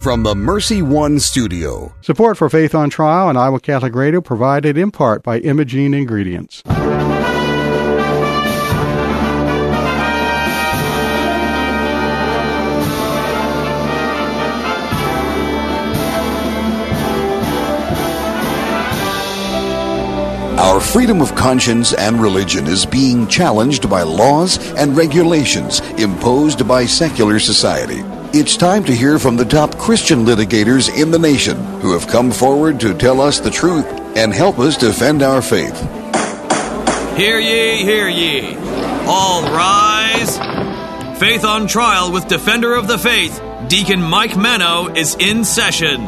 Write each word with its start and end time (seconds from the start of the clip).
From 0.00 0.22
the 0.22 0.36
Mercy 0.36 0.80
One 0.80 1.18
studio. 1.18 1.92
Support 2.02 2.36
for 2.38 2.48
Faith 2.48 2.72
on 2.72 2.88
Trial 2.88 3.28
and 3.28 3.36
Iowa 3.36 3.58
Catholic 3.58 3.96
Radio 3.96 4.20
provided 4.20 4.78
in 4.78 4.92
part 4.92 5.24
by 5.24 5.40
Imogene 5.40 5.92
Ingredients. 5.92 6.62
Our 20.60 20.80
freedom 20.80 21.20
of 21.20 21.34
conscience 21.34 21.92
and 21.92 22.22
religion 22.22 22.68
is 22.68 22.86
being 22.86 23.26
challenged 23.26 23.90
by 23.90 24.02
laws 24.02 24.58
and 24.74 24.96
regulations 24.96 25.80
imposed 25.98 26.68
by 26.68 26.86
secular 26.86 27.40
society. 27.40 28.04
It's 28.40 28.56
time 28.56 28.84
to 28.84 28.94
hear 28.94 29.18
from 29.18 29.36
the 29.36 29.44
top 29.44 29.76
Christian 29.78 30.24
litigators 30.24 30.96
in 30.96 31.10
the 31.10 31.18
nation 31.18 31.56
who 31.80 31.92
have 31.92 32.06
come 32.06 32.30
forward 32.30 32.78
to 32.78 32.94
tell 32.94 33.20
us 33.20 33.40
the 33.40 33.50
truth 33.50 33.84
and 34.16 34.32
help 34.32 34.60
us 34.60 34.76
defend 34.76 35.24
our 35.24 35.42
faith. 35.42 35.76
Hear 37.16 37.40
ye, 37.40 37.78
hear 37.82 38.08
ye. 38.08 38.54
All 39.08 39.42
rise. 39.42 40.38
Faith 41.18 41.44
on 41.44 41.66
Trial 41.66 42.12
with 42.12 42.28
Defender 42.28 42.76
of 42.76 42.86
the 42.86 42.96
Faith, 42.96 43.42
Deacon 43.66 44.00
Mike 44.00 44.36
Mano, 44.36 44.94
is 44.94 45.16
in 45.16 45.44
session. 45.44 46.00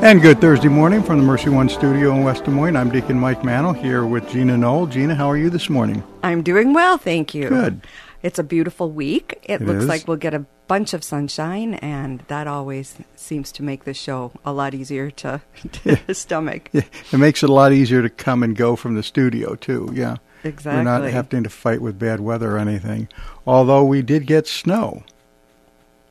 And 0.00 0.22
good 0.22 0.40
Thursday 0.40 0.68
morning 0.68 1.02
from 1.02 1.18
the 1.18 1.24
Mercy 1.24 1.50
One 1.50 1.68
studio 1.68 2.14
in 2.14 2.24
West 2.24 2.44
Des 2.44 2.50
Moines. 2.50 2.76
I'm 2.76 2.88
Deacon 2.88 3.18
Mike 3.18 3.44
Mano 3.44 3.74
here 3.74 4.06
with 4.06 4.30
Gina 4.30 4.56
Knoll. 4.56 4.86
Gina, 4.86 5.14
how 5.14 5.28
are 5.28 5.36
you 5.36 5.50
this 5.50 5.68
morning? 5.68 6.02
I'm 6.22 6.42
doing 6.42 6.72
well, 6.72 6.96
thank 6.96 7.34
you. 7.34 7.50
Good. 7.50 7.82
It's 8.22 8.38
a 8.38 8.42
beautiful 8.44 8.90
week. 8.90 9.38
It, 9.44 9.60
It 9.62 9.66
looks 9.66 9.82
is. 9.82 9.88
like 9.88 10.08
we'll 10.08 10.16
get 10.16 10.34
a 10.34 10.44
bunch 10.66 10.92
of 10.92 11.04
sunshine, 11.04 11.74
and 11.74 12.20
that 12.28 12.46
always 12.46 12.96
seems 13.16 13.52
to 13.52 13.62
make 13.62 13.84
the 13.84 13.94
show 13.94 14.32
a 14.44 14.52
lot 14.52 14.74
easier 14.74 15.10
to, 15.12 15.40
to 15.72 16.14
stomach. 16.14 16.68
Yeah, 16.72 16.82
it 17.12 17.18
makes 17.18 17.42
it 17.42 17.50
a 17.50 17.52
lot 17.52 17.72
easier 17.72 18.02
to 18.02 18.10
come 18.10 18.42
and 18.42 18.56
go 18.56 18.74
from 18.76 18.94
the 18.94 19.02
studio 19.02 19.54
too. 19.54 19.90
Yeah, 19.94 20.16
Exactly. 20.44 20.78
We're 20.78 20.84
not 20.84 21.04
having 21.10 21.42
to 21.44 21.50
fight 21.50 21.80
with 21.80 21.98
bad 21.98 22.20
weather 22.20 22.56
or 22.56 22.58
anything. 22.58 23.08
Although 23.46 23.84
we 23.84 24.02
did 24.02 24.26
get 24.26 24.46
snow. 24.46 25.02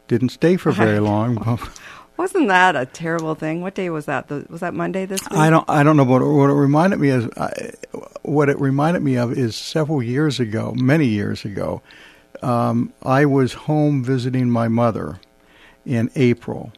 Didn't 0.08 0.30
stay 0.30 0.58
for 0.58 0.72
very 0.84 1.00
long. 1.00 1.59
Wasn't 2.18 2.48
that 2.48 2.76
a 2.76 2.86
terrible 2.88 3.36
thing? 3.36 3.62
What 3.62 3.76
day 3.76 3.92
was 3.92 4.06
that? 4.08 4.28
The, 4.28 4.46
was 4.50 4.62
that 4.62 4.74
Monday 4.74 5.06
this 5.06 5.22
week? 5.30 5.38
I 5.40 5.52
don't. 5.52 5.70
I 5.70 5.84
don't 5.84 5.96
know 5.98 6.03
what. 6.03 6.24
What 6.24 6.50
it 6.50 6.53
reminded 6.53 7.00
me 7.00 7.09
is. 7.09 7.28
I, 7.38 7.72
what 8.24 8.50
it 8.50 8.59
reminded 8.59 9.03
me 9.03 9.18
of 9.18 9.31
is 9.38 9.56
several 9.56 10.02
years 10.02 10.40
ago, 10.40 10.74
many 10.76 11.06
years 11.06 11.46
ago. 11.46 11.84
Um, 12.42 12.94
I 13.04 13.26
was 13.26 13.54
home 13.54 14.04
visiting 14.04 14.50
my 14.50 14.68
mother 14.68 15.20
in 15.86 16.12
April, 16.16 16.74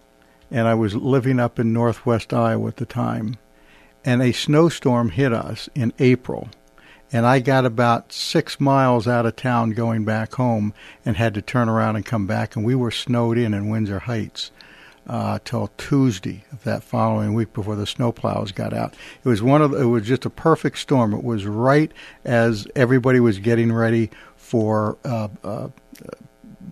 and 0.52 0.68
I 0.68 0.74
was 0.74 0.96
living 0.96 1.40
up 1.40 1.60
in 1.60 1.74
northwest 1.74 2.34
Iowa 2.34 2.68
at 2.68 2.78
the 2.78 2.86
time, 2.86 3.38
and 4.06 4.22
a 4.22 4.32
snowstorm 4.32 5.10
hit 5.10 5.34
us 5.34 5.70
in 5.76 5.94
April, 6.00 6.50
and 7.12 7.26
I 7.26 7.40
got 7.40 7.66
about 7.66 8.14
six 8.14 8.60
miles 8.60 9.08
out 9.08 9.26
of 9.26 9.36
town 9.36 9.72
going 9.72 10.06
back 10.06 10.36
home, 10.36 10.74
and 11.06 11.18
had 11.18 11.34
to 11.34 11.42
turn 11.42 11.70
around 11.70 11.96
and 11.96 12.06
come 12.06 12.28
back, 12.28 12.56
and 12.56 12.64
we 12.64 12.76
were 12.76 12.92
snowed 12.92 13.38
in 13.38 13.54
in 13.54 13.70
Windsor 13.70 14.00
Heights 14.00 14.52
uh, 15.10 15.40
till 15.44 15.72
Tuesday 15.78 16.46
of 16.52 16.64
that 16.64 16.84
following 16.84 17.34
week 17.34 17.52
before 17.52 17.76
the 17.76 17.86
snowplows 17.86 18.54
got 18.54 18.74
out. 18.74 18.94
It 19.24 19.28
was 19.28 19.42
one 19.42 19.62
of 19.62 19.72
the, 19.72 19.82
it 19.82 19.86
was 19.86 20.06
just 20.06 20.26
a 20.26 20.30
perfect 20.30 20.78
storm. 20.78 21.14
It 21.14 21.24
was 21.24 21.48
right 21.48 21.92
as 22.24 22.68
everybody 22.76 23.20
was 23.20 23.40
getting 23.40 23.72
ready 23.74 24.12
for 24.50 24.98
uh, 25.06 25.28
uh, 25.44 25.68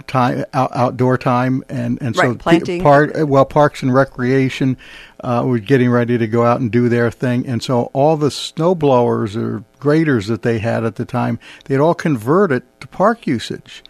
time 0.07 0.43
out, 0.53 0.71
outdoor 0.75 1.17
time 1.17 1.63
and 1.69 2.01
and 2.01 2.15
so 2.15 2.29
Right, 2.29 2.39
planting. 2.39 2.81
park 2.81 3.11
well 3.15 3.45
parks 3.45 3.83
and 3.83 3.93
recreation 3.93 4.77
uh, 5.23 5.43
were 5.45 5.59
getting 5.59 5.89
ready 5.91 6.17
to 6.17 6.27
go 6.27 6.43
out 6.43 6.59
and 6.59 6.71
do 6.71 6.89
their 6.89 7.11
thing 7.11 7.45
and 7.47 7.61
so 7.61 7.83
all 7.93 8.17
the 8.17 8.31
snow 8.31 8.73
blowers 8.73 9.35
or 9.35 9.63
graders 9.79 10.25
that 10.27 10.41
they 10.41 10.59
had 10.59 10.83
at 10.83 10.95
the 10.95 11.05
time 11.05 11.39
they'd 11.65 11.79
all 11.79 11.93
converted 11.93 12.63
to 12.79 12.87
park 12.87 13.27
usage 13.27 13.83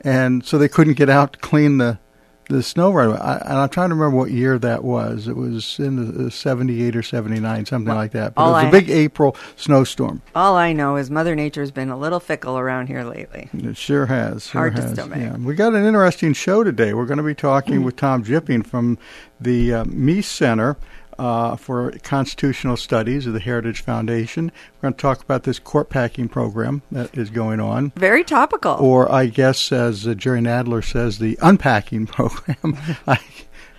and 0.00 0.44
so 0.44 0.56
they 0.58 0.68
couldn't 0.68 0.94
get 0.94 1.10
out 1.10 1.34
to 1.34 1.38
clean 1.40 1.78
the 1.78 1.98
the 2.48 2.62
snow 2.62 2.92
right. 2.92 3.08
I, 3.08 3.36
and 3.38 3.58
I'm 3.58 3.68
trying 3.68 3.90
to 3.90 3.94
remember 3.94 4.16
what 4.16 4.30
year 4.30 4.58
that 4.58 4.84
was. 4.84 5.28
It 5.28 5.36
was 5.36 5.78
in 5.78 5.96
the, 5.96 6.24
the 6.24 6.30
78 6.30 6.96
or 6.96 7.02
79, 7.02 7.66
something 7.66 7.94
like 7.94 8.12
that. 8.12 8.34
But 8.34 8.48
it 8.48 8.52
was 8.52 8.64
a 8.64 8.70
big 8.70 8.90
April 8.90 9.36
snowstorm. 9.56 10.22
All 10.34 10.56
I 10.56 10.72
know 10.72 10.96
is 10.96 11.10
Mother 11.10 11.34
Nature's 11.34 11.70
been 11.70 11.90
a 11.90 11.96
little 11.96 12.20
fickle 12.20 12.58
around 12.58 12.88
here 12.88 13.04
lately. 13.04 13.48
It 13.52 13.76
sure 13.76 14.06
has. 14.06 14.46
Sure 14.46 14.60
Hard 14.60 14.76
to 14.76 14.88
stomach. 14.94 15.18
Yeah. 15.18 15.36
We 15.36 15.54
got 15.54 15.74
an 15.74 15.84
interesting 15.84 16.32
show 16.32 16.64
today. 16.64 16.94
We're 16.94 17.06
going 17.06 17.18
to 17.18 17.24
be 17.24 17.34
talking 17.34 17.82
with 17.82 17.96
Tom 17.96 18.24
Jipping 18.24 18.66
from 18.66 18.98
the 19.40 19.74
uh, 19.74 19.84
Meese 19.84 20.24
Center 20.24 20.76
uh, 21.18 21.56
for 21.56 21.92
Constitutional 22.02 22.76
Studies 22.76 23.26
of 23.26 23.32
the 23.32 23.40
Heritage 23.40 23.82
Foundation. 23.82 24.52
We're 24.76 24.82
going 24.90 24.94
to 24.94 25.00
talk 25.00 25.22
about 25.22 25.42
this 25.44 25.58
court 25.58 25.88
packing 25.90 26.28
program 26.28 26.82
that 26.92 27.16
is 27.16 27.30
going 27.30 27.60
on. 27.60 27.90
Very 27.96 28.24
topical. 28.24 28.72
Or 28.80 29.10
I 29.10 29.26
guess, 29.26 29.72
as 29.72 30.06
uh, 30.06 30.14
Jerry 30.14 30.40
Nadler 30.40 30.84
says, 30.84 31.18
the 31.18 31.38
unpacking 31.42 32.06
program. 32.08 32.76
I, 33.06 33.18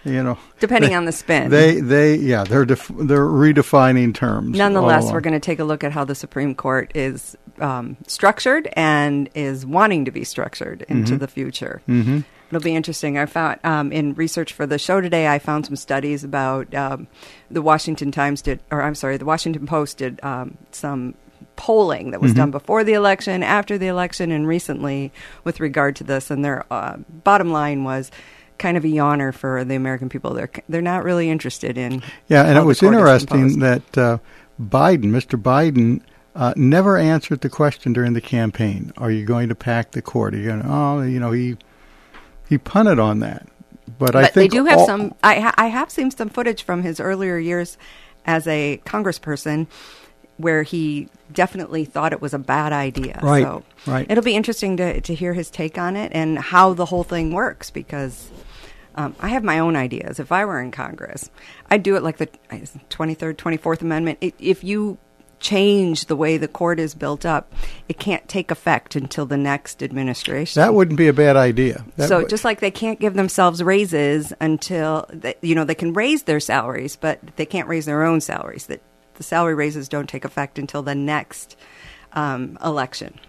you 0.03 0.21
know, 0.23 0.37
Depending 0.59 0.91
they- 0.91 0.95
on 0.95 1.05
the 1.05 1.11
spin. 1.11 1.49
They, 1.49 1.79
they, 1.81 2.15
yeah, 2.15 2.43
they're 2.43 2.65
def- 2.65 2.91
they're 2.95 3.25
redefining 3.25 4.13
terms. 4.13 4.55
Nonetheless, 4.57 5.11
we're 5.11 5.21
going 5.21 5.33
to 5.33 5.39
take 5.39 5.59
a 5.59 5.63
look 5.63 5.83
at 5.83 5.91
how 5.91 6.05
the 6.05 6.13
Supreme 6.15 6.53
Court 6.53 6.91
is 6.93 7.35
um, 7.59 7.97
structured 8.05 8.67
and 8.73 9.29
is 9.33 9.65
wanting 9.65 10.05
to 10.05 10.11
be 10.11 10.23
structured 10.23 10.83
into 10.89 11.17
the 11.17 11.27
future. 11.27 11.81
Mm-hmm. 11.87 12.19
It'll 12.49 12.61
be 12.61 12.75
interesting. 12.75 13.17
I 13.17 13.25
found 13.25 13.59
um, 13.63 13.91
in 13.91 14.13
research 14.13 14.53
for 14.53 14.65
the 14.65 14.77
show 14.77 15.01
today, 15.01 15.27
I 15.27 15.39
found 15.39 15.65
some 15.65 15.75
studies 15.75 16.23
about 16.23 16.73
um, 16.73 17.07
the 17.49 17.61
Washington 17.61 18.11
Times 18.11 18.41
did, 18.41 18.59
or 18.71 18.81
I'm 18.81 18.95
sorry, 18.95 19.17
the 19.17 19.25
Washington 19.25 19.65
Post 19.65 19.97
did 19.97 20.23
um, 20.23 20.57
some 20.71 21.15
polling 21.55 22.11
that 22.11 22.21
was 22.21 22.33
done 22.33 22.51
before 22.51 22.83
the 22.83 22.93
election, 22.93 23.41
after 23.41 23.77
the 23.77 23.87
election, 23.87 24.31
and 24.31 24.47
recently 24.47 25.11
with 25.43 25.59
regard 25.59 25.95
to 25.97 26.03
this. 26.03 26.29
And 26.29 26.43
their 26.43 26.65
uh, 26.71 26.97
bottom 27.09 27.51
line 27.51 27.83
was 27.83 28.11
kind 28.57 28.77
of 28.77 28.85
a 28.85 28.87
yawner 28.87 29.33
for 29.33 29.63
the 29.63 29.75
American 29.75 30.09
people. 30.09 30.33
They're 30.33 30.51
they're 30.69 30.81
not 30.81 31.03
really 31.03 31.29
interested 31.29 31.77
in. 31.77 32.03
Yeah, 32.27 32.43
and 32.43 32.57
it 32.57 32.63
was 32.63 32.81
interesting 32.83 33.59
that 33.59 33.97
uh, 33.97 34.17
Biden, 34.61 35.05
Mr. 35.05 35.41
Biden, 35.41 36.01
uh, 36.35 36.53
never 36.55 36.97
answered 36.97 37.41
the 37.41 37.49
question 37.49 37.93
during 37.93 38.13
the 38.13 38.21
campaign. 38.21 38.91
Are 38.97 39.11
you 39.11 39.25
going 39.25 39.49
to 39.49 39.55
pack 39.55 39.91
the 39.91 40.01
court? 40.01 40.33
Are 40.33 40.37
you 40.37 40.45
going 40.45 40.61
to, 40.61 40.67
oh, 40.69 41.01
you 41.01 41.19
know, 41.19 41.31
he 41.31 41.57
he 42.49 42.57
punted 42.57 42.99
on 42.99 43.19
that. 43.19 43.47
But, 43.97 44.15
I 44.15 44.23
but 44.23 44.33
they 44.33 44.41
think 44.41 44.51
do 44.53 44.65
have 44.65 44.79
all- 44.79 44.85
some. 44.85 45.15
I 45.23 45.39
ha- 45.39 45.53
I 45.57 45.67
have 45.67 45.89
seen 45.89 46.11
some 46.11 46.29
footage 46.29 46.63
from 46.63 46.83
his 46.83 46.99
earlier 46.99 47.37
years 47.37 47.77
as 48.25 48.47
a 48.47 48.81
congressperson 48.85 49.67
where 50.37 50.63
he 50.63 51.07
definitely 51.31 51.85
thought 51.85 52.11
it 52.11 52.21
was 52.21 52.33
a 52.33 52.39
bad 52.39 52.73
idea. 52.73 53.19
Right, 53.23 53.43
So 53.43 53.63
right. 53.87 54.05
It'll 54.09 54.23
be 54.23 54.35
interesting 54.35 54.75
to 54.77 54.99
to 55.01 55.13
hear 55.15 55.33
his 55.33 55.49
take 55.49 55.77
on 55.77 55.95
it 55.95 56.11
and 56.13 56.37
how 56.37 56.73
the 56.73 56.85
whole 56.85 57.03
thing 57.03 57.31
works 57.33 57.69
because. 57.69 58.29
Um, 58.97 59.13
I 59.19 59.27
have 59.27 59.43
my 59.43 59.59
own 59.59 59.75
ideas. 59.75 60.21
If 60.21 60.31
I 60.31 60.45
were 60.45 60.61
in 60.61 60.71
Congress, 60.71 61.29
I'd 61.69 61.83
do 61.83 61.97
it 61.97 62.01
like 62.03 62.15
the 62.15 62.29
twenty 62.87 63.13
third, 63.13 63.37
twenty 63.37 63.57
fourth 63.57 63.81
Amendment. 63.81 64.19
If 64.39 64.63
you 64.63 64.97
change 65.39 66.05
the 66.05 66.15
way 66.15 66.37
the 66.37 66.47
court 66.47 66.79
is 66.79 66.93
built 66.93 67.25
up, 67.25 67.51
it 67.87 67.99
can't 67.99 68.27
take 68.27 68.51
effect 68.51 68.95
until 68.95 69.25
the 69.25 69.37
next 69.37 69.83
administration. 69.83 70.61
That 70.61 70.73
wouldn't 70.73 70.97
be 70.97 71.07
a 71.07 71.13
bad 71.13 71.35
idea. 71.35 71.85
That 71.97 72.09
so 72.09 72.19
would- 72.19 72.29
just 72.29 72.43
like 72.45 72.59
they 72.59 72.71
can't 72.71 72.99
give 72.99 73.13
themselves 73.13 73.61
raises 73.61 74.33
until 74.39 75.05
they, 75.09 75.35
you 75.41 75.55
know 75.55 75.63
they 75.63 75.75
can 75.75 75.93
raise 75.93 76.23
their 76.23 76.39
salaries, 76.39 76.95
but 76.95 77.19
they 77.35 77.45
can't 77.45 77.67
raise 77.67 77.85
their 77.85 78.03
own 78.03 78.21
salaries. 78.21 78.67
That 78.67 78.81
the 79.15 79.23
salary 79.23 79.55
raises 79.55 79.87
don't 79.87 80.09
take 80.09 80.25
effect 80.25 80.59
until 80.59 80.81
the 80.81 80.95
next 80.95 81.55
um, 82.13 82.57
election. 82.63 83.19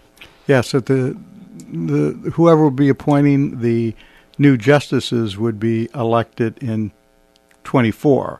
Yeah, 0.47 0.61
so 0.61 0.79
the 0.79 1.17
the 1.71 2.31
whoever 2.33 2.65
would 2.65 2.75
be 2.75 2.89
appointing 2.89 3.61
the 3.61 3.95
new 4.37 4.57
justices 4.57 5.37
would 5.37 5.59
be 5.59 5.89
elected 5.95 6.57
in 6.59 6.91
24. 7.63 8.39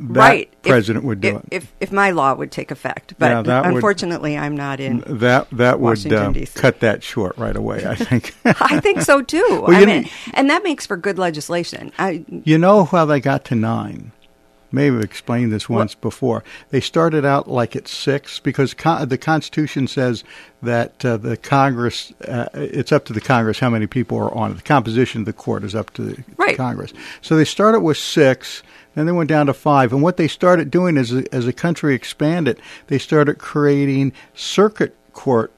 Right, 0.00 0.48
If- 0.64 0.70
president 0.70 1.04
would 1.04 1.20
do 1.20 1.28
if, 1.28 1.36
it. 1.36 1.42
If 1.50 1.72
if 1.80 1.92
my 1.92 2.10
law 2.10 2.34
would 2.34 2.50
take 2.52 2.70
effect, 2.70 3.14
but 3.18 3.26
Yeah, 3.30 3.42
that 3.42 3.66
would- 3.66 3.74
unfortunately, 3.74 4.36
I'm 4.38 4.56
not 4.56 4.80
in. 4.80 5.02
that 5.06 5.48
that 5.52 5.80
would 5.80 6.12
uh, 6.12 6.32
cut 6.54 6.80
that 6.80 7.02
short 7.02 7.36
right 7.38 7.56
away, 7.56 7.84
I 7.86 7.94
think. 7.94 8.34
I 8.44 8.80
think 8.80 9.02
so 9.02 9.22
too. 9.22 9.46
Well, 9.68 9.76
I 9.76 9.84
mean, 9.84 10.08
and 10.34 10.48
that 10.50 10.62
makes 10.62 10.86
for 10.86 10.96
good 10.96 11.18
legislation. 11.18 11.92
I, 11.98 12.24
You 12.44 12.58
know 12.58 12.84
how 12.84 13.04
they 13.04 13.20
got 13.20 13.44
to 13.46 13.54
nine? 13.54 14.12
Maybe 14.70 14.96
I've 14.96 15.02
explained 15.04 15.50
this 15.50 15.66
once 15.66 15.94
before. 15.94 16.44
They 16.68 16.80
started 16.80 17.24
out 17.24 17.48
like 17.48 17.74
at 17.74 17.88
six 17.88 18.38
because 18.38 18.74
con- 18.74 19.08
the 19.08 19.16
Constitution 19.16 19.86
says 19.88 20.24
that 20.62 21.02
uh, 21.06 21.16
the 21.16 21.38
Congress, 21.38 22.12
uh, 22.26 22.48
it's 22.52 22.92
up 22.92 23.06
to 23.06 23.14
the 23.14 23.20
Congress 23.22 23.58
how 23.58 23.70
many 23.70 23.86
people 23.86 24.18
are 24.18 24.30
on 24.34 24.50
it. 24.50 24.56
The 24.58 24.62
composition 24.62 25.22
of 25.22 25.24
the 25.24 25.32
court 25.32 25.64
is 25.64 25.74
up 25.74 25.94
to 25.94 26.02
the 26.02 26.24
Right. 26.36 26.54
Congress. 26.54 26.92
So 27.22 27.34
they 27.34 27.46
started 27.46 27.80
with 27.80 27.96
six, 27.96 28.62
then 28.98 29.06
they 29.06 29.12
went 29.12 29.28
down 29.28 29.46
to 29.46 29.54
five. 29.54 29.92
And 29.92 30.02
what 30.02 30.16
they 30.16 30.28
started 30.28 30.70
doing 30.70 30.96
is, 30.96 31.12
as 31.12 31.46
the 31.46 31.52
country 31.52 31.94
expanded, 31.94 32.60
they 32.88 32.98
started 32.98 33.38
creating 33.38 34.12
circuit 34.34 34.94
court 35.12 35.52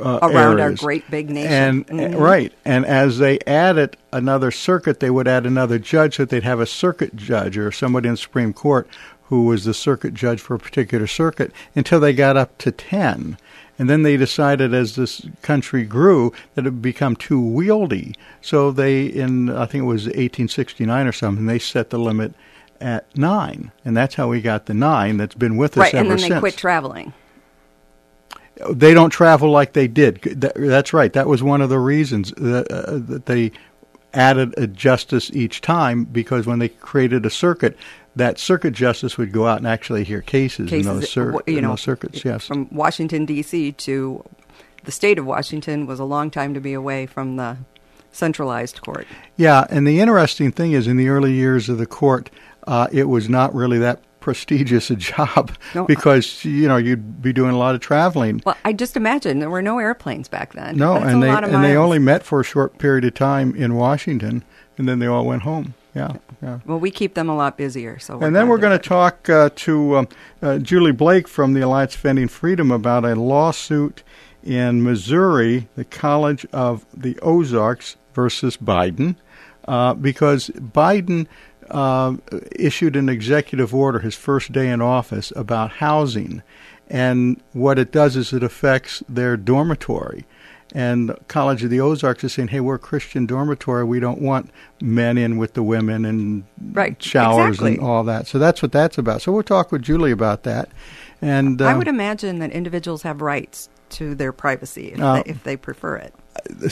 uh, 0.00 0.20
around 0.22 0.60
our 0.60 0.72
great 0.72 1.10
big 1.10 1.28
nation. 1.28 1.84
And 1.88 2.14
Mhm. 2.14 2.18
right, 2.18 2.52
and 2.64 2.86
as 2.86 3.18
they 3.18 3.40
added 3.46 3.96
another 4.12 4.50
circuit, 4.50 5.00
they 5.00 5.10
would 5.10 5.26
add 5.26 5.44
another 5.44 5.78
judge, 5.78 6.16
so 6.16 6.24
they'd 6.24 6.44
have 6.44 6.60
a 6.60 6.66
circuit 6.66 7.16
judge 7.16 7.58
or 7.58 7.72
somebody 7.72 8.08
in 8.08 8.16
Supreme 8.16 8.52
Court 8.52 8.88
who 9.28 9.44
was 9.44 9.64
the 9.64 9.74
circuit 9.74 10.14
judge 10.14 10.40
for 10.40 10.54
a 10.54 10.58
particular 10.58 11.06
circuit 11.06 11.52
until 11.74 11.98
they 11.98 12.12
got 12.12 12.36
up 12.36 12.56
to 12.58 12.70
ten. 12.70 13.36
And 13.82 13.90
then 13.90 14.04
they 14.04 14.16
decided, 14.16 14.72
as 14.72 14.94
this 14.94 15.26
country 15.42 15.82
grew, 15.82 16.32
that 16.54 16.66
it 16.66 16.70
would 16.70 16.82
become 16.82 17.16
too 17.16 17.40
wieldy. 17.40 18.14
So 18.40 18.70
they, 18.70 19.06
in 19.06 19.50
I 19.50 19.66
think 19.66 19.82
it 19.82 19.86
was 19.86 20.04
1869 20.04 21.04
or 21.04 21.10
something, 21.10 21.46
they 21.46 21.58
set 21.58 21.90
the 21.90 21.98
limit 21.98 22.32
at 22.80 23.06
nine, 23.18 23.72
and 23.84 23.96
that's 23.96 24.14
how 24.14 24.28
we 24.28 24.40
got 24.40 24.66
the 24.66 24.74
nine. 24.74 25.16
That's 25.16 25.34
been 25.34 25.56
with 25.56 25.72
us 25.72 25.78
right, 25.78 25.94
ever 25.94 26.10
since. 26.10 26.10
Right, 26.10 26.10
and 26.10 26.10
then 26.10 26.18
since 26.18 26.34
they 26.34 26.38
quit 26.38 26.56
traveling. 26.56 27.12
they 28.70 28.94
don't 28.94 29.10
travel 29.10 29.50
like 29.50 29.72
they 29.72 29.88
did. 29.88 30.22
That's 30.22 30.92
right. 30.92 31.12
That 31.12 31.26
was 31.26 31.42
one 31.42 31.60
of 31.60 31.68
the 31.68 31.80
reasons 31.80 32.30
that, 32.36 32.70
uh, 32.70 32.98
that 32.98 33.26
they 33.26 33.50
added 34.14 34.54
a 34.56 34.66
justice 34.66 35.30
each 35.32 35.60
time 35.60 36.04
because 36.04 36.46
when 36.46 36.58
they 36.58 36.68
created 36.68 37.24
a 37.26 37.30
circuit, 37.30 37.76
that 38.16 38.38
circuit 38.38 38.72
justice 38.72 39.16
would 39.16 39.32
go 39.32 39.46
out 39.46 39.58
and 39.58 39.66
actually 39.66 40.04
hear 40.04 40.20
cases, 40.20 40.72
in 40.72 40.82
those, 40.82 41.10
cir- 41.10 41.40
you 41.46 41.60
know, 41.60 41.70
those 41.70 41.80
circuits. 41.80 42.24
Yes. 42.24 42.46
from 42.46 42.68
Washington 42.70 43.24
D.C. 43.24 43.72
to 43.72 44.24
the 44.84 44.92
state 44.92 45.18
of 45.18 45.26
Washington 45.26 45.86
was 45.86 45.98
a 46.00 46.04
long 46.04 46.30
time 46.30 46.54
to 46.54 46.60
be 46.60 46.72
away 46.72 47.06
from 47.06 47.36
the 47.36 47.56
centralized 48.10 48.82
court. 48.82 49.06
Yeah, 49.36 49.66
and 49.70 49.86
the 49.86 50.00
interesting 50.00 50.52
thing 50.52 50.72
is, 50.72 50.86
in 50.86 50.96
the 50.96 51.08
early 51.08 51.32
years 51.32 51.68
of 51.68 51.78
the 51.78 51.86
court, 51.86 52.30
uh, 52.66 52.88
it 52.92 53.04
was 53.04 53.28
not 53.28 53.54
really 53.54 53.78
that 53.78 54.02
prestigious 54.22 54.90
a 54.90 54.96
job 55.12 55.52
No, 55.74 55.84
because 55.84 56.44
you 56.44 56.68
know 56.68 56.78
you'd 56.78 57.20
be 57.20 57.32
doing 57.32 57.50
a 57.50 57.58
lot 57.58 57.74
of 57.74 57.82
traveling. 57.82 58.40
Well, 58.46 58.56
I 58.64 58.72
just 58.72 58.96
imagine 58.96 59.40
there 59.40 59.50
were 59.50 59.62
no 59.62 59.78
airplanes 59.78 60.28
back 60.28 60.54
then. 60.54 60.76
No, 60.76 60.94
That's 60.94 61.06
and 61.06 61.22
a 61.22 61.26
they 61.26 61.32
and 61.32 61.64
they 61.64 61.76
only 61.76 61.98
met 61.98 62.22
for 62.22 62.40
a 62.40 62.44
short 62.44 62.78
period 62.78 63.04
of 63.04 63.14
time 63.14 63.54
in 63.54 63.74
Washington, 63.74 64.44
and 64.78 64.88
then 64.88 64.98
they 64.98 65.06
all 65.06 65.26
went 65.26 65.42
home. 65.42 65.74
Yeah, 65.94 66.16
yeah. 66.42 66.60
Well, 66.64 66.78
we 66.80 66.90
keep 66.90 67.14
them 67.14 67.28
a 67.28 67.36
lot 67.36 67.58
busier. 67.58 67.98
So, 67.98 68.18
And 68.20 68.34
then 68.34 68.48
we're 68.48 68.58
going 68.58 68.78
to 68.78 68.88
talk 68.88 69.28
uh, 69.28 69.50
to 69.56 69.96
um, 69.98 70.08
uh, 70.40 70.58
Julie 70.58 70.92
Blake 70.92 71.28
from 71.28 71.52
the 71.52 71.60
Alliance 71.60 71.92
Defending 71.92 72.28
Freedom 72.28 72.70
about 72.70 73.04
a 73.04 73.14
lawsuit 73.14 74.02
in 74.42 74.82
Missouri, 74.82 75.68
the 75.76 75.84
College 75.84 76.46
of 76.52 76.86
the 76.94 77.18
Ozarks 77.20 77.96
versus 78.14 78.56
Biden, 78.56 79.16
uh, 79.68 79.92
because 79.94 80.48
Biden 80.48 81.26
uh, 81.72 82.16
issued 82.54 82.94
an 82.96 83.08
executive 83.08 83.74
order 83.74 83.98
his 83.98 84.14
first 84.14 84.52
day 84.52 84.68
in 84.70 84.80
office 84.80 85.32
about 85.34 85.72
housing. 85.72 86.42
And 86.88 87.42
what 87.52 87.78
it 87.78 87.90
does 87.90 88.16
is 88.16 88.32
it 88.32 88.42
affects 88.42 89.02
their 89.08 89.36
dormitory. 89.36 90.26
And 90.74 91.14
College 91.28 91.64
of 91.64 91.70
the 91.70 91.80
Ozarks 91.80 92.24
is 92.24 92.32
saying, 92.32 92.48
hey, 92.48 92.60
we're 92.60 92.76
a 92.76 92.78
Christian 92.78 93.26
dormitory. 93.26 93.84
We 93.84 94.00
don't 94.00 94.22
want 94.22 94.50
men 94.80 95.18
in 95.18 95.36
with 95.36 95.52
the 95.54 95.62
women 95.62 96.04
and 96.04 96.44
Right, 96.72 97.02
showers 97.02 97.56
exactly. 97.56 97.74
and 97.76 97.80
all 97.80 98.04
that. 98.04 98.26
So 98.26 98.38
that's 98.38 98.62
what 98.62 98.72
that's 98.72 98.96
about. 98.96 99.20
So 99.20 99.32
we'll 99.32 99.42
talk 99.42 99.70
with 99.70 99.82
Julie 99.82 100.12
about 100.12 100.44
that. 100.44 100.70
And 101.20 101.60
I 101.60 101.72
uh, 101.72 101.78
would 101.78 101.88
imagine 101.88 102.38
that 102.38 102.50
individuals 102.52 103.02
have 103.02 103.20
rights 103.20 103.68
to 103.90 104.14
their 104.14 104.32
privacy 104.32 104.92
if, 104.92 105.00
Uh, 105.00 105.16
they, 105.16 105.30
if 105.30 105.44
they 105.44 105.56
prefer 105.56 105.96
it. 105.96 106.14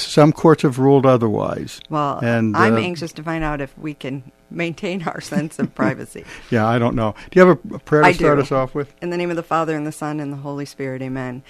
some 0.00 0.32
courts 0.32 0.62
have 0.62 0.78
ruled 0.78 1.04
otherwise. 1.04 1.80
Well, 1.90 2.18
and, 2.22 2.56
I'm 2.56 2.74
uh, 2.74 2.78
anxious 2.78 3.12
to 3.12 3.22
find 3.22 3.44
out 3.44 3.60
if 3.60 3.76
we 3.76 3.92
can 3.92 4.32
maintain 4.50 5.02
our 5.04 5.20
sense 5.20 5.58
of 5.58 5.74
privacy. 5.74 6.24
Yeah, 6.50 6.66
I 6.66 6.78
don't 6.78 6.96
know. 6.96 7.14
Do 7.30 7.40
you 7.40 7.46
have 7.46 7.58
a, 7.72 7.78
prayer 7.78 8.02
to 8.02 8.08
I 8.08 8.12
start 8.12 8.38
do. 8.38 8.42
us 8.42 8.50
off 8.50 8.74
with? 8.74 8.92
In 9.00 9.10
the 9.10 9.16
name 9.16 9.30
of 9.30 9.36
the 9.36 9.42
Father, 9.42 9.76
and 9.76 9.86
the 9.86 9.92
Son, 9.92 10.18
and 10.18 10.32
the 10.32 10.38
Holy 10.38 10.64
Spirit, 10.64 11.00
amen. 11.00 11.44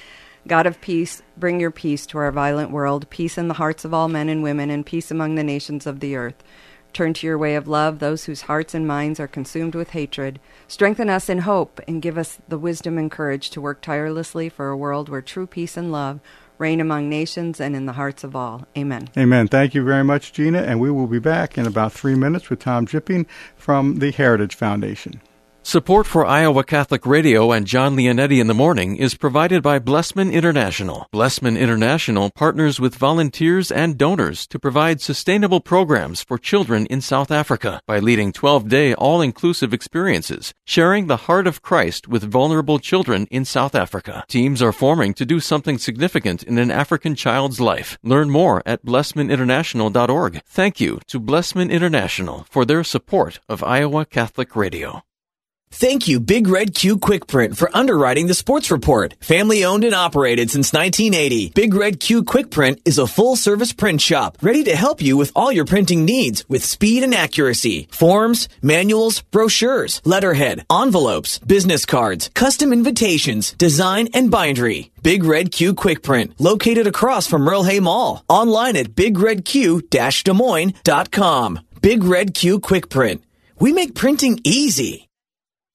God 0.47 0.67
of 0.67 0.81
peace, 0.81 1.23
bring 1.37 1.61
your 1.61 1.71
peace 1.71 2.07
to 2.07 2.19
our 2.19 2.31
violent 2.33 2.71
world, 2.71 3.09
peace 3.09 3.39
in 3.39 3.49
the 3.49 3.55
hearts 3.55 3.85
of 3.85 3.95
all 3.95 4.09
men 4.09 4.29
and 4.29 4.43
women, 4.43 4.71
and 4.71 4.85
peace 4.85 5.11
among 5.11 5.35
the 5.35 5.45
nations 5.45 5.87
of 5.87 6.01
the 6.01 6.17
earth. 6.17 6.43
Turn 6.93 7.15
to 7.15 7.27
your 7.27 7.39
way 7.39 7.55
of 7.55 7.69
love 7.69 7.99
those 7.99 8.25
whose 8.25 8.43
hearts 8.43 8.75
and 8.75 8.87
minds 8.87 9.21
are 9.21 9.29
consumed 9.29 9.75
with 9.75 9.91
hatred. 9.91 10.41
Strengthen 10.67 11.09
us 11.09 11.29
in 11.29 11.39
hope, 11.39 11.81
and 11.87 12.03
give 12.03 12.19
us 12.19 12.39
the 12.49 12.59
wisdom 12.59 12.99
and 12.99 13.11
courage 13.11 13.51
to 13.51 13.61
work 13.61 13.81
tirelessly 13.81 14.49
for 14.49 14.69
a 14.69 14.77
world 14.77 15.09
where 15.09 15.23
true 15.23 15.47
peace 15.47 15.77
and 15.77 15.93
love 15.93 16.21
reign 16.61 16.81
among 16.81 17.09
nations 17.09 17.61
and 17.61 17.75
in 17.75 17.87
the 17.87 17.95
hearts 17.95 18.23
of 18.23 18.37
all. 18.37 18.67
Amen. 18.77 19.09
Amen. 19.17 19.49
Thank 19.49 19.75
you 19.75 19.83
very 19.83 20.05
much, 20.05 20.33
Gina. 20.33 20.59
And 20.59 20.79
we 20.79 20.91
will 20.91 21.07
be 21.07 21.19
back 21.19 21.57
in 21.59 21.67
about 21.67 21.93
three 21.93 22.15
minutes 22.15 22.51
with 22.51 22.61
Tom 22.61 22.87
Jipping 22.87 23.27
from 23.57 23.99
the 23.99 24.13
Heritage 24.13 24.55
Foundation. 24.55 25.21
Support 25.63 26.07
for 26.07 26.25
Iowa 26.25 26.65
Catholic 26.65 27.05
Radio 27.05 27.53
and 27.53 27.67
John 27.67 27.95
Leonetti 27.95 28.41
in 28.41 28.47
the 28.47 28.55
Morning 28.55 28.97
is 28.97 29.15
provided 29.15 29.63
by 29.63 29.79
Blessman 29.79 30.33
International. 30.33 31.07
Blessman 31.13 31.57
International 31.57 32.31
partners 32.31 32.81
with 32.81 32.97
volunteers 32.97 33.71
and 33.71 33.99
donors 33.99 34.47
to 34.49 34.59
provide 34.59 35.03
sustainable 35.03 35.61
programs 35.61 36.25
for 36.25 36.39
children 36.39 36.87
in 36.87 37.03
South 37.03 37.31
Africa 37.31 37.83
by 37.87 37.99
leading 37.99 38.33
12-day 38.33 38.95
all-inclusive 38.95 39.75
experiences, 39.75 40.55
sharing 40.65 41.07
the 41.07 41.29
heart 41.29 41.47
of 41.47 41.63
Christ 41.63 42.09
with 42.09 42.25
vulnerable 42.25 42.79
children 42.79 43.29
in 43.31 43.45
South 43.45 43.75
Africa. 43.75 44.25
Teams 44.29 44.63
are 44.63 44.73
forming 44.73 45.13
to 45.15 45.27
do 45.27 45.41
something 45.41 45.77
significant 45.77 46.43
in 46.43 46.59
an 46.59 46.71
African 46.71 47.15
child's 47.15 47.61
life. 47.61 47.99
Learn 48.03 48.31
more 48.31 48.63
at 48.65 48.85
blessmaninternational.org. 48.85 50.41
Thank 50.47 50.81
you 50.81 51.01
to 51.07 51.21
Blessman 51.21 51.71
International 51.71 52.47
for 52.51 52.65
their 52.65 52.83
support 52.83 53.41
of 53.47 53.63
Iowa 53.63 54.07
Catholic 54.07 54.57
Radio. 54.57 55.05
Thank 55.73 56.09
you, 56.09 56.21
Big 56.21 56.47
Red 56.49 56.75
Q 56.75 56.99
Quick 56.99 57.27
Print, 57.27 57.57
for 57.57 57.75
underwriting 57.75 58.27
the 58.27 58.35
sports 58.35 58.71
report. 58.71 59.15
Family 59.21 59.65
owned 59.65 59.85
and 59.85 59.95
operated 59.95 60.51
since 60.51 60.73
1980, 60.73 61.53
Big 61.55 61.73
Red 61.73 62.01
Q 62.01 62.25
Quick 62.25 62.51
Print 62.51 62.81
is 62.85 62.99
a 62.99 63.07
full 63.07 63.37
service 63.37 63.73
print 63.73 64.01
shop 64.01 64.37
ready 64.43 64.65
to 64.65 64.75
help 64.77 65.01
you 65.01 65.17
with 65.17 65.33
all 65.35 65.51
your 65.53 65.65
printing 65.65 66.05
needs 66.05 66.47
with 66.49 66.65
speed 66.65 67.03
and 67.05 67.15
accuracy. 67.15 67.89
Forms, 67.93 68.49
manuals, 68.61 69.23
brochures, 69.23 70.03
letterhead, 70.05 70.67
envelopes, 70.71 71.39
business 71.39 71.87
cards, 71.87 72.31
custom 72.35 72.73
invitations, 72.73 73.53
design, 73.53 74.09
and 74.13 74.31
bindery. 74.31 74.91
Big 75.03 75.25
Red 75.25 75.53
Q 75.53 75.73
Quick 75.75 76.03
Print, 76.03 76.39
located 76.39 76.89
across 76.89 77.27
from 77.27 77.43
Merle 77.43 77.65
Hay 77.65 77.81
Mall. 77.81 78.23
Online 78.29 78.77
at 78.77 78.89
bigredq-des 78.97 80.31
Moines.com. 80.33 81.61
Big 81.81 82.05
Red 82.05 82.35
Q 82.35 82.61
Quick 82.61 82.91
Print. 82.91 83.23
We 83.59 83.73
make 83.73 83.95
printing 83.95 84.41
easy. 84.45 85.10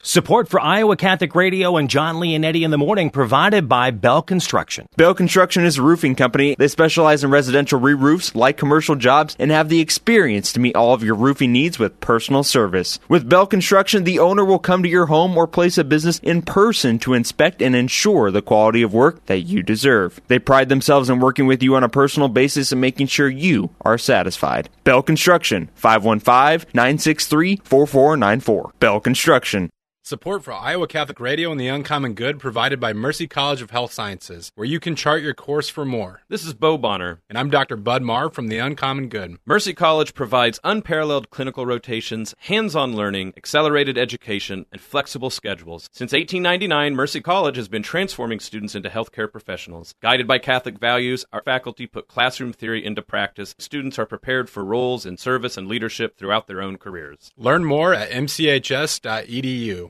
Support 0.07 0.50
for 0.50 0.60
Iowa 0.60 0.98
Catholic 0.98 1.34
Radio 1.34 1.78
and 1.78 1.90
John 1.90 2.18
Leonetti 2.18 2.62
in 2.62 2.69
the 2.69 2.78
morning 2.78 3.10
provided 3.10 3.68
by 3.68 3.90
Bell 3.90 4.22
Construction. 4.22 4.88
Bell 4.98 5.16
Construction 5.16 5.66
is 5.66 5.80
a 5.80 5.81
roofing 5.81 6.13
company. 6.13 6.56
They 6.60 6.68
specialize 6.68 7.24
in 7.24 7.31
residential 7.31 7.80
re-roofs, 7.80 8.36
like 8.36 8.56
commercial 8.56 8.96
jobs, 8.96 9.36
and 9.40 9.50
have 9.50 9.68
the 9.68 9.80
experience 9.80 10.54
to 10.54 10.60
meet 10.60 10.75
all 10.75 10.94
of 10.94 11.02
your 11.02 11.16
roofing 11.16 11.52
needs 11.52 11.80
with 11.80 12.00
personal 12.02 12.44
service. 12.44 13.00
With 13.10 13.28
Bell 13.28 13.47
Construction, 13.47 14.04
the 14.04 14.19
owner 14.19 14.45
will 14.45 14.59
come 14.59 14.83
to 14.83 14.90
your 14.90 15.07
home 15.07 15.35
or 15.35 15.47
place 15.47 15.80
of 15.80 15.90
business 15.90 16.19
in 16.19 16.44
person 16.44 17.00
to 17.00 17.16
inspect 17.16 17.64
and 17.64 17.76
ensure 17.76 18.30
the 18.30 18.44
quality 18.44 18.83
of 18.83 18.94
work 18.94 19.26
that 19.26 19.40
you 19.40 19.64
deserve. 19.64 20.21
They 20.28 20.38
pride 20.38 20.69
themselves 20.69 21.09
in 21.09 21.19
working 21.19 21.47
with 21.47 21.64
you 21.64 21.76
on 21.76 21.83
a 21.83 21.90
personal 21.90 22.30
basis 22.30 22.71
and 22.71 22.80
making 22.80 23.07
sure 23.07 23.28
you 23.28 23.71
are 23.81 23.97
satisfied. 23.97 24.69
Bell 24.83 25.02
Construction, 25.02 25.71
515-963-4494. 25.81 28.71
Bell 28.80 29.00
Construction. 29.00 29.71
Support 30.07 30.44
for 30.44 30.54
Iowa 30.54 30.88
Catholic 30.88 31.19
Radio 31.19 31.52
and 31.52 31.59
the 31.59 31.68
Uncommon 31.68 32.14
Good 32.14 32.38
provided 32.38 32.80
by 32.80 32.94
Mercy 32.94 33.26
College 33.26 33.64
of 33.64 33.71
Health 33.71 33.92
Sciences, 33.92 34.52
where 34.54 34.68
you 34.68 34.80
can 34.80 34.95
chart 34.95 35.24
your 35.24 35.33
course 35.33 35.68
for 35.68 35.83
more. 35.83 36.21
This 36.30 36.45
is 36.45 36.54
Bo 36.54 36.78
Bonner. 36.78 37.21
And 37.28 37.40
I'm 37.40 37.50
Dr. 37.50 37.76
Bud 37.76 38.04
Marr 38.04 38.30
from 38.30 38.47
the 38.47 38.59
Uncommon 38.59 39.09
Good. 39.09 39.40
Mercy 39.47 39.74
College 39.74 40.14
provides 40.14 40.59
unparalleled 40.64 41.31
clinical 41.31 41.66
rotations, 41.66 42.35
hands 42.38 42.76
on 42.76 42.95
learning, 42.95 43.33
accelerated 43.35 43.97
education, 43.97 44.68
and 44.71 44.80
flexible 44.80 45.31
schedules. 45.31 45.90
Since 45.92 46.12
1899, 46.12 46.95
Mercy 46.95 47.19
College 47.19 47.56
has 47.56 47.68
been 47.68 47.81
transforming 47.81 48.40
students 48.40 48.76
into 48.76 48.90
healthcare 48.90 49.31
professionals. 49.31 49.95
Guided 50.04 50.28
by 50.28 50.38
Catholic 50.38 50.78
values, 50.78 51.26
our 51.33 51.42
faculty 51.42 51.88
put 51.88 52.07
classroom 52.07 52.54
theory 52.54 52.85
into 52.85 53.02
practice. 53.02 53.56
Students 53.57 53.97
are 53.97 54.06
prepared 54.06 54.52
for 54.52 54.64
roles 54.64 55.04
in 55.04 55.18
service 55.18 55.57
and 55.57 55.68
leadership 55.68 56.16
throughout 56.16 56.45
their 56.45 56.62
own 56.62 56.78
careers. 56.78 57.31
Learn 57.35 57.66
more 57.66 57.95
at 57.95 58.12
mchs.edu. 58.12 59.90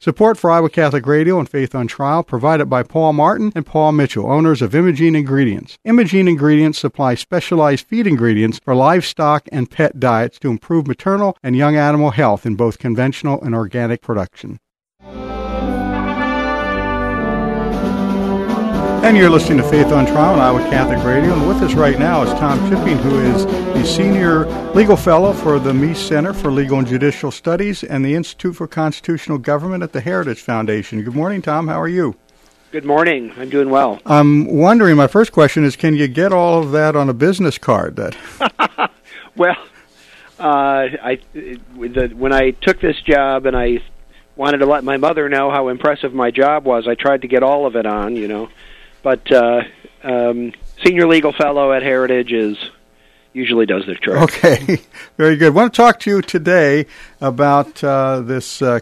Support 0.00 0.38
for 0.38 0.48
Iowa 0.48 0.70
Catholic 0.70 1.08
Radio 1.08 1.40
and 1.40 1.48
Faith 1.48 1.74
on 1.74 1.88
Trial 1.88 2.22
provided 2.22 2.66
by 2.66 2.84
Paul 2.84 3.14
Martin 3.14 3.50
and 3.56 3.66
Paul 3.66 3.90
Mitchell, 3.90 4.30
owners 4.30 4.62
of 4.62 4.72
Imogene 4.72 5.16
Ingredients. 5.16 5.76
Imogene 5.84 6.28
Ingredients 6.28 6.78
supply 6.78 7.16
specialized 7.16 7.84
feed 7.84 8.06
ingredients 8.06 8.60
for 8.62 8.76
livestock 8.76 9.48
and 9.50 9.68
pet 9.68 9.98
diets 9.98 10.38
to 10.38 10.50
improve 10.50 10.86
maternal 10.86 11.36
and 11.42 11.56
young 11.56 11.74
animal 11.74 12.12
health 12.12 12.46
in 12.46 12.54
both 12.54 12.78
conventional 12.78 13.42
and 13.42 13.56
organic 13.56 14.00
production. 14.00 14.60
And 19.08 19.16
you're 19.16 19.30
listening 19.30 19.56
to 19.56 19.64
Faith 19.70 19.86
on 19.86 20.04
Trial 20.04 20.34
on 20.34 20.38
Iowa 20.38 20.60
Catholic 20.68 21.02
Radio. 21.02 21.32
And 21.32 21.48
with 21.48 21.62
us 21.62 21.72
right 21.72 21.98
now 21.98 22.24
is 22.24 22.30
Tom 22.32 22.58
Jipping, 22.70 22.98
who 22.98 23.18
is 23.20 23.46
the 23.46 23.82
Senior 23.82 24.44
Legal 24.74 24.98
Fellow 24.98 25.32
for 25.32 25.58
the 25.58 25.72
Meese 25.72 25.96
Center 25.96 26.34
for 26.34 26.52
Legal 26.52 26.78
and 26.78 26.86
Judicial 26.86 27.30
Studies 27.30 27.82
and 27.82 28.04
the 28.04 28.14
Institute 28.14 28.54
for 28.56 28.66
Constitutional 28.66 29.38
Government 29.38 29.82
at 29.82 29.94
the 29.94 30.02
Heritage 30.02 30.42
Foundation. 30.42 31.02
Good 31.02 31.14
morning, 31.14 31.40
Tom. 31.40 31.68
How 31.68 31.80
are 31.80 31.88
you? 31.88 32.16
Good 32.70 32.84
morning. 32.84 33.32
I'm 33.38 33.48
doing 33.48 33.70
well. 33.70 33.98
I'm 34.04 34.44
wondering, 34.44 34.96
my 34.96 35.06
first 35.06 35.32
question 35.32 35.64
is 35.64 35.74
can 35.74 35.94
you 35.94 36.06
get 36.06 36.30
all 36.30 36.62
of 36.62 36.72
that 36.72 36.94
on 36.94 37.08
a 37.08 37.14
business 37.14 37.56
card? 37.56 37.96
That 37.96 38.14
Well, 39.36 39.56
uh, 40.38 40.42
I, 41.02 41.18
the, 41.32 42.12
when 42.14 42.34
I 42.34 42.50
took 42.50 42.78
this 42.82 43.00
job 43.00 43.46
and 43.46 43.56
I 43.56 43.82
wanted 44.36 44.58
to 44.58 44.66
let 44.66 44.84
my 44.84 44.98
mother 44.98 45.30
know 45.30 45.50
how 45.50 45.68
impressive 45.68 46.12
my 46.12 46.30
job 46.30 46.66
was, 46.66 46.86
I 46.86 46.94
tried 46.94 47.22
to 47.22 47.26
get 47.26 47.42
all 47.42 47.64
of 47.64 47.74
it 47.74 47.86
on, 47.86 48.14
you 48.14 48.28
know 48.28 48.50
but 49.02 49.30
uh, 49.32 49.62
um, 50.02 50.52
senior 50.84 51.06
legal 51.06 51.32
fellow 51.32 51.72
at 51.72 51.82
Heritage 51.82 52.32
is 52.32 52.56
usually 53.32 53.66
does 53.66 53.86
the 53.86 53.94
trick. 53.94 54.16
Okay, 54.16 54.80
very 55.16 55.36
good. 55.36 55.48
I 55.48 55.50
want 55.50 55.72
to 55.72 55.76
talk 55.76 56.00
to 56.00 56.10
you 56.10 56.22
today 56.22 56.86
about 57.20 57.82
uh, 57.84 58.20
this 58.20 58.60
uh, 58.60 58.80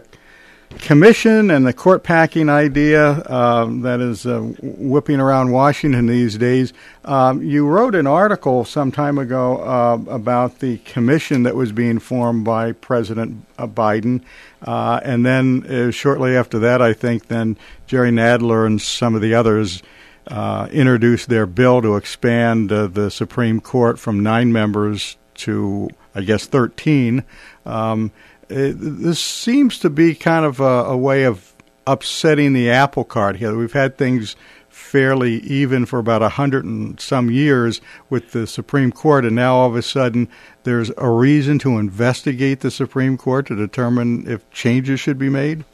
commission 0.79 1.49
and 1.51 1.65
the 1.65 1.73
court 1.73 2.03
packing 2.03 2.49
idea 2.49 3.23
um, 3.31 3.81
that 3.81 3.99
is 3.99 4.25
uh, 4.25 4.39
whipping 4.61 5.19
around 5.19 5.51
Washington 5.51 6.07
these 6.07 6.37
days. 6.37 6.73
Um, 7.05 7.41
you 7.43 7.65
wrote 7.67 7.95
an 7.95 8.07
article 8.07 8.65
some 8.65 8.91
time 8.91 9.17
ago 9.17 9.57
uh, 9.57 9.99
about 10.09 10.59
the 10.59 10.77
commission 10.79 11.43
that 11.43 11.55
was 11.55 11.71
being 11.71 11.99
formed 11.99 12.43
by 12.43 12.73
President 12.73 13.45
uh, 13.57 13.67
Biden, 13.67 14.21
uh, 14.63 14.99
and 15.03 15.25
then 15.25 15.91
shortly 15.91 16.35
after 16.35 16.59
that, 16.59 16.81
I 16.81 16.93
think 16.93 17.27
then 17.27 17.57
Jerry 17.85 18.11
Nadler 18.11 18.65
and 18.65 18.81
some 18.81 19.15
of 19.15 19.21
the 19.21 19.33
others 19.33 19.81
uh, 20.27 20.67
introduced 20.71 21.29
their 21.29 21.45
bill 21.45 21.81
to 21.81 21.95
expand 21.95 22.71
uh, 22.71 22.87
the 22.87 23.09
Supreme 23.09 23.59
Court 23.59 23.97
from 23.97 24.21
nine 24.21 24.51
members 24.51 25.17
to, 25.35 25.89
I 26.13 26.21
guess, 26.21 26.45
13. 26.45 27.23
Um, 27.65 28.11
it, 28.49 28.73
this 28.79 29.19
seems 29.19 29.79
to 29.79 29.89
be 29.89 30.15
kind 30.15 30.45
of 30.45 30.59
a, 30.59 30.63
a, 30.63 30.97
way 30.97 31.23
of 31.23 31.53
upsetting 31.85 32.53
the 32.53 32.69
apple 32.69 33.03
cart 33.03 33.37
here. 33.37 33.55
We've 33.55 33.73
had 33.73 33.97
things 33.97 34.35
fairly 34.69 35.35
even 35.39 35.85
for 35.85 35.99
about 35.99 36.21
a 36.21 36.29
hundred 36.29 36.65
and 36.65 36.99
some 36.99 37.29
years 37.29 37.81
with 38.09 38.31
the 38.31 38.45
Supreme 38.45 38.91
Court, 38.91 39.25
and 39.25 39.35
now 39.35 39.55
all 39.55 39.69
of 39.69 39.75
a 39.75 39.81
sudden 39.81 40.29
there's 40.63 40.91
a 40.97 41.09
reason 41.09 41.59
to 41.59 41.77
investigate 41.77 42.59
the 42.59 42.71
Supreme 42.71 43.17
Court 43.17 43.47
to 43.47 43.55
determine 43.55 44.29
if 44.29 44.49
changes 44.51 44.99
should 44.99 45.17
be 45.17 45.29
made. 45.29 45.65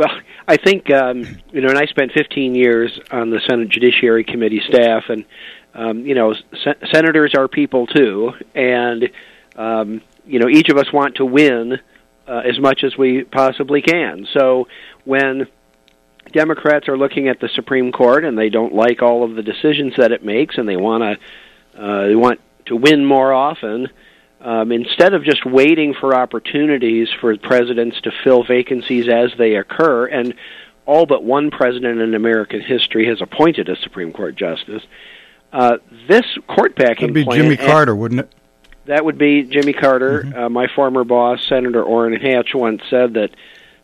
Well, 0.00 0.18
I 0.48 0.56
think 0.56 0.90
um, 0.90 1.26
you 1.52 1.60
know, 1.60 1.68
and 1.68 1.76
I 1.76 1.84
spent 1.84 2.12
15 2.12 2.54
years 2.54 2.98
on 3.10 3.28
the 3.28 3.38
Senate 3.46 3.68
Judiciary 3.68 4.24
Committee 4.24 4.62
staff, 4.66 5.10
and 5.10 5.26
um, 5.74 6.06
you 6.06 6.14
know, 6.14 6.34
sen- 6.64 6.88
senators 6.90 7.34
are 7.36 7.48
people 7.48 7.86
too, 7.86 8.32
and 8.54 9.10
um, 9.56 10.00
you 10.24 10.38
know, 10.38 10.48
each 10.48 10.70
of 10.70 10.78
us 10.78 10.90
want 10.90 11.16
to 11.16 11.26
win 11.26 11.78
uh, 12.26 12.42
as 12.48 12.58
much 12.58 12.82
as 12.82 12.96
we 12.96 13.24
possibly 13.24 13.82
can. 13.82 14.26
So 14.32 14.68
when 15.04 15.46
Democrats 16.32 16.88
are 16.88 16.96
looking 16.96 17.28
at 17.28 17.38
the 17.38 17.50
Supreme 17.54 17.92
Court 17.92 18.24
and 18.24 18.38
they 18.38 18.48
don't 18.48 18.74
like 18.74 19.02
all 19.02 19.22
of 19.22 19.34
the 19.34 19.42
decisions 19.42 19.92
that 19.98 20.12
it 20.12 20.24
makes, 20.24 20.56
and 20.56 20.66
they 20.66 20.78
want 20.78 21.02
to 21.02 21.78
uh, 21.78 22.06
they 22.06 22.16
want 22.16 22.40
to 22.64 22.74
win 22.74 23.04
more 23.04 23.34
often 23.34 23.88
um, 24.40 24.72
instead 24.72 25.14
of 25.14 25.24
just 25.24 25.44
waiting 25.44 25.94
for 25.94 26.14
opportunities 26.14 27.08
for 27.20 27.36
presidents 27.36 28.00
to 28.02 28.10
fill 28.24 28.42
vacancies 28.44 29.08
as 29.08 29.30
they 29.36 29.56
occur, 29.56 30.06
and 30.06 30.34
all 30.86 31.06
but 31.06 31.22
one 31.22 31.50
president 31.50 32.00
in 32.00 32.14
American 32.14 32.60
history 32.60 33.06
has 33.06 33.20
appointed 33.20 33.68
a 33.68 33.76
Supreme 33.76 34.12
Court 34.12 34.34
justice. 34.36 34.82
Uh, 35.52 35.78
this 36.08 36.24
court 36.46 36.76
packing 36.76 37.08
That'd 37.08 37.14
be 37.14 37.24
plan, 37.24 37.38
Jimmy 37.38 37.56
Carter, 37.56 37.94
wouldn't 37.94 38.20
it? 38.20 38.32
That 38.86 39.04
would 39.04 39.18
be 39.18 39.42
Jimmy 39.42 39.72
Carter. 39.72 40.22
Mm-hmm. 40.22 40.38
Uh, 40.38 40.48
my 40.48 40.66
former 40.74 41.04
boss, 41.04 41.46
Senator 41.48 41.82
Orrin 41.82 42.18
Hatch, 42.20 42.54
once 42.54 42.82
said 42.88 43.14
that 43.14 43.30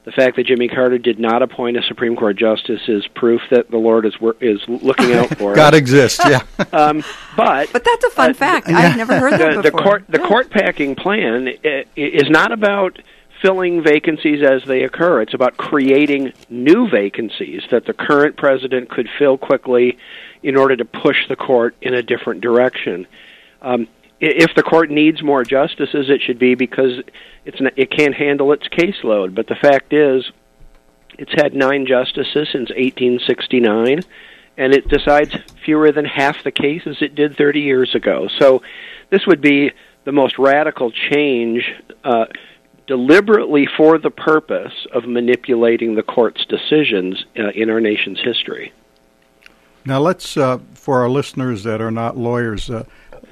the 0.07 0.13
fact 0.13 0.37
that 0.37 0.47
Jimmy 0.47 0.69
Carter 0.69 0.99
did 0.99 1.19
not 1.19 1.43
appoint 1.43 1.77
a 1.77 1.83
Supreme 1.83 2.15
Court 2.15 2.37
justice 2.37 2.81
is 2.87 3.05
proof 3.09 3.43
that 3.51 3.71
the 3.73 3.77
Lord 3.77 4.07
is 4.07 4.15
is 4.41 4.61
looking 4.69 5.13
out 5.13 5.37
for 5.37 5.53
it. 5.53 5.57
God 5.57 5.75
exists, 5.75 6.21
yeah. 6.25 6.43
um, 6.73 7.03
but 7.37 7.71
but 7.73 7.85
that's 7.85 8.05
a 8.05 8.11
fun 8.11 8.31
uh, 8.31 8.35
fact. 8.35 8.69
Yeah. 8.69 8.79
I've 8.79 8.97
never 8.97 9.19
heard 9.19 9.33
the, 9.41 9.61
that 9.61 9.63
before. 9.63 9.63
The 9.63 9.71
court 9.71 10.05
the 10.09 10.21
yeah. 10.21 10.29
court 10.29 10.51
packing 10.51 10.95
plan 10.95 11.49
is 11.97 12.31
not 12.31 12.53
about 12.53 13.03
filling 13.43 13.83
vacancies 13.83 14.43
as 14.43 14.63
they 14.65 14.85
occur. 14.85 15.23
It's 15.23 15.35
about 15.35 15.57
creating 15.57 16.33
new 16.49 16.89
vacancies 16.89 17.63
that 17.73 17.85
the 17.85 17.93
current 17.93 18.37
president 18.37 18.89
could 18.89 19.09
fill 19.19 19.37
quickly 19.37 19.99
in 20.43 20.57
order 20.57 20.77
to 20.77 20.85
push 20.85 21.27
the 21.29 21.37
court 21.37 21.75
in 21.83 21.95
a 21.95 22.03
different 22.03 22.41
direction. 22.43 23.09
Um, 23.61 23.89
if 24.21 24.55
the 24.55 24.63
court 24.63 24.91
needs 24.91 25.23
more 25.23 25.45
justices, 25.45 26.09
it 26.09 26.23
should 26.23 26.39
be 26.39 26.55
because 26.55 27.03
it's 27.45 27.61
not, 27.61 27.75
it 27.77 27.91
can't 27.91 28.15
handle 28.15 28.53
its 28.53 28.67
caseload. 28.69 29.35
But 29.35 29.47
the 29.47 29.55
fact 29.55 29.93
is, 29.93 30.31
it's 31.19 31.33
had 31.33 31.55
nine 31.55 31.87
justices 31.87 32.49
since 32.51 32.71
1869, 32.71 34.01
and 34.57 34.75
it 34.75 34.89
decides 34.89 35.35
fewer 35.65 35.93
than 35.93 36.05
half 36.05 36.43
the 36.45 36.51
cases 36.51 36.99
it 37.01 37.15
did 37.15 37.37
30 37.37 37.61
years 37.61 37.95
ago. 37.95 38.29
So, 38.39 38.63
this 39.11 39.27
would 39.27 39.41
be 39.41 39.73
the 40.05 40.13
most 40.13 40.39
radical 40.39 40.91
change, 40.91 41.65
uh, 42.05 42.27
deliberately 42.87 43.67
for 43.77 43.99
the 43.99 44.11
purpose 44.11 44.87
of 44.93 45.05
manipulating 45.05 45.95
the 45.95 46.03
court's 46.03 46.45
decisions 46.47 47.25
uh, 47.39 47.51
in 47.51 47.71
our 47.71 47.81
nation's 47.81 48.21
history. 48.21 48.73
Now, 49.85 50.01
let's, 50.01 50.37
uh, 50.37 50.59
for 50.75 51.01
our 51.01 51.09
listeners 51.09 51.63
that 51.63 51.81
are 51.81 51.93
not 51.93 52.17
lawyers, 52.17 52.71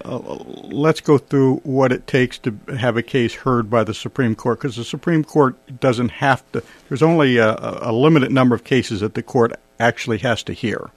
let's 0.05 1.01
go 1.01 1.19
through 1.19 1.57
what 1.59 1.93
it 1.93 2.07
takes 2.07 2.39
to 2.39 2.57
have 2.79 2.97
a 2.97 3.03
case 3.03 3.35
heard 3.35 3.71
by 3.71 3.85
the 3.85 3.95
Supreme 3.95 4.35
Court, 4.35 4.59
because 4.61 4.77
the 4.77 4.85
Supreme 4.85 5.25
Court 5.25 5.57
doesn't 5.81 6.11
have 6.11 6.51
to. 6.53 6.63
There's 6.89 7.03
only 7.03 7.39
a, 7.39 7.57
a, 7.59 7.93
limited 7.93 8.31
number 8.31 8.55
of 8.55 8.65
cases 8.65 9.01
that 9.01 9.15
the 9.15 9.23
court 9.23 9.53
actually 9.81 10.19
has 10.19 10.43
to 10.45 10.53
hear. 10.53 10.91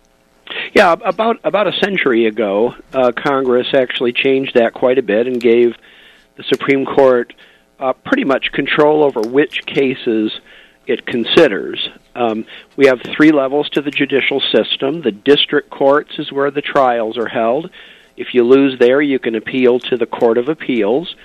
Yeah, 0.74 0.94
about 1.06 1.40
about 1.44 1.68
a 1.68 1.74
century 1.74 2.26
ago, 2.26 2.76
uh, 2.94 3.12
Congress 3.12 3.68
actually 3.74 4.14
changed 4.14 4.54
that 4.56 4.74
quite 4.74 4.98
a 4.98 5.04
bit 5.04 5.28
and 5.28 5.40
gave 5.40 5.76
the 6.36 6.44
Supreme 6.44 6.86
Court 6.86 7.34
uh, 7.80 7.94
pretty 7.94 8.24
much 8.24 8.52
control 8.52 9.04
over 9.04 9.22
which 9.22 9.66
cases 9.66 10.38
it 10.86 11.06
considers. 11.06 11.90
Um, 12.16 12.46
we 12.76 12.88
have 12.88 13.00
three 13.16 13.32
levels 13.32 13.70
to 13.72 13.82
the 13.82 13.92
judicial 13.92 14.42
system. 14.54 15.02
The 15.02 15.12
district 15.12 15.70
courts 15.70 16.18
is 16.18 16.32
where 16.32 16.50
the 16.50 16.62
trials 16.62 17.18
are 17.18 17.28
held. 17.28 17.70
If 18.17 18.33
you 18.33 18.43
lose 18.43 18.77
there, 18.79 19.01
you 19.01 19.19
can 19.19 19.36
appeal 19.36 19.79
to 19.79 19.95
the 19.95 20.07
Court 20.07 20.38
of 20.38 20.50
Appeals. 20.50 21.15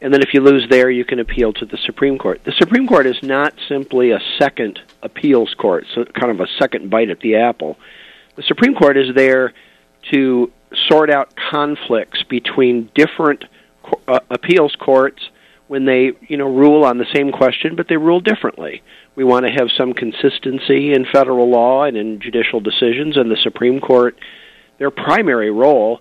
And 0.00 0.12
then 0.12 0.20
if 0.20 0.34
you 0.34 0.40
lose 0.40 0.68
there, 0.68 0.90
you 0.90 1.04
can 1.04 1.20
appeal 1.20 1.52
to 1.54 1.64
the 1.64 1.78
Supreme 1.86 2.18
Court. 2.18 2.42
The 2.44 2.52
Supreme 2.58 2.88
Court 2.88 3.06
is 3.06 3.22
not 3.22 3.54
simply 3.68 4.10
a 4.10 4.18
second 4.38 4.80
appeals 5.00 5.54
court, 5.54 5.86
so 5.94 6.04
kind 6.04 6.32
of 6.32 6.40
a 6.40 6.48
second 6.58 6.90
bite 6.90 7.08
at 7.08 7.20
the 7.20 7.36
apple. 7.36 7.78
The 8.34 8.42
Supreme 8.42 8.74
Court 8.74 8.96
is 8.96 9.14
there 9.14 9.52
to 10.10 10.50
sort 10.88 11.10
out 11.10 11.34
conflicts 11.36 12.24
between 12.24 12.90
different 12.96 13.44
uh, 14.08 14.18
appeals 14.28 14.74
courts 14.74 15.22
when 15.68 15.84
they, 15.84 16.12
you 16.22 16.36
know, 16.36 16.48
rule 16.48 16.84
on 16.84 16.98
the 16.98 17.06
same 17.14 17.30
question, 17.30 17.76
but 17.76 17.86
they 17.88 17.96
rule 17.96 18.20
differently. 18.20 18.82
We 19.14 19.22
want 19.22 19.46
to 19.46 19.52
have 19.52 19.68
some 19.76 19.92
consistency 19.92 20.92
in 20.92 21.06
federal 21.12 21.48
law 21.48 21.84
and 21.84 21.96
in 21.96 22.20
judicial 22.20 22.58
decisions, 22.58 23.16
and 23.16 23.30
the 23.30 23.36
Supreme 23.36 23.80
Court, 23.80 24.18
their 24.78 24.90
primary 24.90 25.50
role 25.52 26.00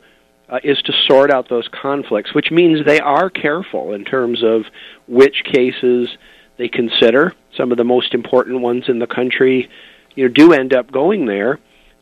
uh, 0.51 0.59
is 0.63 0.79
to 0.81 0.93
sort 1.07 1.31
out 1.31 1.47
those 1.49 1.67
conflicts, 1.69 2.33
which 2.35 2.51
means 2.51 2.85
they 2.85 2.99
are 2.99 3.29
careful 3.29 3.93
in 3.93 4.03
terms 4.03 4.43
of 4.43 4.63
which 5.07 5.43
cases 5.45 6.09
they 6.57 6.67
consider. 6.67 7.33
Some 7.55 7.71
of 7.71 7.77
the 7.77 7.85
most 7.85 8.13
important 8.13 8.59
ones 8.59 8.83
in 8.89 8.99
the 8.99 9.07
country, 9.07 9.69
you 10.13 10.27
know, 10.27 10.33
do 10.33 10.53
end 10.53 10.73
up 10.73 10.91
going 10.91 11.25
there. 11.25 11.59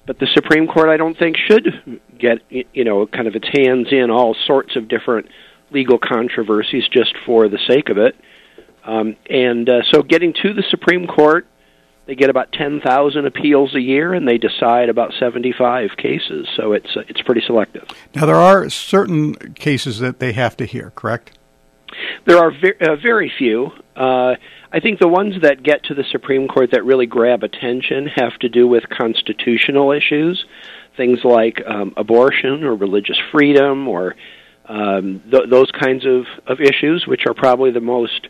But 0.08 0.18
the 0.18 0.28
Supreme 0.34 0.68
Court, 0.68 0.90
I 0.90 0.98
don't 0.98 1.18
think, 1.18 1.38
should 1.38 2.02
get 2.18 2.40
you 2.50 2.84
know 2.84 3.06
kind 3.06 3.28
of 3.28 3.36
its 3.36 3.48
hands 3.54 3.90
in 3.92 4.10
all 4.10 4.36
sorts 4.48 4.76
of 4.76 4.88
different 4.88 5.28
legal 5.70 6.00
controversies 6.00 6.88
just 6.92 7.14
for 7.28 7.48
the 7.48 7.60
sake 7.68 7.90
of 7.90 8.00
it. 8.00 8.16
Um, 8.84 9.16
and 9.30 9.70
uh, 9.70 9.84
so, 9.92 10.02
getting 10.02 10.34
to 10.42 10.54
the 10.54 10.64
Supreme 10.70 11.06
Court 11.06 11.46
they 12.10 12.16
get 12.16 12.32
about 12.32 12.52
10,000 12.54 13.28
appeals 13.28 13.76
a 13.76 13.80
year, 13.80 14.16
and 14.16 14.28
they 14.28 14.40
decide 14.40 14.90
about 14.90 15.14
75 15.20 15.92
cases. 15.96 16.48
So 16.58 16.74
it's 16.74 16.98
uh, 16.98 17.02
it's 17.08 17.22
pretty 17.22 17.42
selective. 17.46 17.88
Now 18.16 18.26
there 18.26 18.36
are 18.36 18.68
certain 18.68 19.36
cases 19.54 20.00
that 20.00 20.18
they 20.18 20.34
have 20.34 20.58
to 20.58 20.66
hear, 20.66 20.92
correct? 20.96 21.38
There 22.26 22.40
are 22.40 22.50
ve- 22.50 22.80
uh, 22.82 22.96
very 22.96 23.32
few. 23.38 23.70
Uh, 23.96 24.36
I 24.72 24.80
think 24.80 25.00
the 25.00 25.08
ones 25.08 25.36
that 25.44 25.62
get 25.62 25.84
to 25.84 25.94
the 25.94 26.04
Supreme 26.12 26.48
Court 26.48 26.72
that 26.72 26.84
really 26.84 27.06
grab 27.06 27.44
attention 27.44 28.08
have 28.16 28.40
to 28.40 28.50
do 28.50 28.68
with 28.68 28.90
constitutional 28.90 29.92
issues, 29.92 30.44
things 30.98 31.20
like 31.24 31.62
um, 31.68 31.94
abortion 31.96 32.64
or 32.64 32.74
religious 32.74 33.20
freedom 33.32 33.88
or 33.88 34.16
um, 34.66 35.22
th- 35.30 35.48
those 35.48 35.70
kinds 35.70 36.08
of, 36.08 36.26
of 36.48 36.60
issues, 36.60 37.06
which 37.06 37.28
are 37.28 37.36
probably 37.36 37.70
the 37.70 37.82
most 37.82 38.28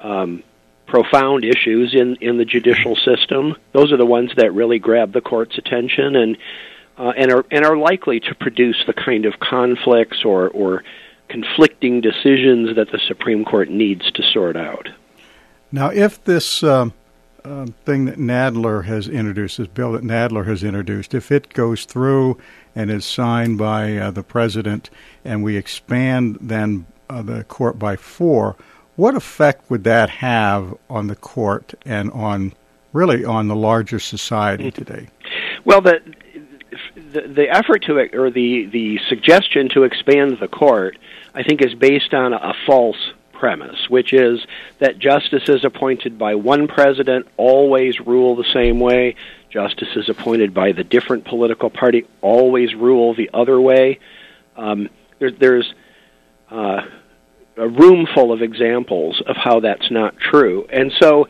um, 0.00 0.44
profound 0.88 1.44
issues 1.44 1.94
in, 1.94 2.16
in 2.16 2.38
the 2.38 2.44
judicial 2.44 2.96
system. 2.96 3.54
Those 3.72 3.92
are 3.92 3.96
the 3.96 4.06
ones 4.06 4.32
that 4.36 4.52
really 4.52 4.78
grab 4.78 5.12
the 5.12 5.20
court's 5.20 5.56
attention 5.56 6.16
and 6.16 6.36
uh, 6.96 7.12
and 7.16 7.30
are 7.30 7.44
and 7.52 7.64
are 7.64 7.76
likely 7.76 8.18
to 8.18 8.34
produce 8.34 8.82
the 8.86 8.92
kind 8.92 9.24
of 9.24 9.38
conflicts 9.38 10.24
or 10.24 10.48
or 10.48 10.82
conflicting 11.28 12.00
decisions 12.00 12.74
that 12.76 12.90
the 12.90 12.98
Supreme 13.06 13.44
Court 13.44 13.68
needs 13.68 14.10
to 14.12 14.22
sort 14.32 14.56
out. 14.56 14.88
Now, 15.70 15.90
if 15.90 16.24
this 16.24 16.62
um, 16.62 16.94
uh, 17.44 17.66
thing 17.84 18.06
that 18.06 18.18
Nadler 18.18 18.86
has 18.86 19.06
introduced, 19.08 19.58
this 19.58 19.68
bill 19.68 19.92
that 19.92 20.02
Nadler 20.02 20.46
has 20.46 20.64
introduced, 20.64 21.14
if 21.14 21.30
it 21.30 21.52
goes 21.52 21.84
through 21.84 22.38
and 22.74 22.90
is 22.90 23.04
signed 23.04 23.58
by 23.58 23.96
uh, 23.96 24.10
the 24.10 24.22
president, 24.22 24.90
and 25.24 25.44
we 25.44 25.56
expand 25.56 26.38
then 26.40 26.86
uh, 27.10 27.22
the 27.22 27.44
court 27.44 27.78
by 27.78 27.96
four, 27.96 28.56
what 28.98 29.14
effect 29.14 29.70
would 29.70 29.84
that 29.84 30.10
have 30.10 30.76
on 30.90 31.06
the 31.06 31.14
court 31.14 31.72
and 31.84 32.10
on 32.10 32.52
really 32.92 33.24
on 33.24 33.46
the 33.46 33.54
larger 33.54 34.00
society 34.00 34.72
today? 34.72 35.06
Well, 35.64 35.80
the 35.80 36.00
the, 37.12 37.20
the 37.20 37.48
effort 37.48 37.84
to 37.84 37.96
or 38.12 38.28
the 38.30 38.66
the 38.66 38.98
suggestion 39.08 39.68
to 39.70 39.84
expand 39.84 40.38
the 40.40 40.48
court, 40.48 40.98
I 41.32 41.44
think, 41.44 41.62
is 41.62 41.74
based 41.74 42.12
on 42.12 42.32
a 42.32 42.52
false 42.66 43.12
premise, 43.32 43.88
which 43.88 44.12
is 44.12 44.44
that 44.80 44.98
justices 44.98 45.64
appointed 45.64 46.18
by 46.18 46.34
one 46.34 46.66
president 46.66 47.28
always 47.36 48.00
rule 48.00 48.34
the 48.34 48.52
same 48.52 48.80
way. 48.80 49.14
Justices 49.48 50.08
appointed 50.08 50.52
by 50.52 50.72
the 50.72 50.82
different 50.82 51.24
political 51.24 51.70
party 51.70 52.04
always 52.20 52.74
rule 52.74 53.14
the 53.14 53.30
other 53.32 53.60
way. 53.60 54.00
Um, 54.56 54.90
there, 55.20 55.30
there's 55.30 55.72
uh, 56.50 56.82
a 57.58 57.68
room 57.68 58.06
full 58.14 58.32
of 58.32 58.42
examples 58.42 59.22
of 59.26 59.36
how 59.36 59.60
that's 59.60 59.90
not 59.90 60.16
true. 60.18 60.66
And 60.70 60.92
so, 61.00 61.28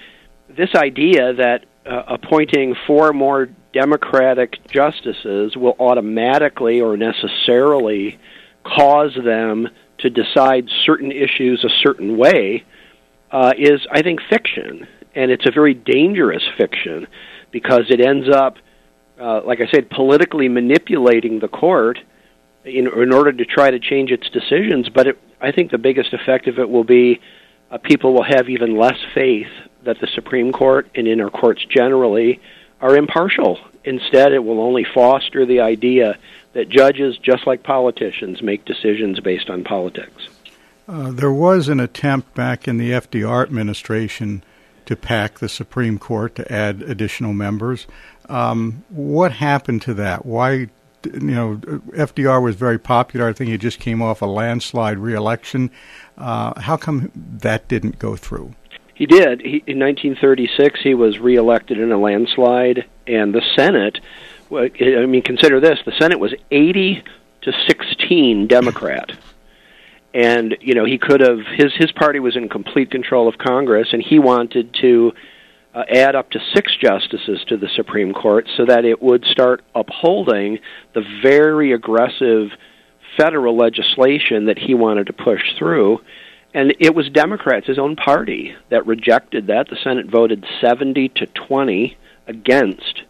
this 0.49 0.71
idea 0.75 1.35
that 1.35 1.65
uh, 1.87 2.03
appointing 2.09 2.75
four 2.87 3.13
more 3.13 3.49
Democratic 3.73 4.67
justices 4.69 5.57
will 5.57 5.77
automatically 5.79 6.81
or 6.81 6.97
necessarily 6.97 8.19
cause 8.65 9.17
them 9.23 9.69
to 9.99 10.11
decide 10.11 10.69
certain 10.85 11.13
issues 11.13 11.65
a 11.65 11.69
certain 11.83 12.17
way 12.17 12.65
uh, 13.31 13.53
is, 13.59 13.87
I 13.91 14.03
think, 14.03 14.21
fiction. 14.29 14.87
And 15.15 15.31
it's 15.31 15.47
a 15.47 15.51
very 15.51 15.75
dangerous 15.75 16.43
fiction 16.57 17.07
because 17.51 17.91
it 17.91 18.01
ends 18.01 18.29
up, 18.29 18.57
uh, 19.21 19.43
like 19.45 19.61
I 19.61 19.71
said, 19.71 19.91
politically 19.91 20.49
manipulating 20.49 21.41
the 21.41 21.49
court 21.49 21.99
in, 22.65 22.87
in 22.87 23.13
order 23.13 23.33
to 23.33 23.45
try 23.45 23.71
to 23.71 23.79
change 23.79 24.11
its 24.11 24.29
decisions. 24.31 24.89
But 24.89 25.09
it, 25.09 25.19
I 25.41 25.53
think 25.53 25.71
the 25.71 25.79
biggest 25.79 26.13
effect 26.13 26.47
of 26.49 26.59
it 26.59 26.69
will 26.69 26.85
be 26.85 27.21
uh, 27.71 27.79
people 27.79 28.15
will 28.15 28.25
have 28.25 28.49
even 28.49 28.77
less 28.77 28.99
faith 29.15 29.49
that 29.85 30.01
the 30.01 30.09
Supreme 30.15 30.53
Court 30.53 30.89
and 30.95 31.07
inner 31.07 31.31
courts 31.31 31.65
generally 31.65 32.41
are 32.81 32.97
impartial. 32.97 33.59
Instead, 33.85 34.33
it 34.33 34.45
will 34.45 34.61
only 34.61 34.85
foster 34.85 35.47
the 35.47 35.61
idea 35.61 36.19
that 36.53 36.69
judges, 36.69 37.17
just 37.19 37.47
like 37.47 37.63
politicians, 37.63 38.43
make 38.43 38.65
decisions 38.65 39.21
based 39.21 39.51
on 39.51 39.65
politics. 39.65 40.29
Uh, 40.89 41.11
there 41.11 41.33
was 41.33 41.69
an 41.69 41.81
attempt 41.81 42.35
back 42.35 42.67
in 42.67 42.79
the 42.79 42.91
FDR 42.91 43.43
administration 43.43 44.43
to 44.87 44.97
pack 44.97 45.39
the 45.39 45.49
Supreme 45.49 45.99
Court 45.99 46.35
to 46.37 46.51
add 46.51 46.83
additional 46.83 47.35
members. 47.35 47.87
Um, 48.29 48.85
what 48.89 49.33
happened 49.33 49.83
to 49.83 49.95
that? 49.95 50.25
Why 50.25 50.69
you 51.15 51.21
know, 51.21 51.57
FDR 51.57 52.43
was 52.43 52.57
very 52.57 52.79
popular. 52.79 53.29
I 53.29 53.33
think 53.33 53.51
he 53.51 53.59
just 53.59 53.79
came 53.81 54.03
off 54.03 54.23
a 54.23 54.27
landslide 54.27 54.99
reelection. 54.99 55.71
Uh, 56.17 56.59
how 56.61 56.77
come 56.77 57.11
that 57.15 57.69
didn't 57.69 57.99
go 57.99 58.17
through? 58.17 58.55
He 58.95 59.07
did. 59.07 59.41
He, 59.41 59.63
in 59.67 59.79
1936, 59.79 60.81
he 60.83 60.95
was 60.95 61.19
reelected 61.19 61.79
in 61.79 61.93
a 61.93 61.99
landslide, 61.99 62.85
and 63.07 63.33
the 63.33 63.43
Senate. 63.55 64.01
I 64.51 65.07
mean, 65.07 65.23
consider 65.23 65.61
this: 65.61 65.79
the 65.85 65.93
Senate 65.99 66.19
was 66.19 66.35
80 66.51 67.05
to 67.43 67.53
16 67.69 68.49
Democrat, 68.49 69.13
and 70.15 70.57
you 70.61 70.75
know 70.75 70.85
he 70.85 70.99
could 70.99 71.21
have 71.21 71.41
his 71.47 71.73
his 71.75 71.93
party 71.93 72.19
was 72.19 72.37
in 72.37 72.49
complete 72.49 72.91
control 72.91 73.29
of 73.29 73.39
Congress, 73.39 73.89
and 73.93 74.03
he 74.03 74.19
wanted 74.19 74.75
to 74.81 75.13
uh, 75.79 75.85
add 75.89 76.17
up 76.17 76.29
to 76.31 76.41
six 76.55 76.77
justices 76.77 77.39
to 77.47 77.57
the 77.57 77.69
Supreme 77.77 78.13
Court 78.13 78.49
so 78.57 78.67
that 78.67 78.85
it 78.85 79.01
would 79.01 79.25
start 79.25 79.63
upholding 79.77 80.59
the 80.93 81.05
very 81.23 81.73
aggressive 81.73 82.49
federal 83.17 83.57
legislation 83.57 84.47
that 84.47 84.59
he 84.59 84.75
wanted 84.75 85.07
to 85.07 85.13
push 85.13 85.55
through. 85.57 86.01
And 86.53 86.75
it 86.81 86.97
was 86.97 87.09
Democrats, 87.11 87.69
his 87.69 87.79
own 87.79 87.95
party, 87.95 88.57
that 88.71 88.87
rejected 88.87 89.47
that. 89.47 89.69
The 89.69 89.77
Senate 89.85 90.07
voted 90.07 90.45
70 90.61 91.11
to 91.11 91.27
20 91.27 91.97
against 92.27 93.03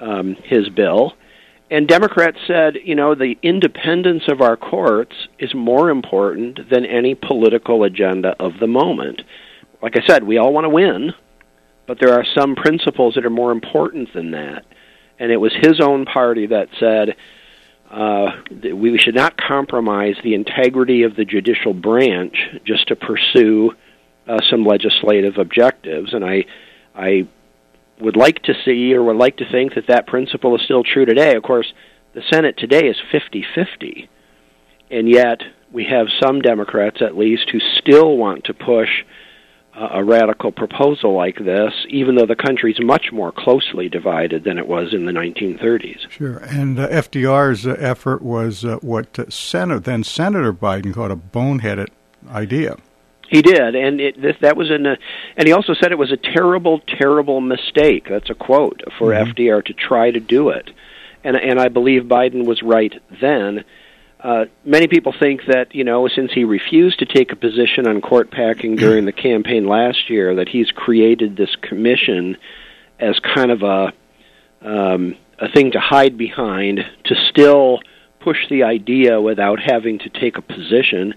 um, 0.00 0.34
his 0.34 0.68
bill. 0.68 1.12
And 1.70 1.86
Democrats 1.86 2.38
said, 2.48 2.74
you 2.82 2.96
know, 2.96 3.14
the 3.14 3.38
independence 3.40 4.24
of 4.26 4.40
our 4.40 4.56
courts 4.56 5.14
is 5.38 5.54
more 5.54 5.90
important 5.90 6.68
than 6.70 6.84
any 6.84 7.14
political 7.14 7.84
agenda 7.84 8.34
of 8.40 8.54
the 8.58 8.66
moment. 8.66 9.22
Like 9.80 9.96
I 9.96 10.04
said, 10.04 10.24
we 10.24 10.38
all 10.38 10.52
want 10.52 10.64
to 10.64 10.70
win, 10.70 11.14
but 11.90 11.98
there 11.98 12.14
are 12.14 12.24
some 12.38 12.54
principles 12.54 13.16
that 13.16 13.26
are 13.26 13.30
more 13.30 13.50
important 13.50 14.14
than 14.14 14.30
that. 14.30 14.64
And 15.18 15.32
it 15.32 15.38
was 15.38 15.52
his 15.60 15.80
own 15.80 16.04
party 16.04 16.46
that 16.46 16.68
said 16.78 17.16
uh, 17.90 18.26
that 18.62 18.76
we 18.76 18.96
should 18.96 19.16
not 19.16 19.36
compromise 19.36 20.14
the 20.22 20.34
integrity 20.34 21.02
of 21.02 21.16
the 21.16 21.24
judicial 21.24 21.74
branch 21.74 22.36
just 22.64 22.86
to 22.86 22.94
pursue 22.94 23.72
uh, 24.28 24.38
some 24.48 24.64
legislative 24.64 25.36
objectives. 25.36 26.14
And 26.14 26.24
I, 26.24 26.44
I 26.94 27.26
would 28.00 28.16
like 28.16 28.40
to 28.44 28.54
see 28.64 28.94
or 28.94 29.02
would 29.02 29.16
like 29.16 29.38
to 29.38 29.50
think 29.50 29.74
that 29.74 29.88
that 29.88 30.06
principle 30.06 30.54
is 30.54 30.62
still 30.62 30.84
true 30.84 31.06
today. 31.06 31.34
Of 31.34 31.42
course, 31.42 31.72
the 32.14 32.22
Senate 32.30 32.56
today 32.56 32.86
is 32.86 32.98
50 33.10 33.44
50, 33.52 34.08
and 34.92 35.08
yet 35.08 35.40
we 35.72 35.86
have 35.86 36.06
some 36.22 36.40
Democrats, 36.40 37.02
at 37.02 37.18
least, 37.18 37.50
who 37.50 37.58
still 37.80 38.16
want 38.16 38.44
to 38.44 38.54
push 38.54 38.90
a 39.80 40.04
radical 40.04 40.52
proposal 40.52 41.14
like 41.14 41.38
this, 41.38 41.72
even 41.88 42.14
though 42.14 42.26
the 42.26 42.36
country's 42.36 42.78
much 42.80 43.12
more 43.12 43.32
closely 43.32 43.88
divided 43.88 44.44
than 44.44 44.58
it 44.58 44.66
was 44.66 44.92
in 44.92 45.06
the 45.06 45.12
1930s. 45.12 46.10
Sure, 46.10 46.38
and 46.38 46.78
uh, 46.78 46.88
FDR's 46.88 47.66
uh, 47.66 47.76
effort 47.78 48.20
was 48.20 48.64
uh, 48.64 48.76
what 48.82 49.18
uh, 49.18 49.24
Senator 49.30 49.80
then 49.80 50.04
Senator 50.04 50.52
Biden 50.52 50.92
called 50.92 51.10
a 51.10 51.16
boneheaded 51.16 51.88
idea. 52.28 52.76
He 53.28 53.42
did, 53.42 53.74
and 53.74 54.00
it, 54.00 54.20
this, 54.20 54.36
that 54.40 54.56
was 54.56 54.70
in 54.70 54.84
a, 54.86 54.96
and 55.36 55.46
he 55.46 55.52
also 55.52 55.72
said 55.72 55.92
it 55.92 55.98
was 55.98 56.12
a 56.12 56.16
terrible, 56.16 56.80
terrible 56.80 57.40
mistake. 57.40 58.06
That's 58.08 58.28
a 58.28 58.34
quote 58.34 58.82
for 58.98 59.12
mm-hmm. 59.12 59.30
FDR 59.30 59.64
to 59.64 59.72
try 59.72 60.10
to 60.10 60.20
do 60.20 60.50
it, 60.50 60.68
and 61.24 61.36
and 61.36 61.58
I 61.60 61.68
believe 61.68 62.02
Biden 62.02 62.44
was 62.44 62.62
right 62.62 62.92
then 63.20 63.64
uh, 64.22 64.44
many 64.64 64.86
people 64.86 65.14
think 65.18 65.42
that 65.46 65.74
you 65.74 65.84
know 65.84 66.08
since 66.08 66.32
he 66.32 66.44
refused 66.44 66.98
to 66.98 67.06
take 67.06 67.32
a 67.32 67.36
position 67.36 67.86
on 67.86 68.00
court 68.00 68.30
packing 68.30 68.76
during 68.76 69.06
the 69.06 69.12
campaign 69.12 69.66
last 69.66 70.10
year 70.10 70.34
that 70.36 70.48
he's 70.48 70.70
created 70.70 71.36
this 71.36 71.54
commission 71.62 72.36
as 72.98 73.18
kind 73.20 73.50
of 73.50 73.62
a 73.62 73.92
um, 74.62 75.16
a 75.38 75.50
thing 75.50 75.72
to 75.72 75.80
hide 75.80 76.18
behind 76.18 76.80
to 77.04 77.14
still 77.30 77.80
push 78.20 78.36
the 78.50 78.64
idea 78.64 79.20
without 79.20 79.58
having 79.58 79.98
to 79.98 80.10
take 80.10 80.36
a 80.36 80.42
position. 80.42 81.14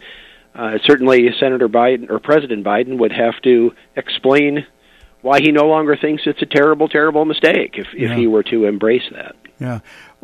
Uh, 0.56 0.78
certainly, 0.86 1.28
Senator 1.40 1.68
Biden 1.68 2.10
or 2.10 2.20
President 2.20 2.64
Biden 2.64 2.98
would 3.00 3.12
have 3.12 3.42
to 3.42 3.74
explain 3.98 4.66
why 5.22 5.42
he 5.42 5.52
no 5.52 5.66
longer 5.68 5.98
thinks 5.98 6.24
it's 6.26 6.42
a 6.42 6.46
terrible, 6.46 6.88
terrible 6.88 7.26
mistake 7.26 7.76
if 7.76 7.88
if 7.94 8.10
yeah. 8.10 8.16
he 8.16 8.28
were 8.28 8.44
to 8.44 8.66
embrace 8.66 9.10
that. 9.12 9.36
Yeah, 9.60 9.80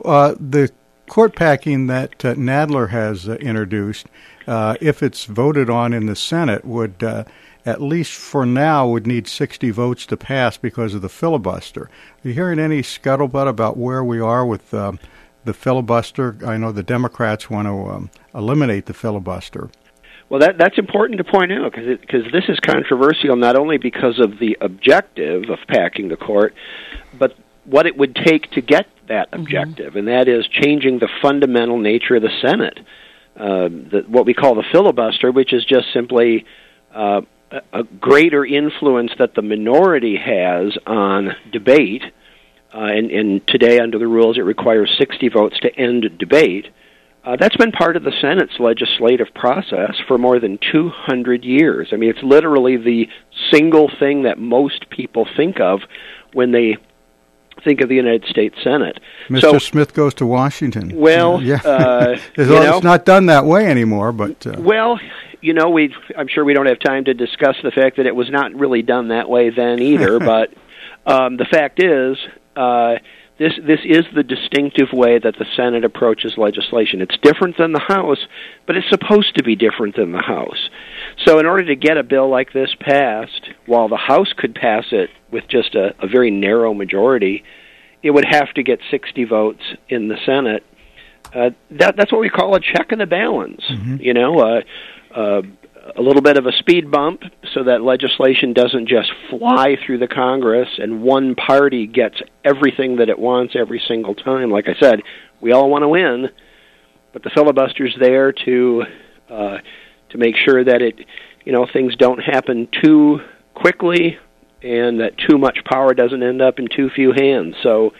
uh, 0.06 0.36
the 0.40 0.72
court 1.10 1.36
packing 1.36 1.88
that 1.88 2.24
uh, 2.24 2.36
Nadler 2.36 2.90
has 2.90 3.28
uh, 3.28 3.34
introduced, 3.36 4.08
uh, 4.48 4.76
if 4.80 5.04
it's 5.04 5.26
voted 5.26 5.70
on 5.70 5.92
in 5.92 6.06
the 6.06 6.16
Senate, 6.16 6.64
would 6.64 7.04
uh, 7.04 7.26
at 7.66 7.82
least 7.82 8.14
for 8.14 8.46
now 8.46 8.88
would 8.88 9.06
need 9.06 9.28
60 9.28 9.70
votes 9.72 10.06
to 10.06 10.18
pass 10.18 10.58
because 10.58 10.94
of 10.94 11.02
the 11.02 11.10
filibuster. 11.10 11.84
Are 11.84 12.28
you 12.28 12.34
hearing 12.34 12.60
any 12.60 12.82
scuttlebutt 12.82 13.48
about 13.48 13.78
where 13.78 14.04
we 14.04 14.20
are 14.20 14.46
with 14.46 14.74
um, 14.74 15.00
the 15.44 15.54
filibuster? 15.54 16.38
I 16.46 16.58
know 16.58 16.72
the 16.72 16.84
Democrats 16.84 17.50
want 17.50 17.68
to 17.68 17.90
um, 17.90 18.12
eliminate 18.34 18.86
the 18.86 18.94
filibuster. 18.94 19.70
Well, 20.30 20.40
that 20.42 20.60
that's 20.60 20.78
important 20.78 21.18
to 21.18 21.24
point 21.24 21.52
out 21.52 21.72
because 21.72 22.00
because 22.00 22.32
this 22.32 22.46
is 22.50 22.60
controversial 22.60 23.36
not 23.36 23.56
only 23.56 23.78
because 23.78 24.20
of 24.20 24.38
the 24.38 24.58
objective 24.62 25.50
of 25.50 25.58
packing 25.68 26.08
the 26.08 26.18
court, 26.18 26.54
but 27.18 27.36
what 27.66 27.88
it 27.88 27.98
would 27.98 28.16
take 28.16 28.50
to 28.52 28.62
get 28.62 28.86
that 29.10 29.32
mm-hmm. 29.32 29.42
objective, 29.42 29.90
mm-hmm. 29.90 30.00
and 30.00 30.08
that 30.08 30.28
is 30.28 30.48
changing 30.48 31.00
the 31.00 31.10
fundamental 31.22 31.78
nature 31.78 32.16
of 32.16 32.22
the 32.22 32.32
Senate. 32.42 32.80
Uh, 33.36 33.70
the, 33.70 34.04
what 34.08 34.26
we 34.26 34.34
call 34.34 34.56
the 34.56 34.66
filibuster, 34.72 35.32
which 35.32 35.54
is 35.54 35.64
just 35.64 35.86
simply 35.94 36.46
uh, 36.94 37.22
a, 37.52 37.62
a 37.74 37.84
greater 37.84 38.46
influence 38.46 39.12
that 39.20 39.36
the 39.36 39.42
minority 39.42 40.18
has 40.18 40.78
on 40.86 41.36
debate. 41.52 42.04
Uh, 42.74 42.80
and, 42.80 43.12
and 43.12 43.48
today, 43.48 43.80
under 43.80 43.98
the 43.98 44.08
rules, 44.08 44.38
it 44.38 44.42
requires 44.42 44.94
60 45.00 45.30
votes 45.30 45.60
to 45.60 45.74
end 45.76 46.18
debate. 46.20 46.68
Uh, 47.24 47.36
that's 47.40 47.58
been 47.58 47.72
part 47.72 47.96
of 47.96 48.04
the 48.04 48.14
Senate's 48.22 48.60
legislative 48.60 49.28
process 49.34 49.96
for 50.08 50.18
more 50.18 50.40
than 50.40 50.58
200 50.72 51.44
years. 51.44 51.90
I 51.92 51.96
mean, 51.96 52.10
it's 52.10 52.24
literally 52.24 52.78
the 52.78 53.08
single 53.52 53.90
thing 54.00 54.24
that 54.24 54.38
most 54.38 54.90
people 54.90 55.28
think 55.36 55.60
of 55.60 55.82
when 56.34 56.52
they 56.52 56.78
think 57.64 57.82
of 57.82 57.90
the 57.90 57.96
United 57.96 58.26
States 58.26 58.56
Senate. 58.64 59.00
Mr. 59.30 59.42
So, 59.42 59.58
Smith 59.58 59.94
goes 59.94 60.14
to 60.16 60.26
Washington. 60.26 60.96
Well, 60.96 61.42
yeah, 61.42 61.62
uh, 61.64 62.18
it's, 62.36 62.50
know, 62.50 62.76
it's 62.78 62.84
not 62.84 63.06
done 63.06 63.28
that 63.28 63.46
way 63.46 63.66
anymore. 63.66 64.12
But 64.12 64.46
uh, 64.46 64.56
well, 64.60 65.00
you 65.42 65.54
know, 65.54 65.70
we 65.70 65.94
I'm 66.18 66.28
sure 66.28 66.44
we 66.44 66.54
don't 66.54 66.68
have 66.68 66.80
time 66.80 67.06
to 67.06 67.14
discuss 67.14 67.56
the 67.64 67.72
fact 67.72 67.98
that 67.98 68.06
it 68.06 68.16
was 68.16 68.30
not 68.30 68.54
really 68.54 68.82
done 68.82 69.10
that 69.10 69.30
way 69.30 69.50
then 69.50 69.80
either. 69.80 70.20
but 70.34 70.54
um, 71.06 71.38
the 71.38 71.46
fact 71.46 71.82
is, 71.82 72.18
uh, 72.56 72.96
this 73.38 73.54
this 73.66 73.80
is 73.86 74.06
the 74.14 74.24
distinctive 74.24 74.92
way 74.92 75.18
that 75.18 75.38
the 75.40 75.46
Senate 75.56 75.86
approaches 75.86 76.38
legislation. 76.38 77.02
It's 77.02 77.18
different 77.22 77.58
than 77.58 77.72
the 77.72 77.80
House, 77.80 78.20
but 78.68 78.76
it's 78.76 78.90
supposed 78.90 79.36
to 79.38 79.44
be 79.44 79.56
different 79.56 79.96
than 79.96 80.12
the 80.12 80.22
House. 80.22 80.70
So, 81.26 81.40
in 81.40 81.46
order 81.46 81.66
to 81.66 81.76
get 81.76 81.98
a 81.98 82.04
bill 82.04 82.30
like 82.30 82.54
this 82.54 82.74
passed, 82.80 83.50
while 83.66 83.90
the 83.90 83.98
House 83.98 84.32
could 84.38 84.56
pass 84.56 84.86
it 84.92 85.10
with 85.32 85.44
just 85.50 85.76
a, 85.76 85.94
a 86.02 86.08
very 86.08 86.32
narrow 86.32 86.74
majority, 86.74 87.44
it 88.02 88.12
would 88.12 88.26
have 88.26 88.54
to 88.54 88.64
get 88.64 88.80
60 88.90 89.26
votes 89.26 89.62
in 89.90 90.08
the 90.08 90.18
Senate. 90.26 90.64
Uh, 91.34 91.52
that 91.72 91.96
that's 91.96 92.12
what 92.12 92.22
we 92.22 92.30
call 92.30 92.56
a 92.56 92.60
check 92.60 92.92
and 92.92 93.02
a 93.02 93.06
balance. 93.06 93.62
You 94.02 94.14
know, 94.14 94.40
uh, 94.40 94.62
uh, 95.14 95.42
a 95.96 96.02
little 96.02 96.22
bit 96.22 96.38
of 96.38 96.46
a 96.46 96.52
speed 96.54 96.90
bump 96.90 97.24
so 97.54 97.64
that 97.64 97.82
legislation 97.82 98.54
doesn't 98.54 98.88
just 98.88 99.12
fly 99.30 99.78
through 99.86 100.00
the 100.00 100.08
Congress 100.08 100.70
and 100.78 101.02
one 101.02 101.36
party 101.36 101.88
gets 101.88 102.22
everything 102.44 102.98
that 102.98 103.10
it 103.10 103.20
wants 103.20 103.56
every 103.56 103.82
single 103.88 104.16
time. 104.16 104.50
Like 104.50 104.68
I 104.68 104.80
said, 104.80 105.02
we 105.42 105.52
all 105.52 105.70
want 105.70 105.84
to 105.84 105.88
win, 105.88 106.30
but 107.14 107.24
the 107.24 107.30
filibuster's 107.30 107.96
there 108.00 108.32
to 108.32 108.84
uh, 109.30 109.58
to 110.10 110.18
make 110.18 110.36
sure 110.36 110.64
that 110.64 110.82
it, 110.82 111.00
you 111.46 111.52
know, 111.52 111.66
things 111.72 111.96
don't 111.96 112.20
happen 112.20 112.68
too 112.84 113.20
quickly 113.54 114.18
and 114.62 115.00
that 115.00 115.18
too 115.18 115.38
much 115.38 115.60
power 115.66 115.94
doesn't 115.94 116.22
end 116.22 116.42
up 116.42 116.60
in 116.60 116.68
too 116.68 116.90
few 116.90 117.12
hands. 117.14 117.56
So 117.64 117.94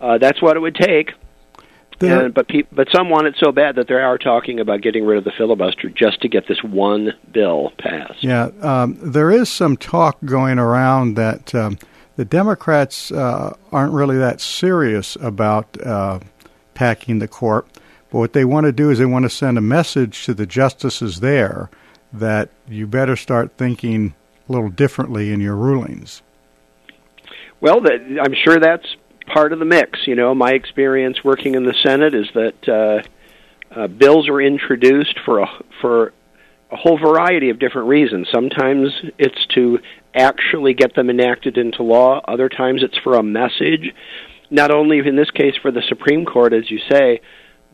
uh, 0.00 0.18
that's 0.18 0.40
what 0.42 0.56
it 0.56 0.60
would 0.60 0.74
take. 0.74 1.12
There- 2.00 2.24
And, 2.26 2.34
but 2.34 2.48
pe- 2.48 2.64
but 2.72 2.88
some 2.92 3.08
want 3.08 3.26
it 3.28 3.36
so 3.38 3.52
bad 3.52 3.76
that 3.76 3.86
they 3.88 3.94
are 3.94 4.18
talking 4.18 4.58
about 4.60 4.82
getting 4.82 5.04
rid 5.06 5.16
of 5.16 5.24
the 5.24 5.30
filibuster 5.38 5.88
just 5.88 6.20
to 6.22 6.28
get 6.28 6.46
this 6.48 6.62
one 6.62 7.12
bill 7.32 7.70
passed. 7.78 8.22
yeah, 8.24 8.48
um, 8.62 8.98
there 9.00 9.30
is 9.30 9.48
some 9.48 9.76
talk 9.76 10.18
going 10.24 10.58
around 10.58 11.14
that 11.14 11.54
um, 11.54 11.78
the 12.16 12.24
Democrats 12.24 13.12
uh, 13.12 13.54
aren't 13.72 13.92
really 13.92 14.18
that 14.18 14.40
serious 14.40 15.16
about 15.20 15.80
uh, 15.86 16.18
packing 16.74 17.20
the 17.20 17.28
court. 17.28 17.66
But 18.14 18.20
what 18.20 18.32
they 18.32 18.44
want 18.44 18.66
to 18.66 18.70
do 18.70 18.90
is 18.90 19.00
they 19.00 19.06
want 19.06 19.24
to 19.24 19.28
send 19.28 19.58
a 19.58 19.60
message 19.60 20.24
to 20.26 20.34
the 20.34 20.46
justices 20.46 21.18
there 21.18 21.68
that 22.12 22.48
you 22.68 22.86
better 22.86 23.16
start 23.16 23.56
thinking 23.58 24.14
a 24.48 24.52
little 24.52 24.68
differently 24.68 25.32
in 25.32 25.40
your 25.40 25.56
rulings. 25.56 26.22
Well, 27.60 27.80
I'm 27.84 28.34
sure 28.44 28.60
that's 28.60 28.86
part 29.26 29.52
of 29.52 29.58
the 29.58 29.64
mix. 29.64 30.06
You 30.06 30.14
know, 30.14 30.32
my 30.32 30.52
experience 30.52 31.24
working 31.24 31.56
in 31.56 31.64
the 31.64 31.74
Senate 31.82 32.14
is 32.14 32.26
that 32.34 32.68
uh, 32.68 33.76
uh, 33.76 33.88
bills 33.88 34.28
are 34.28 34.40
introduced 34.40 35.18
for 35.24 35.40
a 35.40 35.46
for 35.80 36.12
a 36.70 36.76
whole 36.76 36.96
variety 36.96 37.50
of 37.50 37.58
different 37.58 37.88
reasons. 37.88 38.28
Sometimes 38.32 38.90
it's 39.18 39.44
to 39.56 39.80
actually 40.14 40.74
get 40.74 40.94
them 40.94 41.10
enacted 41.10 41.58
into 41.58 41.82
law. 41.82 42.20
Other 42.28 42.48
times 42.48 42.84
it's 42.84 42.98
for 42.98 43.16
a 43.16 43.24
message, 43.24 43.92
not 44.50 44.70
only 44.70 45.00
in 45.00 45.16
this 45.16 45.32
case 45.32 45.56
for 45.60 45.72
the 45.72 45.82
Supreme 45.88 46.24
Court, 46.24 46.52
as 46.52 46.70
you 46.70 46.78
say, 46.88 47.20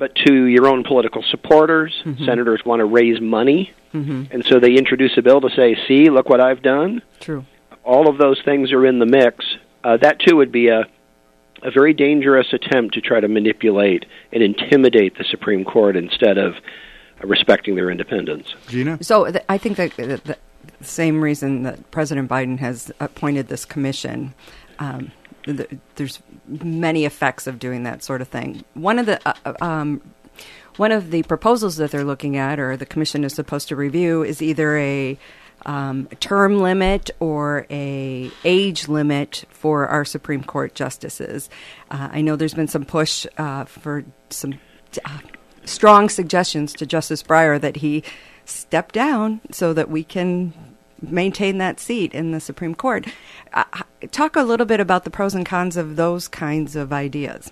but 0.01 0.17
to 0.27 0.47
your 0.47 0.67
own 0.67 0.83
political 0.83 1.23
supporters. 1.31 1.93
Senators 2.25 2.61
want 2.65 2.81
to 2.81 2.85
raise 2.87 3.21
money, 3.21 3.73
Mm-hmm. 3.93 4.33
and 4.33 4.45
so 4.47 4.61
they 4.61 4.75
introduce 4.75 5.17
a 5.19 5.23
bill 5.23 5.41
to 5.41 5.51
say, 5.51 5.77
"See, 5.89 6.11
look 6.11 6.29
what 6.29 6.41
I've 6.41 6.63
done." 6.63 7.03
True. 7.21 7.45
all 7.85 8.09
of 8.09 8.19
those 8.19 8.41
things 8.45 8.73
are 8.73 8.87
in 8.87 8.99
the 9.01 9.07
mix. 9.07 9.45
Uh, 9.83 9.97
that 9.97 10.21
too 10.21 10.37
would 10.37 10.53
be 10.53 10.69
a 10.69 10.87
a 11.63 11.71
very 11.71 11.93
dangerous 11.93 12.47
attempt 12.53 12.95
to 12.95 13.01
try 13.01 13.19
to 13.21 13.29
manipulate 13.29 14.07
and 14.33 14.43
intimidate 14.43 15.19
the 15.19 15.25
Supreme 15.25 15.65
Court 15.65 15.95
instead 15.97 16.39
of 16.39 16.55
uh, 16.55 17.27
respecting 17.27 17.75
their 17.75 17.91
independence. 17.91 18.55
Gina? 18.69 19.03
So 19.03 19.31
th- 19.31 19.45
I 19.49 19.59
think 19.59 19.77
that 19.77 19.95
the, 19.97 20.21
the 20.25 20.37
same 20.83 21.21
reason 21.21 21.65
that 21.65 21.91
President 21.91 22.31
Biden 22.31 22.59
has 22.61 22.91
appointed 23.01 23.49
this 23.49 23.65
commission. 23.67 24.35
Um, 24.79 24.99
th- 25.01 25.11
there's 25.97 26.21
many 26.47 27.05
effects 27.05 27.47
of 27.47 27.59
doing 27.59 27.85
that 27.85 28.03
sort 28.03 28.21
of 28.21 28.29
thing. 28.29 28.65
One 28.75 28.99
of 28.99 29.07
the 29.07 29.21
uh, 29.29 29.35
uh, 29.45 29.55
um, 29.61 30.03
one 30.77 30.93
of 30.93 31.11
the 31.11 31.23
proposals 31.25 31.77
that 31.77 31.91
they're 31.91 32.05
looking 32.05 32.37
at, 32.37 32.59
or 32.59 32.77
the 32.77 32.87
commission 32.87 33.25
is 33.25 33.35
supposed 33.35 33.69
to 33.69 33.77
review, 33.77 34.23
is 34.23 34.41
either 34.41 34.77
a 34.79 35.19
um, 35.67 36.07
term 36.21 36.59
limit 36.61 37.11
or 37.21 37.67
a 37.71 38.31
age 38.45 38.89
limit 38.89 39.45
for 39.51 39.87
our 39.89 40.05
Supreme 40.05 40.43
Court 40.43 40.75
justices. 40.75 41.51
Uh, 41.91 42.09
I 42.13 42.21
know 42.23 42.37
there's 42.37 42.55
been 42.55 42.69
some 42.69 42.85
push 42.85 43.27
uh, 43.37 43.65
for 43.65 44.05
some 44.31 44.59
uh, 45.05 45.19
strong 45.65 46.09
suggestions 46.09 46.73
to 46.75 46.87
Justice 46.87 47.23
Breyer 47.23 47.61
that 47.61 47.77
he 47.77 48.03
step 48.45 48.93
down 48.93 49.41
so 49.51 49.73
that 49.73 49.91
we 49.91 50.03
can 50.03 50.53
maintain 51.03 51.59
that 51.59 51.81
seat 51.81 52.15
in 52.15 52.33
the 52.33 52.41
Supreme 52.41 52.75
Court. 52.75 53.07
Uh, 53.53 53.65
talk 54.11 54.37
a 54.37 54.43
little 54.43 54.67
bit 54.67 54.81
about 54.81 55.05
the 55.05 55.11
pros 55.11 55.35
and 55.35 55.47
cons 55.47 55.77
of 55.77 55.97
those 55.97 56.29
kinds 56.29 56.77
of 56.77 56.93
ideas. 56.93 57.51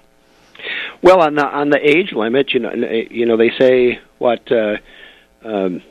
Well, 1.03 1.21
on 1.21 1.37
the 1.37 1.47
on 1.47 1.71
the 1.71 1.79
age 1.79 2.13
limit, 2.13 2.53
you 2.53 2.61
know, 2.61 2.73
you 2.73 3.27
know, 3.27 3.37
they 3.37 3.51
say 3.59 4.01
what 4.19 4.51
uh, 4.51 4.77
um, 5.45 5.83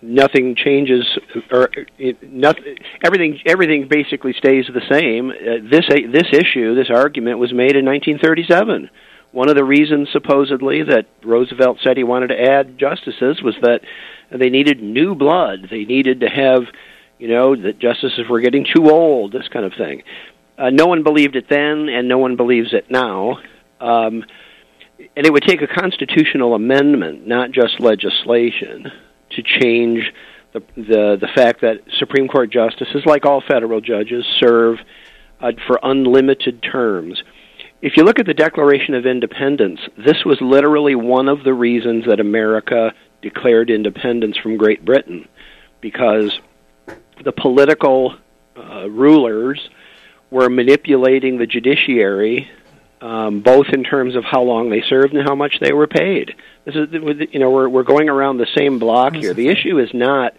nothing 0.00 0.54
changes, 0.54 1.04
or 1.50 1.70
nothing, 2.22 2.76
everything 3.04 3.40
everything 3.46 3.88
basically 3.88 4.34
stays 4.34 4.66
the 4.72 4.82
same. 4.90 5.30
Uh, 5.30 5.68
this 5.68 5.86
this 5.88 6.28
issue, 6.32 6.74
this 6.74 6.90
argument, 6.90 7.38
was 7.38 7.52
made 7.52 7.76
in 7.76 7.84
1937. 7.84 8.90
One 9.34 9.48
of 9.48 9.56
the 9.56 9.64
reasons, 9.64 10.10
supposedly, 10.12 10.84
that 10.84 11.06
Roosevelt 11.24 11.78
said 11.82 11.96
he 11.96 12.04
wanted 12.04 12.28
to 12.28 12.40
add 12.40 12.78
justices 12.78 13.42
was 13.42 13.56
that 13.62 13.80
they 14.30 14.48
needed 14.48 14.80
new 14.80 15.16
blood. 15.16 15.66
They 15.68 15.84
needed 15.84 16.20
to 16.20 16.28
have, 16.28 16.62
you 17.18 17.26
know, 17.26 17.56
that 17.56 17.80
justices 17.80 18.28
were 18.30 18.40
getting 18.40 18.64
too 18.64 18.88
old. 18.88 19.32
This 19.32 19.48
kind 19.48 19.64
of 19.64 19.72
thing. 19.74 20.04
Uh, 20.56 20.70
no 20.70 20.86
one 20.86 21.02
believed 21.02 21.34
it 21.34 21.48
then, 21.50 21.88
and 21.88 22.06
no 22.06 22.18
one 22.18 22.36
believes 22.36 22.72
it 22.72 22.88
now. 22.92 23.38
Um, 23.80 24.24
and 25.16 25.26
it 25.26 25.32
would 25.32 25.42
take 25.42 25.62
a 25.62 25.66
constitutional 25.66 26.54
amendment, 26.54 27.26
not 27.26 27.50
just 27.50 27.80
legislation, 27.80 28.92
to 29.30 29.42
change 29.42 30.12
the 30.52 30.60
the, 30.76 31.18
the 31.20 31.28
fact 31.34 31.62
that 31.62 31.80
Supreme 31.98 32.28
Court 32.28 32.52
justices, 32.52 33.02
like 33.04 33.26
all 33.26 33.40
federal 33.40 33.80
judges, 33.80 34.24
serve 34.38 34.78
uh, 35.40 35.50
for 35.66 35.80
unlimited 35.82 36.62
terms. 36.62 37.20
If 37.84 37.98
you 37.98 38.04
look 38.04 38.18
at 38.18 38.24
the 38.24 38.32
Declaration 38.32 38.94
of 38.94 39.04
Independence, 39.04 39.78
this 39.98 40.24
was 40.24 40.38
literally 40.40 40.94
one 40.94 41.28
of 41.28 41.44
the 41.44 41.52
reasons 41.52 42.06
that 42.06 42.18
America 42.18 42.94
declared 43.20 43.68
independence 43.68 44.38
from 44.38 44.56
Great 44.56 44.86
Britain, 44.86 45.28
because 45.82 46.32
the 47.22 47.32
political 47.32 48.16
uh, 48.56 48.88
rulers 48.88 49.68
were 50.30 50.48
manipulating 50.48 51.36
the 51.36 51.44
judiciary, 51.46 52.50
um, 53.02 53.42
both 53.42 53.66
in 53.70 53.84
terms 53.84 54.16
of 54.16 54.24
how 54.24 54.40
long 54.40 54.70
they 54.70 54.80
served 54.88 55.12
and 55.12 55.28
how 55.28 55.34
much 55.34 55.60
they 55.60 55.74
were 55.74 55.86
paid. 55.86 56.34
This 56.64 56.74
is, 56.76 56.88
you 57.32 57.38
know, 57.38 57.50
we're 57.50 57.68
we're 57.68 57.82
going 57.82 58.08
around 58.08 58.38
the 58.38 58.48
same 58.56 58.78
block 58.78 59.12
here. 59.12 59.34
The 59.34 59.48
issue 59.48 59.78
is 59.78 59.90
not 59.92 60.32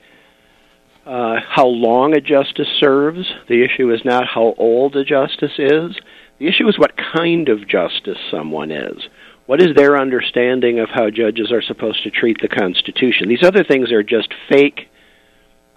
uh, 1.06 1.36
how 1.48 1.68
long 1.68 2.18
a 2.18 2.22
justice 2.22 2.70
serves. 2.80 3.32
The 3.48 3.64
issue 3.64 3.94
is 3.94 4.04
not 4.04 4.26
how 4.26 4.56
old 4.58 4.96
a 4.96 5.06
justice 5.06 5.60
is. 5.60 5.96
The 6.40 6.48
issue 6.48 6.68
is 6.68 6.78
what 6.78 6.94
kind 6.98 7.50
of 7.50 7.68
justice 7.68 8.18
someone 8.30 8.72
is. 8.72 8.98
What 9.46 9.62
is 9.62 9.76
their 9.76 9.98
understanding 9.98 10.80
of 10.80 10.90
how 10.90 11.10
judges 11.10 11.52
are 11.52 11.62
supposed 11.62 12.04
to 12.04 12.12
treat 12.12 12.38
the 12.42 12.48
Constitution? 12.48 13.30
These 13.30 13.44
other 13.44 13.64
things 13.64 13.92
are 13.92 14.04
just 14.04 14.34
fake, 14.50 14.90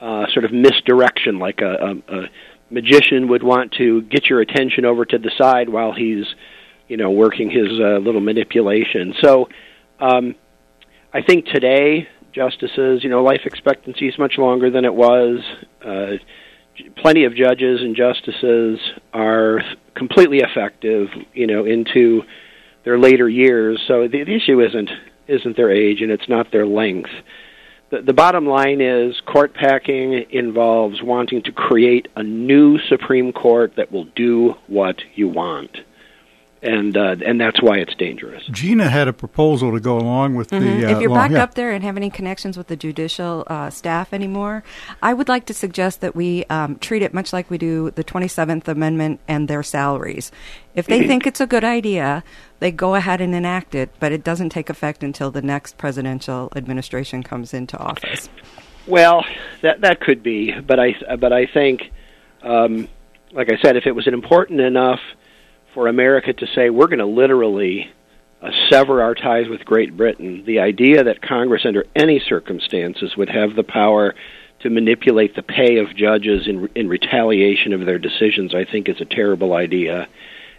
uh, 0.01 0.27
sort 0.33 0.45
of 0.45 0.53
misdirection, 0.53 1.39
like 1.39 1.61
a, 1.61 1.75
a, 2.09 2.17
a 2.17 2.29
magician 2.71 3.29
would 3.29 3.43
want 3.43 3.73
to 3.73 4.03
get 4.03 4.27
your 4.27 4.41
attention 4.41 4.85
over 4.85 5.05
to 5.05 5.19
the 5.19 5.31
side 5.37 5.69
while 5.69 5.93
he's, 5.93 6.25
you 6.89 6.97
know, 6.97 7.11
working 7.11 7.51
his 7.51 7.69
uh, 7.79 7.99
little 7.99 8.21
manipulation. 8.21 9.15
So, 9.21 9.49
um, 10.01 10.35
I 11.13 11.23
think 11.23 11.47
today 11.47 12.09
justices, 12.33 13.03
you 13.03 13.11
know, 13.11 13.23
life 13.23 13.43
expectancy 13.45 14.09
is 14.09 14.19
much 14.19 14.39
longer 14.39 14.71
than 14.71 14.85
it 14.85 14.95
was. 14.95 15.41
Uh, 15.85 16.13
plenty 16.97 17.25
of 17.25 17.35
judges 17.35 17.81
and 17.81 17.97
justices 17.97 18.79
are 19.13 19.61
completely 19.95 20.39
effective, 20.39 21.09
you 21.33 21.47
know, 21.47 21.65
into 21.65 22.23
their 22.85 22.99
later 22.99 23.29
years. 23.29 23.83
So 23.87 24.09
the, 24.09 24.25
the 24.25 24.35
issue 24.35 24.61
isn't 24.61 24.91
isn't 25.27 25.57
their 25.57 25.71
age 25.71 26.01
and 26.01 26.11
it's 26.11 26.29
not 26.29 26.51
their 26.53 26.67
length. 26.67 27.11
the, 27.91 28.01
the 28.01 28.15
bottom 28.15 28.47
line 28.47 28.81
is 28.81 29.21
court 29.27 29.53
packing 29.55 30.25
involves 30.31 31.03
wanting 31.03 31.43
to 31.43 31.53
create 31.53 32.09
a 32.17 32.23
new 32.23 32.79
Supreme 32.89 33.33
Court 33.33 33.75
that 33.77 33.93
will 33.93 34.07
do 34.17 34.55
what 34.69 34.97
you 35.15 35.29
want 35.29 35.77
and 36.63 36.97
uh, 36.97 37.17
and 37.25 37.41
that's 37.41 37.63
why 37.63 37.77
it's 37.77 37.95
dangerous. 37.95 38.45
Gina 38.51 38.89
had 38.89 39.09
a 39.09 39.13
proposal 39.13 39.73
to 39.73 39.81
go 39.81 39.97
along 39.99 40.35
with 40.35 40.51
mm-hmm. 40.51 40.81
the. 40.81 40.87
Uh, 40.87 40.97
if 40.97 41.01
you're 41.01 41.11
long, 41.11 41.19
back 41.19 41.31
yeah. 41.31 41.43
up 41.43 41.55
there 41.55 41.73
and 41.73 41.85
have 41.85 41.97
any 41.97 42.11
connections 42.11 42.57
with 42.57 42.67
the 42.67 42.77
judicial 42.77 43.45
uh, 43.47 43.71
staff 43.71 44.13
anymore, 44.13 44.65
I 45.03 45.15
would 45.15 45.29
like 45.29 45.47
to 45.47 45.55
suggest 45.55 46.01
that 46.01 46.17
we 46.17 46.45
um, 46.47 46.77
treat 46.79 47.03
it 47.03 47.15
much 47.15 47.33
like 47.33 47.51
we 47.51 47.59
do 47.59 47.91
the 47.93 48.05
27th 48.05 48.67
Amendment 48.69 49.21
and 49.29 49.49
their 49.49 49.63
salaries. 49.63 50.33
If 50.75 50.87
they 50.87 51.07
think 51.07 51.27
it's 51.27 51.41
a 51.41 51.47
good 51.47 51.65
idea, 51.65 52.23
they 52.61 52.71
go 52.71 52.95
ahead 52.95 53.21
and 53.21 53.35
enact 53.35 53.75
it, 53.75 53.91
but 53.99 54.13
it 54.13 54.23
doesn't 54.23 54.51
take 54.51 54.71
effect 54.71 55.03
until 55.03 55.31
the 55.31 55.43
next 55.43 55.77
presidential 55.77 56.53
administration 56.55 57.23
comes 57.23 57.53
into 57.53 57.77
office. 57.79 58.29
Well, 58.87 59.25
that 59.63 59.83
that 59.83 60.01
could 60.01 60.23
be, 60.23 60.53
but 60.61 60.81
I 60.81 60.95
but 61.17 61.33
I 61.33 61.47
think, 61.47 61.83
um, 62.43 62.89
like 63.33 63.53
I 63.53 63.59
said, 63.63 63.77
if 63.77 63.87
it 63.87 63.93
was 63.93 64.07
an 64.07 64.15
important 64.15 64.61
enough 64.61 65.01
for 65.75 65.89
America 65.89 66.33
to 66.33 66.47
say 66.55 66.71
we're 66.71 66.87
going 66.87 66.99
to 66.99 67.07
literally 67.07 67.91
uh, 68.43 68.51
sever 68.71 69.03
our 69.03 69.15
ties 69.15 69.49
with 69.49 69.65
Great 69.65 69.97
Britain, 69.97 70.45
the 70.47 70.61
idea 70.61 71.05
that 71.05 71.23
Congress, 71.23 71.63
under 71.65 71.85
any 71.97 72.21
circumstances, 72.21 73.17
would 73.17 73.29
have 73.29 73.57
the 73.57 73.65
power 73.65 74.15
to 74.61 74.71
manipulate 74.71 75.37
the 75.37 75.43
pay 75.43 75.79
of 75.79 75.95
judges 75.95 76.49
in, 76.49 76.69
in 76.75 76.89
retaliation 76.89 77.73
of 77.73 77.87
their 77.87 77.99
decisions, 77.99 78.55
I 78.55 78.65
think, 78.65 78.89
is 78.89 79.01
a 79.01 79.05
terrible 79.05 79.53
idea. 79.55 80.09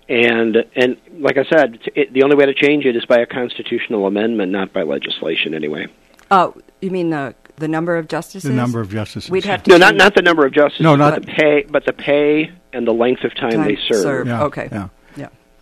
And 0.07 0.57
and 0.75 0.97
like 1.19 1.37
I 1.37 1.43
said, 1.43 1.79
it, 1.95 2.11
the 2.13 2.23
only 2.23 2.35
way 2.35 2.45
to 2.47 2.53
change 2.53 2.85
it 2.85 2.95
is 2.95 3.05
by 3.05 3.19
a 3.19 3.25
constitutional 3.27 4.07
amendment, 4.07 4.51
not 4.51 4.73
by 4.73 4.81
legislation, 4.81 5.53
anyway. 5.53 5.87
Oh, 6.31 6.55
you 6.81 6.89
mean 6.91 7.11
the 7.11 7.35
the 7.57 7.67
number 7.67 7.95
of 7.97 8.07
justices? 8.07 8.49
The 8.49 8.55
number 8.55 8.79
of 8.81 8.89
justices. 8.89 9.29
We'd 9.29 9.45
have 9.45 9.63
to 9.63 9.71
no, 9.71 9.77
not 9.77 9.95
not 9.95 10.15
the 10.15 10.21
number 10.23 10.45
of 10.45 10.53
justices. 10.53 10.83
No, 10.83 10.95
not 10.95 11.13
but 11.13 11.25
the 11.25 11.31
pay, 11.31 11.65
but 11.69 11.85
the 11.85 11.93
pay 11.93 12.51
and 12.73 12.87
the 12.87 12.93
length 12.93 13.23
of 13.23 13.35
time, 13.35 13.51
Time 13.51 13.67
they 13.67 13.77
serve. 13.87 14.01
served. 14.01 14.27
Yeah, 14.29 14.43
Okay. 14.45 14.69
Yeah. 14.71 14.77
Yeah. 14.77 14.87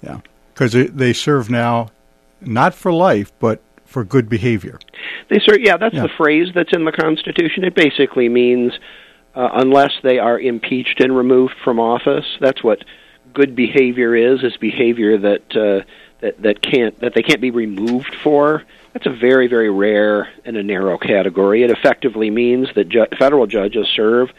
Yeah. 0.02 0.20
Because 0.54 0.72
they 0.74 1.14
serve 1.14 1.50
now, 1.50 1.90
not 2.42 2.74
for 2.74 2.92
life, 2.92 3.32
but 3.40 3.62
for 3.86 4.04
good 4.04 4.28
behavior. 4.30 4.80
They 5.30 5.40
serve. 5.40 5.60
Yeah, 5.62 5.78
that's 5.78 5.96
Yeah. 5.96 6.04
the 6.04 6.10
phrase 6.18 6.50
that's 6.54 6.74
in 6.74 6.84
the 6.86 6.92
Constitution. 6.92 7.64
It 7.64 7.76
basically 7.76 8.28
means 8.30 8.74
uh, 9.36 9.50
unless 9.54 9.92
they 10.04 10.18
are 10.20 10.40
impeached 10.40 11.00
and 11.00 11.16
removed 11.16 11.54
from 11.64 11.80
office. 11.80 12.26
That's 12.40 12.64
what 12.64 12.84
good 13.34 13.56
behavior 13.56 14.16
is. 14.16 14.44
Is 14.44 14.58
behavior 14.58 15.18
that 15.20 15.56
uh, 15.56 15.86
that 16.22 16.42
that 16.42 16.62
can't 16.62 17.00
that 17.02 17.14
they 17.14 17.22
can't 17.22 17.42
be 17.42 17.52
removed 17.52 18.16
for. 18.24 18.64
That's 18.94 19.06
a 19.06 19.12
very 19.12 19.48
very 19.48 19.70
rare 19.70 20.30
and 20.44 20.58
a 20.58 20.64
narrow 20.64 20.98
category. 20.98 21.62
It 21.64 21.70
effectively 21.70 22.32
means 22.32 22.68
that 22.76 22.90
ju- 22.90 23.06
federal 23.20 23.46
judges 23.46 23.88
serve 23.96 24.32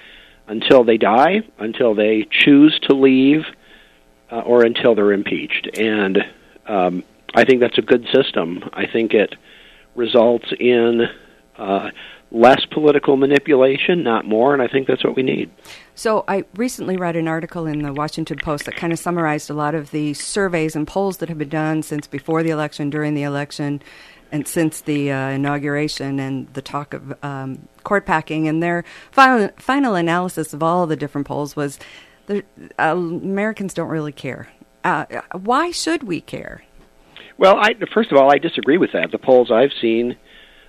until 0.48 0.82
they 0.82 0.96
die, 0.96 1.42
until 1.58 1.94
they 1.94 2.26
choose 2.30 2.76
to 2.88 2.94
leave, 2.94 3.44
uh, 4.30 4.40
or 4.40 4.64
until 4.64 4.94
they're 4.94 5.12
impeached. 5.12 5.68
And 5.78 6.18
um, 6.66 7.04
I 7.34 7.44
think 7.44 7.60
that's 7.60 7.78
a 7.78 7.82
good 7.82 8.06
system. 8.12 8.68
I 8.72 8.86
think 8.86 9.14
it 9.14 9.34
results 9.94 10.46
in 10.58 11.08
uh, 11.56 11.90
less 12.30 12.64
political 12.66 13.16
manipulation, 13.16 14.02
not 14.02 14.24
more, 14.24 14.52
and 14.52 14.62
I 14.62 14.68
think 14.68 14.86
that's 14.86 15.02
what 15.02 15.16
we 15.16 15.22
need. 15.22 15.50
So 15.94 16.24
I 16.28 16.44
recently 16.54 16.96
read 16.96 17.16
an 17.16 17.26
article 17.26 17.66
in 17.66 17.82
the 17.82 17.92
Washington 17.92 18.38
Post 18.38 18.66
that 18.66 18.76
kind 18.76 18.92
of 18.92 18.98
summarized 18.98 19.50
a 19.50 19.54
lot 19.54 19.74
of 19.74 19.90
the 19.90 20.14
surveys 20.14 20.76
and 20.76 20.86
polls 20.86 21.18
that 21.18 21.28
have 21.28 21.38
been 21.38 21.48
done 21.48 21.82
since 21.82 22.06
before 22.06 22.42
the 22.42 22.50
election, 22.50 22.90
during 22.90 23.14
the 23.14 23.22
election, 23.22 23.82
and 24.30 24.46
since 24.46 24.82
the 24.82 25.10
uh, 25.10 25.30
inauguration 25.30 26.20
and 26.20 26.52
the 26.52 26.62
talk 26.62 26.92
of 26.92 27.24
um, 27.24 27.66
court 27.82 28.04
packing. 28.04 28.46
And 28.46 28.62
their 28.62 28.84
final 29.10 29.48
final 29.56 29.94
analysis 29.94 30.52
of 30.52 30.62
all 30.62 30.86
the 30.86 30.96
different 30.96 31.26
polls 31.26 31.56
was 31.56 31.78
the 32.28 32.44
uh, 32.78 32.94
Americans 32.94 33.74
don't 33.74 33.88
really 33.88 34.12
care. 34.12 34.48
Uh, 34.84 35.04
why 35.32 35.72
should 35.72 36.04
we 36.04 36.20
care? 36.20 36.62
Well, 37.36 37.56
I, 37.56 37.74
first 37.92 38.12
of 38.12 38.18
all, 38.18 38.32
I 38.32 38.38
disagree 38.38 38.78
with 38.78 38.92
that. 38.92 39.10
The 39.10 39.18
polls 39.18 39.50
I've 39.50 39.72
seen 39.80 40.16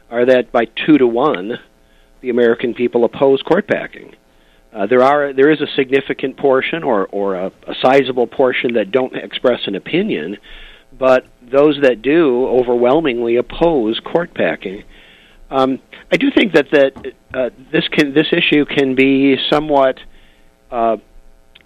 are 0.10 0.26
that 0.26 0.52
by 0.52 0.65
two 0.65 0.98
to 0.98 1.06
one, 1.06 1.60
the 2.22 2.30
American 2.30 2.74
people 2.74 3.06
oppose 3.06 3.41
court 3.43 3.67
packing. 3.67 4.15
Uh, 4.74 4.86
there 4.86 5.04
are 5.04 5.34
there 5.34 5.52
is 5.52 5.62
a 5.62 5.67
significant 5.76 6.38
portion 6.38 6.84
or 6.84 7.08
or 7.08 7.36
a, 7.36 7.48
a 7.67 7.74
sizable 7.82 8.28
portion 8.28 8.74
that 8.74 8.91
don't 8.91 9.15
express 9.15 9.62
an 9.65 9.76
opinion, 9.76 10.38
but 10.98 11.26
those 11.41 11.80
that 11.82 12.02
do 12.02 12.48
overwhelmingly 12.48 13.38
oppose 13.38 14.00
court 14.00 14.34
packing. 14.34 14.84
Um, 15.50 15.80
I 16.12 16.17
do 16.17 16.30
think 16.30 16.54
that 16.54 16.67
that 16.72 17.13
uh, 17.34 17.50
this 17.72 17.88
can 17.88 18.13
this 18.13 18.28
issue 18.32 18.65
can 18.65 18.93
be 18.93 19.38
somewhat 19.50 20.00
uh, 20.69 20.98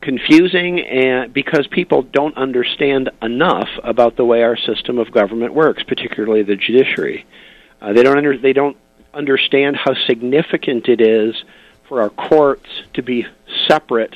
confusing 0.04 0.80
and 0.82 1.34
because 1.34 1.66
people 1.68 2.04
don't 2.04 2.38
understand 2.38 3.10
enough 3.22 3.70
about 3.84 4.18
the 4.18 4.26
way 4.26 4.44
our 4.44 4.58
system 4.58 5.00
of 5.00 5.12
government 5.12 5.54
works, 5.54 5.82
particularly 5.84 6.44
the 6.44 6.56
judiciary. 6.56 7.26
Uh, 7.82 7.94
they 7.94 8.04
don't 8.04 8.18
under, 8.18 8.38
they 8.38 8.54
don't 8.54 8.78
understand 9.14 9.76
how 9.76 9.94
significant 10.08 10.88
it 10.88 11.02
is 11.02 11.36
for 11.88 12.02
our 12.02 12.10
courts 12.10 12.70
to 12.94 13.02
be 13.02 13.26
separate 13.68 14.16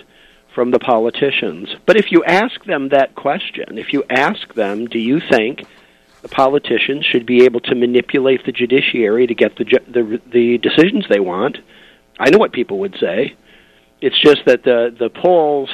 from 0.53 0.71
the 0.71 0.79
politicians. 0.79 1.69
But 1.85 1.97
if 1.97 2.11
you 2.11 2.23
ask 2.23 2.63
them 2.65 2.89
that 2.89 3.15
question, 3.15 3.77
if 3.77 3.93
you 3.93 4.03
ask 4.09 4.53
them, 4.55 4.87
do 4.87 4.99
you 4.99 5.19
think 5.19 5.65
the 6.21 6.29
politicians 6.29 7.05
should 7.05 7.25
be 7.25 7.45
able 7.45 7.59
to 7.61 7.75
manipulate 7.75 8.45
the 8.45 8.51
judiciary 8.51 9.27
to 9.27 9.35
get 9.35 9.55
the 9.55 9.65
ju- 9.65 9.85
the, 9.87 10.21
the 10.31 10.57
decisions 10.57 11.05
they 11.07 11.19
want? 11.19 11.59
I 12.19 12.29
know 12.31 12.39
what 12.39 12.51
people 12.51 12.79
would 12.79 12.97
say. 12.99 13.35
It's 14.01 14.19
just 14.21 14.45
that 14.45 14.63
the 14.63 14.95
the 14.97 15.09
polls, 15.09 15.69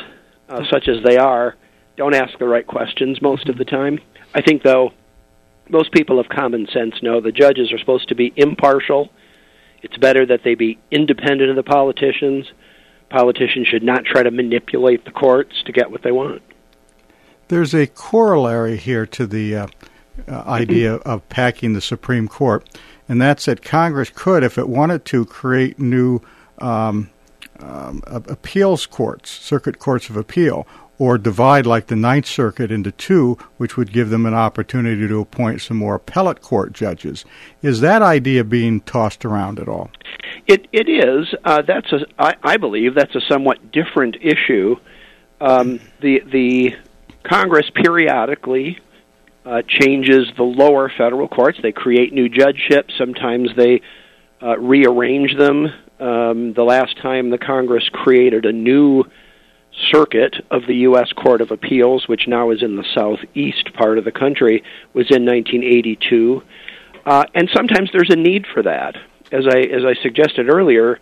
uh, 0.49 0.61
such 0.71 0.87
as 0.87 1.03
they 1.03 1.17
are, 1.17 1.55
don't 1.97 2.15
ask 2.15 2.37
the 2.39 2.47
right 2.47 2.65
questions 2.65 3.21
most 3.21 3.49
of 3.49 3.57
the 3.57 3.65
time. 3.65 3.99
I 4.33 4.41
think 4.41 4.63
though 4.63 4.93
most 5.69 5.91
people 5.91 6.19
of 6.19 6.29
common 6.29 6.67
sense 6.73 6.95
know 7.01 7.21
the 7.21 7.31
judges 7.31 7.71
are 7.71 7.79
supposed 7.79 8.09
to 8.09 8.15
be 8.15 8.33
impartial. 8.35 9.09
It's 9.81 9.97
better 9.97 10.25
that 10.25 10.41
they 10.43 10.55
be 10.55 10.79
independent 10.91 11.49
of 11.49 11.55
the 11.55 11.63
politicians. 11.63 12.45
Politicians 13.09 13.67
should 13.67 13.83
not 13.83 14.05
try 14.05 14.23
to 14.23 14.31
manipulate 14.31 15.05
the 15.05 15.11
courts 15.11 15.61
to 15.65 15.71
get 15.71 15.91
what 15.91 16.03
they 16.03 16.11
want. 16.11 16.41
There's 17.49 17.73
a 17.73 17.87
corollary 17.87 18.77
here 18.77 19.05
to 19.07 19.27
the 19.27 19.55
uh, 19.55 19.67
uh, 20.27 20.43
idea 20.47 20.95
of 20.95 21.27
packing 21.29 21.73
the 21.73 21.81
Supreme 21.81 22.27
Court, 22.27 22.67
and 23.09 23.21
that's 23.21 23.45
that 23.45 23.61
Congress 23.61 24.09
could, 24.09 24.43
if 24.43 24.57
it 24.57 24.69
wanted 24.69 25.05
to, 25.05 25.25
create 25.25 25.77
new 25.77 26.21
um, 26.59 27.09
um, 27.59 28.01
appeals 28.05 28.85
courts, 28.85 29.29
circuit 29.29 29.79
courts 29.79 30.09
of 30.09 30.17
appeal, 30.17 30.67
or 30.99 31.17
divide 31.17 31.65
like 31.65 31.87
the 31.87 31.95
Ninth 31.95 32.25
Circuit 32.25 32.71
into 32.71 32.91
two, 32.91 33.37
which 33.57 33.77
would 33.77 33.91
give 33.91 34.09
them 34.09 34.25
an 34.25 34.33
opportunity 34.33 35.07
to 35.07 35.19
appoint 35.19 35.61
some 35.61 35.77
more 35.77 35.95
appellate 35.95 36.41
court 36.41 36.73
judges. 36.73 37.25
Is 37.61 37.81
that 37.81 38.01
idea 38.01 38.43
being 38.43 38.81
tossed 38.81 39.25
around 39.25 39.59
at 39.59 39.67
all? 39.67 39.89
It 40.47 40.67
it 40.71 40.89
is. 40.89 41.33
Uh, 41.43 41.61
that's 41.61 41.91
a. 41.91 42.05
I, 42.19 42.35
I 42.43 42.57
believe 42.57 42.95
that's 42.95 43.15
a 43.15 43.21
somewhat 43.21 43.71
different 43.71 44.17
issue. 44.21 44.75
Um, 45.41 45.79
the 46.01 46.21
the 46.31 46.75
Congress 47.23 47.69
periodically 47.73 48.79
uh, 49.45 49.61
changes 49.67 50.27
the 50.37 50.43
lower 50.43 50.91
federal 50.95 51.27
courts. 51.27 51.59
They 51.61 51.71
create 51.71 52.13
new 52.13 52.29
judgeships. 52.29 52.93
Sometimes 52.97 53.49
they 53.55 53.81
uh, 54.41 54.57
rearrange 54.57 55.35
them. 55.37 55.67
Um, 56.03 56.51
the 56.51 56.65
last 56.65 56.97
time 56.97 57.29
the 57.29 57.37
Congress 57.37 57.87
created 57.87 58.45
a 58.45 58.51
new 58.51 59.05
circuit 59.89 60.35
of 60.51 60.67
the 60.67 60.75
U.S. 60.87 61.13
Court 61.13 61.39
of 61.39 61.49
Appeals, 61.49 62.09
which 62.09 62.27
now 62.27 62.51
is 62.51 62.61
in 62.61 62.75
the 62.75 62.83
southeast 62.93 63.73
part 63.73 63.97
of 63.97 64.03
the 64.03 64.11
country, 64.11 64.65
was 64.93 65.09
in 65.09 65.25
1982. 65.25 66.43
Uh, 67.05 67.23
and 67.33 67.49
sometimes 67.53 67.89
there's 67.93 68.09
a 68.09 68.17
need 68.17 68.45
for 68.53 68.63
that. 68.63 68.97
As 69.31 69.47
I 69.47 69.59
as 69.59 69.85
I 69.85 69.93
suggested 70.03 70.49
earlier, 70.49 70.99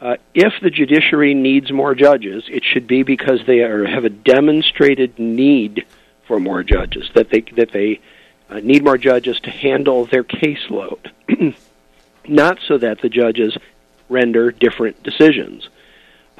uh, 0.00 0.16
if 0.32 0.54
the 0.62 0.70
judiciary 0.70 1.34
needs 1.34 1.70
more 1.70 1.94
judges, 1.94 2.44
it 2.48 2.64
should 2.64 2.86
be 2.86 3.02
because 3.02 3.40
they 3.46 3.60
are, 3.60 3.84
have 3.84 4.06
a 4.06 4.10
demonstrated 4.10 5.18
need 5.18 5.84
for 6.26 6.40
more 6.40 6.62
judges. 6.62 7.10
That 7.14 7.28
they 7.28 7.42
that 7.56 7.72
they 7.72 8.00
uh, 8.48 8.60
need 8.60 8.84
more 8.84 8.96
judges 8.96 9.38
to 9.40 9.50
handle 9.50 10.06
their 10.06 10.24
caseload, 10.24 11.10
not 12.26 12.58
so 12.66 12.78
that 12.78 13.02
the 13.02 13.10
judges 13.10 13.54
render 14.10 14.50
different 14.50 15.02
decisions. 15.02 15.68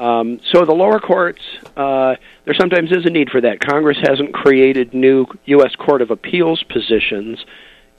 Um, 0.01 0.41
so 0.51 0.65
the 0.65 0.73
lower 0.73 0.99
courts, 0.99 1.43
uh, 1.77 2.15
there 2.47 2.55
sometimes 2.59 2.91
is 2.91 3.05
a 3.05 3.11
need 3.11 3.29
for 3.29 3.43
that. 3.43 3.61
Congress 3.61 3.99
hasn't 4.03 4.33
created 4.33 4.95
new 4.95 5.27
U.S. 5.45 5.77
Court 5.77 6.01
of 6.01 6.11
Appeals 6.11 6.63
positions 6.63 7.45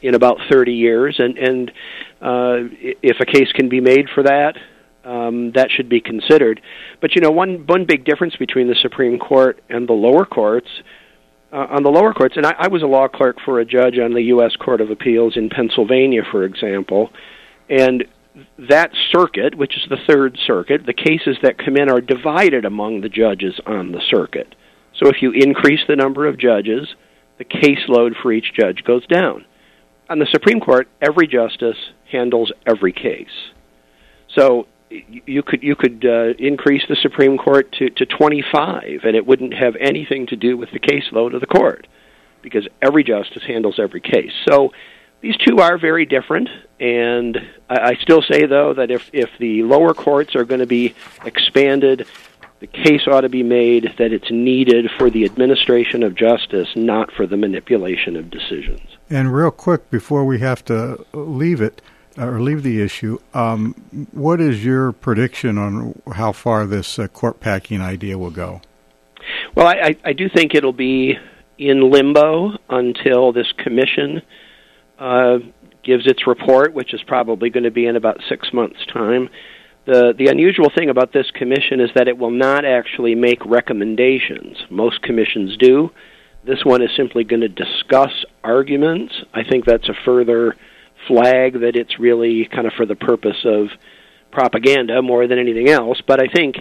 in 0.02 0.16
about 0.16 0.40
30 0.50 0.74
years, 0.74 1.20
and 1.20 1.38
and 1.38 1.70
uh, 2.20 2.58
if 2.82 3.20
a 3.20 3.26
case 3.26 3.52
can 3.52 3.70
be 3.70 3.80
made 3.80 4.08
for 4.16 4.24
that, 4.24 4.58
um, 5.06 5.52
that 5.52 5.70
should 5.70 5.90
be 5.90 6.02
considered. 6.02 6.60
But 7.02 7.16
you 7.16 7.22
know, 7.22 7.30
one 7.30 7.68
one 7.68 7.86
big 7.86 8.04
difference 8.04 8.36
between 8.36 8.68
the 8.68 8.76
Supreme 8.82 9.20
Court 9.20 9.62
and 9.70 9.88
the 9.88 9.94
lower 9.94 10.26
courts. 10.26 10.70
Uh, 11.54 11.68
on 11.70 11.84
the 11.84 11.90
lower 11.90 12.14
courts, 12.14 12.38
and 12.38 12.46
I, 12.46 12.56
I 12.58 12.68
was 12.70 12.82
a 12.82 12.86
law 12.86 13.10
clerk 13.10 13.36
for 13.44 13.60
a 13.60 13.66
judge 13.66 14.00
on 14.00 14.14
the 14.14 14.22
U.S. 14.24 14.56
Court 14.56 14.80
of 14.80 14.90
Appeals 14.90 15.36
in 15.36 15.50
Pennsylvania, 15.50 16.22
for 16.32 16.46
example, 16.46 17.10
and 17.70 18.06
that 18.58 18.92
circuit, 19.12 19.56
which 19.56 19.76
is 19.76 19.84
the 19.90 19.98
third 20.08 20.38
circuit, 20.46 20.86
the 20.86 20.94
cases 20.94 21.38
that 21.44 21.58
come 21.58 21.76
in 21.76 21.90
are 21.90 22.02
divided 22.02 22.66
among 22.66 23.02
the 23.02 23.10
judges 23.10 23.60
on 23.66 23.92
the 23.92 24.02
circuit. 24.10 24.56
So 24.98 25.10
if 25.10 25.22
you 25.22 25.32
increase 25.32 25.82
the 25.88 25.96
number 25.96 26.28
of 26.28 26.38
judges, 26.38 26.88
the 27.38 27.46
caseload 27.46 28.12
for 28.22 28.32
each 28.32 28.54
judge 28.58 28.84
goes 28.84 29.06
down. 29.08 29.46
On 30.10 30.20
the 30.20 30.28
Supreme 30.32 30.60
Court, 30.60 30.88
every 31.02 31.28
justice 31.28 31.78
handles 32.12 32.52
every 32.68 32.92
case. 32.92 33.52
So 34.36 34.68
you 34.90 35.42
could 35.42 35.64
you 35.64 35.76
could 35.76 36.06
uh, 36.06 36.34
increase 36.38 36.84
the 36.90 36.98
Supreme 37.02 37.38
Court 37.38 37.72
to, 37.80 37.90
to 37.90 38.06
25, 38.06 39.02
and 39.04 39.16
it 39.16 39.26
wouldn't 39.26 39.54
have 39.54 39.76
anything 39.80 40.28
to 40.28 40.36
do 40.36 40.58
with 40.58 40.70
the 40.72 40.80
caseload 40.80 41.34
of 41.34 41.40
the 41.40 41.48
court, 41.48 41.88
because 42.42 42.68
every 42.82 43.04
justice 43.04 43.44
handles 43.48 43.80
every 43.80 44.02
case. 44.02 44.34
So 44.50 44.72
these 45.22 45.38
two 45.38 45.60
are 45.60 45.78
very 45.78 46.06
different, 46.06 46.50
and 46.80 47.38
I, 47.70 47.92
I 47.92 47.96
still 48.02 48.22
say 48.22 48.46
though 48.46 48.74
that 48.74 48.92
if 48.92 49.10
if 49.14 49.30
the 49.40 49.64
lower 49.64 49.94
courts 49.94 50.36
are 50.36 50.44
going 50.44 50.60
to 50.60 50.68
be 50.68 50.94
expanded, 51.26 52.08
the 52.60 52.68
case 52.68 53.08
ought 53.08 53.22
to 53.22 53.30
be 53.30 53.44
made 53.44 53.96
that 53.98 54.12
it's 54.12 54.30
needed 54.32 54.90
for 54.98 55.10
the 55.10 55.26
administration 55.26 56.04
of 56.04 56.16
justice, 56.16 56.70
not 56.76 57.12
for 57.12 57.26
the 57.26 57.38
manipulation 57.38 58.16
of 58.16 58.30
decisions. 58.30 58.82
And 59.10 59.34
real 59.34 59.52
quick 59.52 59.90
before 59.90 60.26
we 60.26 60.40
have 60.40 60.64
to 60.66 61.06
leave 61.14 61.62
it 61.62 61.82
or 62.18 62.40
leave 62.40 62.64
the 62.64 62.82
issue, 62.82 63.20
um, 63.34 63.74
what 64.12 64.42
is 64.42 64.66
your 64.66 64.92
prediction 64.92 65.58
on 65.58 66.02
how 66.14 66.32
far 66.32 66.66
this 66.66 67.00
uh, 67.00 67.08
court 67.08 67.40
packing 67.40 67.82
idea 67.82 68.18
will 68.18 68.32
go? 68.32 68.62
Well, 69.56 69.68
I, 69.68 69.96
I 70.04 70.14
do 70.14 70.30
think 70.30 70.56
it'll 70.56 70.74
be 70.74 71.18
in 71.58 71.92
limbo 71.92 72.58
until 72.70 73.32
this 73.32 73.52
commission 73.58 74.22
uh, 75.02 75.40
gives 75.84 76.06
its 76.06 76.28
report, 76.28 76.74
which 76.74 76.94
is 76.94 77.02
probably 77.02 77.50
going 77.50 77.64
to 77.64 77.72
be 77.72 77.88
in 77.88 77.96
about 77.96 78.22
six 78.30 78.54
months' 78.54 78.86
time. 78.94 79.30
The, 79.86 80.14
the 80.16 80.28
unusual 80.28 80.70
thing 80.70 80.90
about 80.90 81.12
this 81.12 81.30
commission 81.32 81.80
is 81.80 81.90
that 81.96 82.08
it 82.08 82.20
will 82.20 82.30
not 82.30 82.66
actually 82.66 83.16
make 83.16 83.44
recommendations. 83.44 84.58
Most 84.70 85.02
commissions 85.02 85.58
do. 85.58 85.90
This 86.44 86.64
one 86.64 86.84
is 86.84 86.92
simply 86.96 87.24
going 87.24 87.42
to 87.42 87.50
discuss 87.50 88.12
arguments. 88.44 89.14
I 89.34 89.44
think 89.44 89.66
that's 89.66 89.90
a 89.90 89.96
further 90.06 90.56
flag 91.08 91.62
that 91.62 91.76
it's 91.76 92.00
really 92.00 92.46
kind 92.46 92.68
of 92.68 92.74
for 92.74 92.86
the 92.86 92.96
purpose 92.96 93.44
of 93.44 93.70
propaganda 94.32 95.02
more 95.02 95.26
than 95.26 95.40
anything 95.40 95.70
else. 95.70 96.00
But 96.06 96.22
I 96.22 96.32
think 96.32 96.58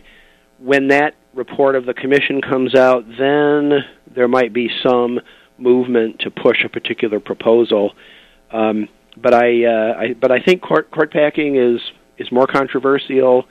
when 0.58 0.88
that 0.88 1.14
report 1.34 1.76
of 1.76 1.84
the 1.84 1.94
commission 1.94 2.40
comes 2.40 2.74
out, 2.74 3.04
then 3.18 3.84
there 4.14 4.28
might 4.28 4.54
be 4.54 4.70
some 4.82 5.20
movement 5.58 6.20
to 6.20 6.30
push 6.30 6.64
a 6.64 6.70
particular 6.70 7.20
proposal. 7.20 7.92
Um, 8.52 8.88
but 9.16 9.34
I, 9.34 9.64
uh, 9.64 9.94
I, 9.98 10.12
but 10.14 10.30
I 10.30 10.40
think 10.40 10.62
court 10.62 10.90
court 10.90 11.12
packing 11.12 11.56
is 11.56 11.80
is 12.18 12.30
more 12.30 12.46
controversial 12.46 13.46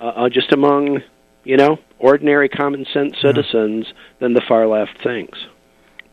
uh, 0.00 0.04
uh 0.04 0.28
just 0.28 0.52
among 0.52 1.00
you 1.44 1.56
know 1.56 1.78
ordinary 1.98 2.48
common 2.48 2.86
sense 2.92 3.14
citizens 3.20 3.86
yeah. 3.88 3.94
than 4.20 4.34
the 4.34 4.42
far 4.46 4.66
left 4.66 5.02
thinks. 5.02 5.38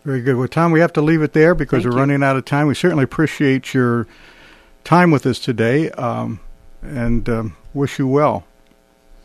Very 0.04 0.22
good. 0.22 0.36
Well, 0.36 0.50
Tom, 0.50 0.72
we 0.72 0.82
have 0.82 0.94
to 0.94 1.02
leave 1.02 1.22
it 1.22 1.32
there 1.34 1.56
because 1.56 1.84
Thank 1.84 1.94
we're 1.94 1.98
you. 1.98 2.00
running 2.00 2.24
out 2.24 2.36
of 2.36 2.44
time. 2.44 2.68
We 2.68 2.76
certainly 2.76 3.06
appreciate 3.06 3.74
your 3.74 4.06
time 4.84 5.12
with 5.12 5.26
us 5.26 5.40
today 5.40 5.92
um, 5.92 6.42
and 6.82 7.28
um, 7.30 7.58
wish 7.74 8.00
you 8.00 8.08
well. 8.08 8.46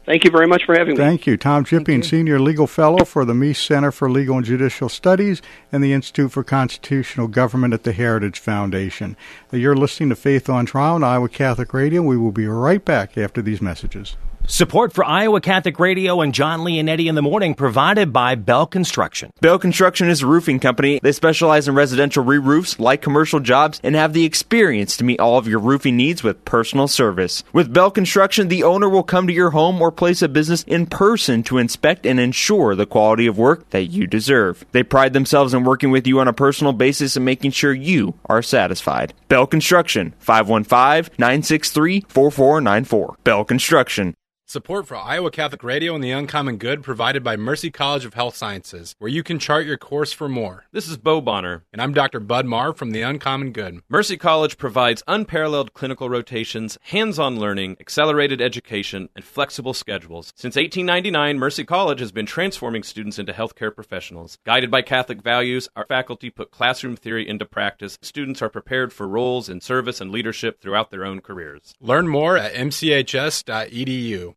Thank 0.08 0.24
you 0.24 0.30
very 0.30 0.46
much 0.46 0.64
for 0.64 0.74
having 0.74 0.94
me. 0.94 0.96
Thank 0.96 1.26
you. 1.26 1.36
Tom 1.36 1.66
Jipping, 1.66 2.02
Senior 2.02 2.40
Legal 2.40 2.66
Fellow 2.66 3.04
for 3.04 3.26
the 3.26 3.34
Meese 3.34 3.58
Center 3.58 3.92
for 3.92 4.10
Legal 4.10 4.38
and 4.38 4.46
Judicial 4.46 4.88
Studies 4.88 5.42
and 5.70 5.84
the 5.84 5.92
Institute 5.92 6.32
for 6.32 6.42
Constitutional 6.42 7.28
Government 7.28 7.74
at 7.74 7.82
the 7.82 7.92
Heritage 7.92 8.38
Foundation. 8.38 9.18
You're 9.52 9.76
listening 9.76 10.08
to 10.08 10.16
Faith 10.16 10.48
on 10.48 10.64
Trial 10.64 10.94
on 10.94 11.04
Iowa 11.04 11.28
Catholic 11.28 11.74
Radio. 11.74 12.00
We 12.00 12.16
will 12.16 12.32
be 12.32 12.46
right 12.46 12.82
back 12.82 13.18
after 13.18 13.42
these 13.42 13.60
messages. 13.60 14.16
Support 14.50 14.94
for 14.94 15.04
Iowa 15.04 15.42
Catholic 15.42 15.78
Radio 15.78 16.22
and 16.22 16.32
Jon 16.32 16.60
Leonetti 16.60 17.06
in 17.06 17.14
the 17.14 17.20
morning 17.20 17.54
provided 17.54 18.14
by 18.14 18.34
Bell 18.34 18.66
Construction. 18.66 19.30
Bell 19.42 19.58
Construction 19.58 20.08
is 20.08 20.22
a 20.22 20.26
roofing 20.26 20.58
company. 20.58 21.00
They 21.02 21.12
specialize 21.12 21.68
in 21.68 21.74
residential 21.74 22.24
re-roofs, 22.24 22.80
like 22.80 23.02
commercial 23.02 23.40
jobs, 23.40 23.78
and 23.84 23.94
have 23.94 24.14
the 24.14 24.24
experience 24.24 24.96
to 24.96 25.04
meet 25.04 25.20
all 25.20 25.36
of 25.36 25.46
your 25.46 25.58
roofing 25.58 25.98
needs 25.98 26.22
with 26.22 26.46
personal 26.46 26.88
service. 26.88 27.44
With 27.52 27.74
Bell 27.74 27.90
Construction, 27.90 28.48
the 28.48 28.62
owner 28.62 28.88
will 28.88 29.02
come 29.02 29.26
to 29.26 29.34
your 29.34 29.50
home 29.50 29.82
or 29.82 29.92
place 29.92 30.22
of 30.22 30.32
business 30.32 30.62
in 30.62 30.86
person 30.86 31.42
to 31.42 31.58
inspect 31.58 32.06
and 32.06 32.18
ensure 32.18 32.74
the 32.74 32.86
quality 32.86 33.26
of 33.26 33.36
work 33.36 33.68
that 33.68 33.88
you 33.88 34.06
deserve. 34.06 34.64
They 34.72 34.82
pride 34.82 35.12
themselves 35.12 35.52
in 35.52 35.64
working 35.64 35.90
with 35.90 36.06
you 36.06 36.20
on 36.20 36.28
a 36.28 36.32
personal 36.32 36.72
basis 36.72 37.16
and 37.16 37.24
making 37.24 37.50
sure 37.50 37.74
you 37.74 38.14
are 38.24 38.40
satisfied. 38.40 39.12
Bell 39.28 39.46
Construction, 39.46 40.14
515-963-4494. 40.26 43.16
Bell 43.24 43.44
Construction. 43.44 44.14
Support 44.50 44.86
for 44.86 44.96
Iowa 44.96 45.30
Catholic 45.30 45.62
Radio 45.62 45.94
and 45.94 46.02
the 46.02 46.10
Uncommon 46.10 46.56
Good 46.56 46.82
provided 46.82 47.22
by 47.22 47.36
Mercy 47.36 47.70
College 47.70 48.06
of 48.06 48.14
Health 48.14 48.34
Sciences, 48.34 48.94
where 48.98 49.10
you 49.10 49.22
can 49.22 49.38
chart 49.38 49.66
your 49.66 49.76
course 49.76 50.10
for 50.10 50.26
more. 50.26 50.64
This 50.72 50.88
is 50.88 50.96
Bo 50.96 51.20
Bonner. 51.20 51.64
And 51.70 51.82
I'm 51.82 51.92
Dr. 51.92 52.18
Bud 52.18 52.46
Marr 52.46 52.72
from 52.72 52.92
the 52.92 53.02
Uncommon 53.02 53.52
Good. 53.52 53.82
Mercy 53.90 54.16
College 54.16 54.56
provides 54.56 55.02
unparalleled 55.06 55.74
clinical 55.74 56.08
rotations, 56.08 56.78
hands 56.80 57.18
on 57.18 57.38
learning, 57.38 57.76
accelerated 57.78 58.40
education, 58.40 59.10
and 59.14 59.22
flexible 59.22 59.74
schedules. 59.74 60.32
Since 60.34 60.56
1899, 60.56 61.38
Mercy 61.38 61.64
College 61.66 62.00
has 62.00 62.10
been 62.10 62.24
transforming 62.24 62.84
students 62.84 63.18
into 63.18 63.34
healthcare 63.34 63.74
professionals. 63.74 64.38
Guided 64.46 64.70
by 64.70 64.80
Catholic 64.80 65.20
values, 65.20 65.68
our 65.76 65.84
faculty 65.84 66.30
put 66.30 66.52
classroom 66.52 66.96
theory 66.96 67.28
into 67.28 67.44
practice. 67.44 67.98
Students 68.00 68.40
are 68.40 68.48
prepared 68.48 68.94
for 68.94 69.06
roles 69.06 69.50
in 69.50 69.60
service 69.60 70.00
and 70.00 70.10
leadership 70.10 70.62
throughout 70.62 70.90
their 70.90 71.04
own 71.04 71.20
careers. 71.20 71.74
Learn 71.82 72.08
more 72.08 72.38
at 72.38 72.54
mchs.edu. 72.54 74.36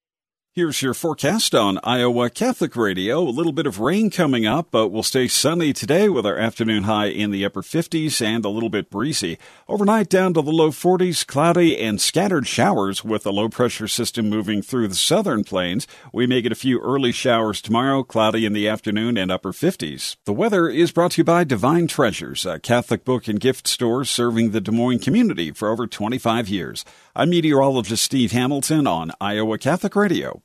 Here's 0.53 0.81
your 0.81 0.93
forecast 0.93 1.55
on 1.55 1.79
Iowa 1.81 2.29
Catholic 2.29 2.75
Radio. 2.75 3.21
A 3.21 3.31
little 3.31 3.53
bit 3.53 3.65
of 3.65 3.79
rain 3.79 4.09
coming 4.09 4.45
up, 4.45 4.67
but 4.69 4.89
we'll 4.89 5.01
stay 5.01 5.29
sunny 5.29 5.71
today 5.71 6.09
with 6.09 6.25
our 6.25 6.37
afternoon 6.37 6.83
high 6.83 7.05
in 7.05 7.31
the 7.31 7.45
upper 7.45 7.61
50s 7.61 8.21
and 8.21 8.43
a 8.43 8.49
little 8.49 8.67
bit 8.67 8.89
breezy. 8.89 9.37
Overnight 9.69 10.09
down 10.09 10.33
to 10.33 10.41
the 10.41 10.51
low 10.51 10.71
40s, 10.71 11.25
cloudy 11.25 11.77
and 11.77 12.01
scattered 12.01 12.47
showers 12.47 13.01
with 13.01 13.25
a 13.25 13.31
low 13.31 13.47
pressure 13.47 13.87
system 13.87 14.29
moving 14.29 14.61
through 14.61 14.89
the 14.89 14.95
southern 14.95 15.45
plains. 15.45 15.87
We 16.11 16.27
may 16.27 16.41
get 16.41 16.51
a 16.51 16.55
few 16.55 16.81
early 16.81 17.13
showers 17.13 17.61
tomorrow, 17.61 18.03
cloudy 18.03 18.45
in 18.45 18.51
the 18.51 18.67
afternoon 18.67 19.17
and 19.17 19.31
upper 19.31 19.53
50s. 19.53 20.17
The 20.25 20.33
weather 20.33 20.67
is 20.67 20.91
brought 20.91 21.11
to 21.11 21.19
you 21.19 21.23
by 21.23 21.45
Divine 21.45 21.87
Treasures, 21.87 22.45
a 22.45 22.59
Catholic 22.59 23.05
book 23.05 23.29
and 23.29 23.39
gift 23.39 23.69
store 23.69 24.03
serving 24.03 24.51
the 24.51 24.59
Des 24.59 24.71
Moines 24.71 24.99
community 24.99 25.53
for 25.53 25.69
over 25.69 25.87
25 25.87 26.49
years. 26.49 26.83
I'm 27.15 27.29
meteorologist 27.29 28.03
Steve 28.03 28.33
Hamilton 28.33 28.85
on 28.85 29.13
Iowa 29.21 29.57
Catholic 29.57 29.95
Radio. 29.95 30.40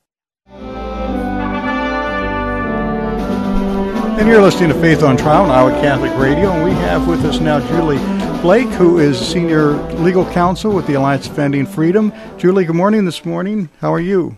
And 4.17 4.27
you're 4.27 4.41
listening 4.41 4.69
to 4.69 4.81
Faith 4.81 5.03
on 5.03 5.15
Trial 5.15 5.43
on 5.43 5.51
Iowa 5.51 5.79
Catholic 5.79 6.11
Radio, 6.17 6.51
and 6.51 6.63
we 6.63 6.71
have 6.71 7.07
with 7.07 7.23
us 7.23 7.39
now 7.39 7.59
Julie 7.67 7.99
Blake, 8.41 8.67
who 8.69 8.97
is 8.97 9.19
Senior 9.19 9.73
Legal 9.93 10.25
Counsel 10.31 10.73
with 10.73 10.87
the 10.87 10.95
Alliance 10.95 11.27
Defending 11.27 11.67
Freedom. 11.67 12.11
Julie, 12.35 12.65
good 12.65 12.75
morning 12.75 13.05
this 13.05 13.23
morning. 13.25 13.69
How 13.79 13.93
are 13.93 13.99
you? 13.99 14.35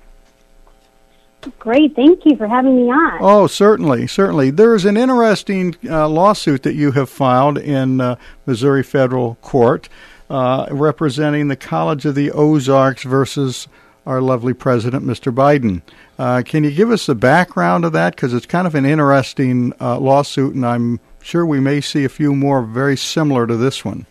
Great, 1.60 1.96
thank 1.96 2.26
you 2.26 2.36
for 2.36 2.46
having 2.46 2.76
me 2.76 2.92
on. 2.92 3.20
Oh, 3.22 3.48
certainly, 3.48 4.06
certainly. 4.06 4.52
There 4.52 4.76
is 4.76 4.84
an 4.84 4.98
interesting 4.98 5.78
uh, 5.90 6.10
lawsuit 6.10 6.64
that 6.64 6.76
you 6.76 6.92
have 6.92 7.10
filed 7.10 7.58
in 7.58 8.02
uh, 8.02 8.18
Missouri 8.46 8.84
Federal 8.84 9.36
Court 9.36 9.88
uh, 10.30 10.68
representing 10.72 11.48
the 11.48 11.56
College 11.56 12.06
of 12.06 12.16
the 12.16 12.32
Ozarks 12.32 13.04
versus 13.04 13.70
our 14.10 14.22
lovely 14.22 14.56
president, 14.56 15.06
Mr. 15.06 15.32
Biden. 15.32 15.84
Uh, 16.18 16.42
can 16.44 16.64
you 16.64 16.72
give 16.72 16.90
us 16.90 17.06
the 17.06 17.14
background 17.14 17.86
of 17.86 17.94
that? 17.94 18.16
Because 18.16 18.34
it's 18.34 18.48
kind 18.48 18.66
of 18.66 18.74
an 18.74 18.84
interesting 18.84 19.72
uh, 19.80 20.00
lawsuit, 20.00 20.56
and 20.56 20.66
I'm 20.66 21.00
sure 21.22 21.46
we 21.46 21.60
may 21.60 21.80
see 21.80 22.06
a 22.06 22.10
few 22.10 22.34
more 22.34 22.64
very 22.64 22.98
similar 22.98 23.46
to 23.46 23.56
this 23.56 23.86
one. 23.86 24.08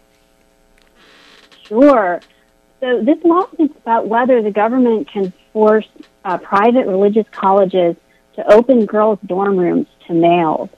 Sure. 1.65 2.21
So 2.79 3.03
this 3.03 3.19
lawsuit 3.25 3.73
is 3.73 3.77
about 3.79 4.07
whether 4.07 4.41
the 4.41 4.53
government 4.53 5.11
can 5.11 5.33
force 5.53 5.89
uh, 6.25 6.39
private 6.39 6.87
religious 6.87 7.27
colleges 7.33 7.97
to 8.37 8.53
open 8.53 8.87
girls' 8.87 9.19
dorm 9.27 9.57
rooms 9.57 9.89
to 10.07 10.15
males. 10.15 10.71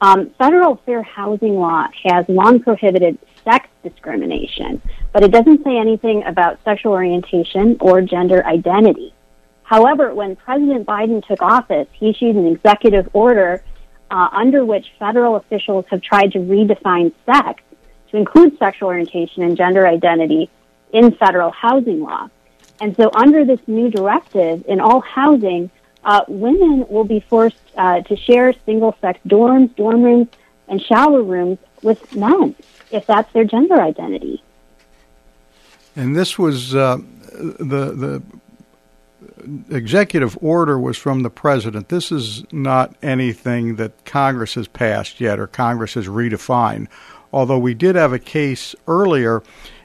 Um, 0.00 0.30
federal 0.38 0.76
fair 0.86 1.02
housing 1.02 1.56
law 1.56 1.88
has 2.04 2.24
long 2.28 2.60
prohibited 2.60 3.18
sex 3.42 3.68
discrimination, 3.82 4.80
but 5.12 5.22
it 5.22 5.30
doesn't 5.30 5.64
say 5.64 5.76
anything 5.76 6.22
about 6.24 6.62
sexual 6.64 6.92
orientation 6.92 7.76
or 7.80 8.00
gender 8.00 8.44
identity. 8.46 9.12
However, 9.62 10.14
when 10.14 10.36
President 10.36 10.86
Biden 10.86 11.26
took 11.26 11.42
office, 11.42 11.88
he 11.92 12.10
issued 12.10 12.36
an 12.36 12.46
executive 12.46 13.08
order 13.12 13.62
uh, 14.10 14.28
under 14.32 14.64
which 14.64 14.86
federal 14.98 15.36
officials 15.36 15.84
have 15.90 16.02
tried 16.02 16.32
to 16.32 16.38
redefine 16.38 17.12
sex 17.24 17.62
to 18.10 18.16
include 18.16 18.58
sexual 18.58 18.88
orientation 18.88 19.42
and 19.42 19.56
gender 19.56 19.86
identity 19.86 20.50
in 20.92 21.12
federal 21.12 21.50
housing 21.50 22.00
law. 22.00 22.28
And 22.80 22.96
so, 22.96 23.10
under 23.14 23.44
this 23.44 23.60
new 23.66 23.90
directive, 23.90 24.64
in 24.66 24.80
all 24.80 25.00
housing, 25.00 25.70
uh, 26.02 26.24
women 26.26 26.86
will 26.88 27.04
be 27.04 27.20
forced 27.20 27.56
uh, 27.76 28.00
to 28.02 28.16
share 28.16 28.52
single 28.64 28.96
sex 29.00 29.20
dorms, 29.26 29.74
dorm 29.76 30.02
rooms, 30.02 30.28
and 30.66 30.80
shower 30.82 31.22
rooms 31.22 31.58
with 31.82 32.14
men 32.14 32.54
if 32.90 33.06
that's 33.06 33.32
their 33.32 33.44
gender 33.44 33.80
identity. 33.80 34.42
And 35.96 36.16
this 36.16 36.38
was 36.38 36.74
uh, 36.74 36.98
the 37.32 37.92
the 37.92 38.22
executive 39.70 40.36
order 40.40 40.78
was 40.78 40.96
from 40.96 41.22
the 41.22 41.30
president. 41.30 41.88
This 41.88 42.12
is 42.12 42.44
not 42.52 42.94
anything 43.02 43.76
that 43.76 44.04
Congress 44.04 44.54
has 44.54 44.68
passed 44.68 45.20
yet 45.20 45.38
or 45.38 45.46
Congress 45.46 45.94
has 45.94 46.06
redefined. 46.06 46.88
Although 47.32 47.58
we 47.58 47.74
did 47.74 47.96
have 47.96 48.12
a 48.12 48.18
case 48.18 48.74
earlier 48.86 49.42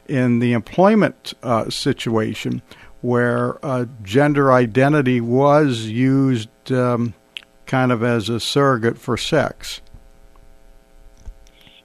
in 0.08 0.40
the 0.40 0.54
employment 0.54 1.34
uh, 1.44 1.70
situation 1.70 2.62
where 3.02 3.64
uh, 3.64 3.86
gender 4.04 4.52
identity 4.52 5.22
was 5.22 5.86
used 5.86 6.50
um, 6.72 7.14
kind 7.66 7.92
of 7.92 8.04
as 8.04 8.30
a 8.30 8.40
surrogate 8.40 8.98
for 8.98 9.16
sex. 9.18 9.82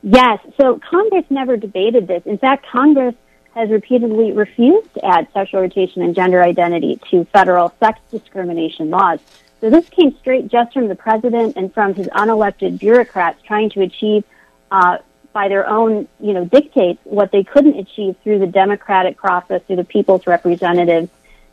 Yes, 0.03 0.39
so 0.59 0.81
Congress 0.91 1.25
never 1.29 1.59
debated 1.59 2.09
this. 2.09 2.23
In 2.25 2.39
fact, 2.39 2.67
Congress 2.73 3.15
has 3.55 3.71
repeatedly 3.71 4.33
refused 4.33 4.93
to 4.95 5.05
add 5.05 5.27
sexual 5.33 5.59
orientation 5.59 6.03
and 6.03 6.15
gender 6.15 6.43
identity 6.43 7.01
to 7.11 7.25
federal 7.27 7.73
sex 7.81 7.99
discrimination 8.11 8.91
laws. 8.91 9.21
So 9.61 9.69
this 9.69 9.89
came 9.91 10.17
straight 10.19 10.49
just 10.49 10.73
from 10.73 10.89
the 10.89 10.95
president 10.95 11.57
and 11.57 11.73
from 11.73 11.95
his 11.95 12.07
unelected 12.09 12.79
bureaucrats 12.79 13.43
trying 13.43 13.71
to 13.71 13.83
achieve, 13.83 14.25
uh, 14.71 14.99
by 15.33 15.49
their 15.49 15.69
own, 15.69 16.09
you 16.19 16.33
know, 16.33 16.45
dictates 16.45 17.01
what 17.05 17.31
they 17.31 17.45
couldn't 17.45 17.79
achieve 17.79 18.17
through 18.23 18.39
the 18.39 18.47
democratic 18.47 19.17
process, 19.17 19.63
through 19.67 19.77
the 19.77 19.85
people's 19.85 20.27
representatives 20.27 21.11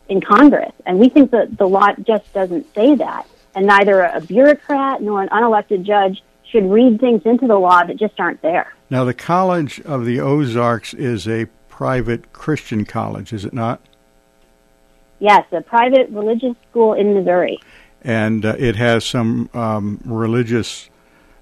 in 0.08 0.20
Congress. 0.20 0.72
And 0.86 0.98
we 0.98 1.08
think 1.08 1.30
that 1.32 1.58
the 1.58 1.66
law 1.66 1.92
just 1.94 2.32
doesn't 2.32 2.74
say 2.74 2.94
that. 2.96 3.26
And 3.54 3.66
neither 3.66 4.02
a 4.02 4.20
bureaucrat 4.20 5.02
nor 5.02 5.22
an 5.22 5.28
unelected 5.28 5.82
judge 5.84 6.22
should 6.50 6.68
read 6.70 6.98
things 7.00 7.22
into 7.24 7.46
the 7.46 7.58
law 7.58 7.84
that 7.84 7.96
just 7.96 8.18
aren't 8.18 8.40
there. 8.40 8.72
Now, 8.88 9.04
the 9.04 9.14
College 9.14 9.80
of 9.82 10.06
the 10.06 10.18
Ozarks 10.20 10.94
is 10.94 11.28
a 11.28 11.46
private 11.78 12.32
Christian 12.32 12.84
college, 12.84 13.32
is 13.32 13.44
it 13.44 13.52
not? 13.52 13.80
Yes, 15.20 15.44
a 15.52 15.60
private 15.60 16.10
religious 16.10 16.56
school 16.68 16.92
in 16.92 17.14
Missouri. 17.14 17.60
And 18.02 18.44
uh, 18.44 18.56
it 18.58 18.74
has 18.74 19.04
some 19.04 19.48
um, 19.54 20.00
religious 20.04 20.90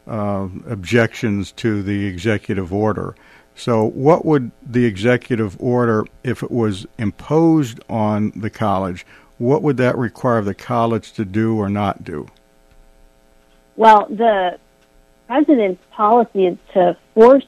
uh, 0.07 0.47
objections 0.69 1.53
to 1.53 1.83
the 1.83 2.05
executive 2.05 2.71
order. 2.71 3.17
So, 3.55 3.87
what 3.87 4.27
would 4.27 4.51
the 4.63 4.85
executive 4.85 5.57
order, 5.59 6.05
if 6.23 6.43
it 6.43 6.51
was 6.51 6.87
imposed 6.99 7.81
on 7.89 8.31
the 8.37 8.51
college, 8.51 9.07
what 9.39 9.63
would 9.63 9.79
that 9.79 9.97
require 9.97 10.43
the 10.43 10.53
college 10.53 11.13
to 11.13 11.25
do 11.25 11.57
or 11.57 11.71
not 11.71 12.05
do? 12.05 12.29
Well, 13.77 14.07
the 14.11 14.59
president's 15.29 15.83
policy 15.93 16.45
is 16.49 16.59
to 16.75 16.95
force 17.15 17.47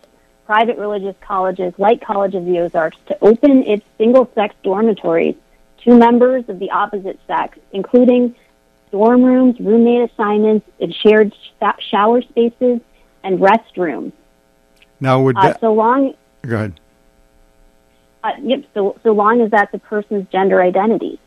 private 0.48 0.78
religious 0.78 1.14
colleges 1.20 1.74
like 1.76 2.00
College 2.00 2.34
of 2.34 2.46
the 2.46 2.58
Ozarks 2.58 2.96
to 3.06 3.18
open 3.20 3.64
its 3.64 3.84
single 3.98 4.30
sex 4.34 4.54
dormitories 4.62 5.34
to 5.84 5.94
members 5.94 6.48
of 6.48 6.58
the 6.58 6.70
opposite 6.70 7.20
sex, 7.26 7.58
including 7.72 8.34
dorm 8.90 9.22
rooms, 9.22 9.60
roommate 9.60 10.10
assignments, 10.10 10.66
and 10.80 10.94
shared 10.94 11.34
sh- 11.34 11.84
shower 11.90 12.22
spaces 12.22 12.80
and 13.22 13.40
restrooms. 13.40 14.12
Now, 15.00 15.20
would 15.20 15.36
that. 15.36 15.56
Uh, 15.56 15.60
so 15.60 15.74
long. 15.74 16.14
Go 16.46 16.54
ahead. 16.56 16.80
Uh, 18.24 18.32
yep, 18.40 18.64
so, 18.72 18.98
so 19.02 19.12
long 19.12 19.42
as 19.42 19.50
that's 19.50 19.74
a 19.74 19.78
person's 19.78 20.26
gender 20.30 20.62
identity. 20.62 21.20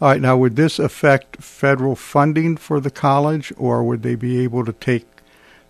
All 0.00 0.08
right, 0.08 0.22
now 0.22 0.38
would 0.38 0.56
this 0.56 0.78
affect 0.78 1.42
federal 1.42 1.94
funding 1.94 2.56
for 2.56 2.80
the 2.80 2.90
college, 2.90 3.52
or 3.58 3.84
would 3.84 4.02
they 4.02 4.14
be 4.14 4.42
able 4.42 4.64
to 4.64 4.72
take 4.72 5.17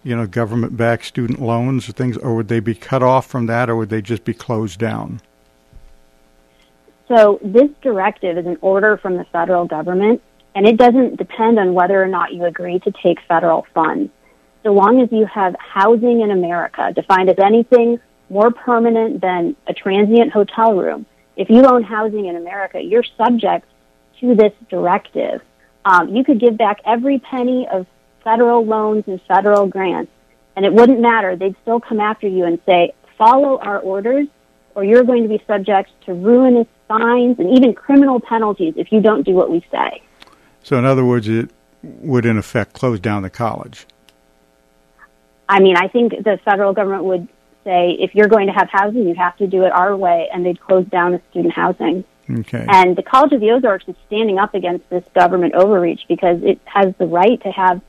you 0.02 0.16
know, 0.16 0.26
government-backed 0.26 1.04
student 1.04 1.40
loans 1.40 1.88
or 1.88 1.92
things, 1.92 2.16
or 2.16 2.34
would 2.34 2.48
they 2.48 2.60
be 2.60 2.74
cut 2.74 3.02
off 3.02 3.26
from 3.26 3.46
that, 3.46 3.68
or 3.68 3.76
would 3.76 3.90
they 3.90 4.02
just 4.02 4.24
be 4.24 4.34
closed 4.34 4.78
down? 4.78 5.20
So 7.08 7.38
this 7.42 7.70
directive 7.82 8.36
is 8.36 8.46
an 8.46 8.58
order 8.60 8.96
from 8.96 9.16
the 9.16 9.24
federal 9.24 9.64
government, 9.64 10.22
and 10.54 10.66
it 10.66 10.76
doesn't 10.76 11.16
depend 11.16 11.58
on 11.58 11.74
whether 11.74 12.02
or 12.02 12.06
not 12.06 12.32
you 12.32 12.44
agree 12.44 12.78
to 12.80 12.92
take 13.02 13.18
federal 13.26 13.66
funds. 13.74 14.10
So 14.62 14.72
long 14.72 15.00
as 15.00 15.10
you 15.10 15.24
have 15.26 15.56
housing 15.58 16.20
in 16.20 16.30
America, 16.30 16.92
defined 16.94 17.30
as 17.30 17.38
anything 17.38 18.00
more 18.28 18.50
permanent 18.50 19.20
than 19.20 19.56
a 19.66 19.72
transient 19.72 20.32
hotel 20.32 20.74
room, 20.74 21.06
if 21.36 21.48
you 21.48 21.64
own 21.64 21.82
housing 21.82 22.26
in 22.26 22.36
America, 22.36 22.82
you're 22.82 23.04
subject 23.16 23.64
to 24.20 24.34
this 24.34 24.52
directive. 24.68 25.40
Um, 25.84 26.14
you 26.14 26.24
could 26.24 26.40
give 26.40 26.58
back 26.58 26.80
every 26.84 27.20
penny 27.20 27.66
of 27.68 27.86
federal 28.28 28.64
loans 28.64 29.04
and 29.06 29.20
federal 29.22 29.66
grants, 29.66 30.12
and 30.54 30.66
it 30.66 30.72
wouldn't 30.72 31.00
matter. 31.00 31.34
They'd 31.34 31.56
still 31.62 31.80
come 31.80 31.98
after 31.98 32.28
you 32.28 32.44
and 32.44 32.58
say, 32.66 32.92
follow 33.16 33.58
our 33.58 33.78
orders, 33.78 34.28
or 34.74 34.84
you're 34.84 35.04
going 35.04 35.22
to 35.22 35.28
be 35.30 35.42
subject 35.46 35.90
to 36.04 36.12
ruinous 36.12 36.66
fines 36.88 37.38
and 37.38 37.56
even 37.56 37.72
criminal 37.74 38.20
penalties 38.20 38.74
if 38.76 38.92
you 38.92 39.00
don't 39.00 39.22
do 39.22 39.32
what 39.32 39.50
we 39.50 39.64
say. 39.70 40.02
So, 40.62 40.76
in 40.78 40.84
other 40.84 41.06
words, 41.06 41.26
it 41.26 41.50
would 41.82 42.26
in 42.26 42.36
effect 42.36 42.74
close 42.74 43.00
down 43.00 43.22
the 43.22 43.30
college. 43.30 43.86
I 45.48 45.60
mean, 45.60 45.76
I 45.76 45.88
think 45.88 46.12
the 46.22 46.38
federal 46.44 46.74
government 46.74 47.04
would 47.04 47.28
say 47.64 47.96
if 47.98 48.14
you're 48.14 48.28
going 48.28 48.48
to 48.48 48.52
have 48.52 48.68
housing, 48.70 49.08
you 49.08 49.14
have 49.14 49.36
to 49.38 49.46
do 49.46 49.64
it 49.64 49.72
our 49.72 49.96
way, 49.96 50.28
and 50.32 50.44
they'd 50.44 50.60
close 50.60 50.84
down 50.86 51.12
the 51.12 51.22
student 51.30 51.54
housing. 51.54 52.04
Okay. 52.30 52.66
And 52.68 52.94
the 52.94 53.02
College 53.02 53.32
of 53.32 53.40
the 53.40 53.52
Ozarks 53.52 53.88
is 53.88 53.96
standing 54.06 54.38
up 54.38 54.54
against 54.54 54.88
this 54.90 55.04
government 55.14 55.54
overreach 55.54 56.02
because 56.08 56.42
it 56.42 56.60
has 56.66 56.94
the 56.98 57.06
right 57.06 57.40
to 57.42 57.50
have 57.50 57.80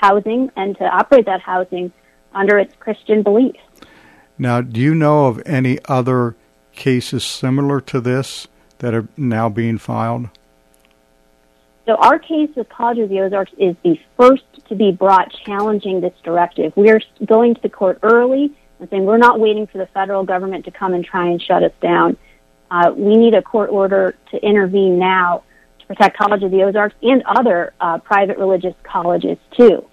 housing 0.00 0.50
and 0.56 0.76
to 0.78 0.84
operate 0.84 1.26
that 1.26 1.40
housing 1.40 1.92
under 2.32 2.58
its 2.58 2.74
Christian 2.78 3.22
beliefs. 3.22 3.58
Now, 4.38 4.60
do 4.60 4.80
you 4.80 4.94
know 4.94 5.26
of 5.26 5.42
any 5.44 5.78
other 5.86 6.36
cases 6.72 7.24
similar 7.24 7.80
to 7.82 8.00
this 8.00 8.46
that 8.78 8.94
are 8.94 9.08
now 9.16 9.48
being 9.48 9.78
filed? 9.78 10.28
So 11.86 11.96
our 11.96 12.18
case 12.18 12.50
with 12.54 12.68
College 12.68 12.98
of 12.98 13.08
the 13.08 13.20
Ozarks 13.20 13.52
is 13.58 13.74
the 13.82 13.98
first 14.16 14.44
to 14.68 14.74
be 14.74 14.92
brought 14.92 15.32
challenging 15.44 16.00
this 16.00 16.12
directive. 16.22 16.72
We're 16.76 17.00
going 17.24 17.54
to 17.54 17.62
the 17.62 17.70
court 17.70 17.98
early 18.02 18.54
and 18.78 18.88
saying 18.90 19.04
we're 19.04 19.16
not 19.16 19.40
waiting 19.40 19.66
for 19.66 19.78
the 19.78 19.86
federal 19.86 20.22
government 20.22 20.66
to 20.66 20.70
come 20.70 20.94
and 20.94 21.04
try 21.04 21.28
and 21.28 21.40
shut 21.40 21.62
us 21.62 21.72
down. 21.80 22.16
Uh, 22.70 22.92
we 22.94 23.16
need 23.16 23.34
a 23.34 23.42
court 23.42 23.70
order 23.70 24.14
to 24.30 24.36
intervene 24.44 24.98
now 24.98 25.42
protect 25.88 26.16
College 26.16 26.42
of 26.44 26.50
the 26.50 26.62
Ozarks 26.62 26.94
and 27.02 27.22
other 27.26 27.72
uh, 27.80 27.98
private 27.98 28.38
religious 28.38 28.74
colleges 28.84 29.38
too. 29.56 29.84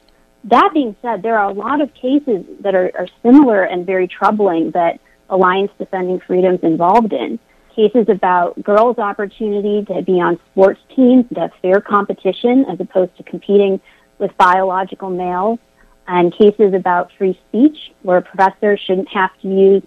That 0.44 0.70
being 0.74 0.96
said, 1.02 1.24
there 1.24 1.40
are 1.40 1.50
a 1.50 1.54
lot 1.54 1.82
of 1.82 1.92
cases 1.96 2.46
that 2.60 2.76
are, 2.76 2.92
are 2.98 3.08
similar 3.24 3.64
and 3.64 3.86
very 3.86 4.08
troubling 4.08 4.72
that 4.72 5.00
Alliance 5.30 5.72
Defending 5.80 6.20
Freedom's 6.20 6.60
involved 6.62 7.14
in 7.14 7.40
cases 7.76 8.08
about 8.10 8.62
girls' 8.64 8.98
opportunity 9.00 9.84
to 9.86 10.02
be 10.04 10.22
on 10.22 10.40
sports 10.52 10.80
teams, 10.96 11.26
to 11.34 11.40
have 11.42 11.52
fair 11.62 11.82
competition 11.82 12.66
as 12.70 12.80
opposed 12.80 13.16
to 13.18 13.24
competing 13.24 13.82
with 14.20 14.36
biological 14.38 15.10
males, 15.10 15.60
and 16.08 16.32
cases 16.34 16.74
about 16.74 17.12
free 17.18 17.40
speech 17.50 17.92
where 18.04 18.22
professors 18.22 18.80
shouldn't 18.86 19.10
have 19.10 19.32
to 19.42 19.48
use 19.48 19.84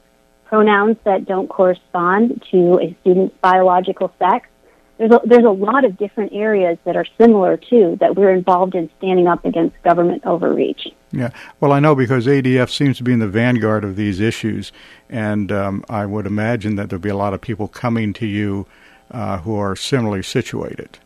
pronouns 0.46 0.96
that 1.04 1.24
don't 1.24 1.48
correspond 1.48 2.44
to 2.50 2.80
a 2.80 2.96
student's 3.00 3.34
biological 3.40 4.12
sex. 4.18 4.48
There's 4.98 5.12
a, 5.12 5.20
there's 5.24 5.44
a 5.44 5.50
lot 5.50 5.84
of 5.84 5.96
different 5.96 6.32
areas 6.32 6.76
that 6.84 6.96
are 6.96 7.06
similar 7.16 7.56
too 7.56 7.96
that 8.00 8.16
we're 8.16 8.34
involved 8.34 8.74
in 8.74 8.90
standing 8.98 9.28
up 9.28 9.44
against 9.44 9.80
government 9.82 10.24
overreach. 10.26 10.88
Yeah, 11.12 11.30
well, 11.60 11.72
I 11.72 11.78
know 11.78 11.94
because 11.94 12.26
ADF 12.26 12.68
seems 12.68 12.98
to 12.98 13.04
be 13.04 13.12
in 13.12 13.20
the 13.20 13.28
vanguard 13.28 13.84
of 13.84 13.96
these 13.96 14.20
issues, 14.20 14.72
and 15.08 15.50
um, 15.52 15.84
I 15.88 16.04
would 16.04 16.26
imagine 16.26 16.74
that 16.76 16.90
there'll 16.90 17.00
be 17.00 17.08
a 17.08 17.16
lot 17.16 17.32
of 17.32 17.40
people 17.40 17.68
coming 17.68 18.12
to 18.14 18.26
you 18.26 18.66
uh, 19.10 19.38
who 19.38 19.56
are 19.56 19.76
similarly 19.76 20.22
situated. 20.22 20.98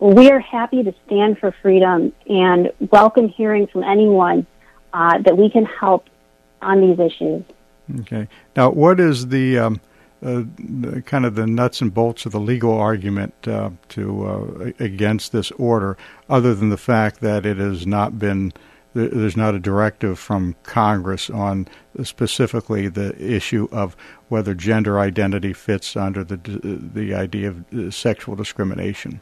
Well, 0.00 0.14
we 0.14 0.30
are 0.30 0.40
happy 0.40 0.82
to 0.82 0.94
stand 1.06 1.38
for 1.38 1.52
freedom 1.60 2.14
and 2.26 2.72
welcome 2.90 3.28
hearing 3.28 3.66
from 3.66 3.84
anyone 3.84 4.46
uh, 4.94 5.18
that 5.18 5.36
we 5.36 5.50
can 5.50 5.66
help 5.66 6.06
on 6.62 6.80
these 6.80 6.98
issues. 6.98 7.44
Okay. 8.00 8.26
Now, 8.56 8.70
what 8.70 8.98
is 8.98 9.28
the, 9.28 9.58
um, 9.58 9.80
uh, 10.22 10.42
kind 11.06 11.24
of 11.24 11.34
the 11.34 11.46
nuts 11.46 11.80
and 11.80 11.94
bolts 11.94 12.26
of 12.26 12.32
the 12.32 12.40
legal 12.40 12.78
argument 12.78 13.34
uh, 13.46 13.70
to 13.88 14.26
uh, 14.26 14.72
against 14.78 15.32
this 15.32 15.50
order, 15.52 15.96
other 16.28 16.54
than 16.54 16.70
the 16.70 16.76
fact 16.76 17.20
that 17.20 17.46
it 17.46 17.56
has 17.56 17.86
not 17.86 18.18
been 18.18 18.52
there's 18.92 19.36
not 19.36 19.54
a 19.54 19.60
directive 19.60 20.18
from 20.18 20.56
Congress 20.64 21.30
on 21.30 21.68
specifically 22.02 22.88
the 22.88 23.14
issue 23.22 23.68
of 23.70 23.96
whether 24.28 24.52
gender 24.52 24.98
identity 24.98 25.52
fits 25.52 25.96
under 25.96 26.24
the 26.24 26.36
the 26.36 27.14
idea 27.14 27.48
of 27.48 27.72
uh, 27.72 27.90
sexual 27.90 28.34
discrimination. 28.34 29.20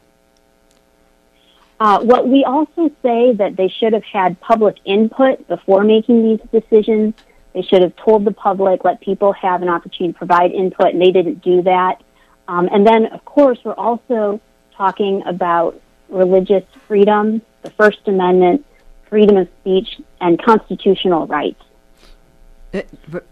Uh, 1.79 2.01
what 2.01 2.27
we 2.27 2.43
also 2.43 2.91
say 3.01 3.31
that 3.33 3.55
they 3.55 3.69
should 3.69 3.93
have 3.93 4.03
had 4.03 4.39
public 4.41 4.77
input 4.83 5.47
before 5.47 5.83
making 5.83 6.23
these 6.23 6.39
decisions. 6.51 7.13
They 7.53 7.61
should 7.61 7.81
have 7.81 7.95
told 7.95 8.25
the 8.25 8.31
public, 8.31 8.83
let 8.83 9.01
people 9.01 9.33
have 9.33 9.61
an 9.61 9.69
opportunity 9.69 10.13
to 10.13 10.17
provide 10.17 10.51
input, 10.51 10.93
and 10.93 11.01
they 11.01 11.11
didn't 11.11 11.43
do 11.43 11.63
that. 11.63 12.01
Um, 12.47 12.69
and 12.71 12.85
then, 12.85 13.07
of 13.07 13.23
course, 13.25 13.59
we're 13.63 13.73
also 13.73 14.39
talking 14.75 15.23
about 15.25 15.79
religious 16.09 16.63
freedom, 16.87 17.41
the 17.63 17.71
First 17.71 17.99
Amendment, 18.07 18.65
freedom 19.09 19.37
of 19.37 19.47
speech, 19.61 19.99
and 20.21 20.41
constitutional 20.41 21.27
rights. 21.27 21.61
It, 22.71 22.87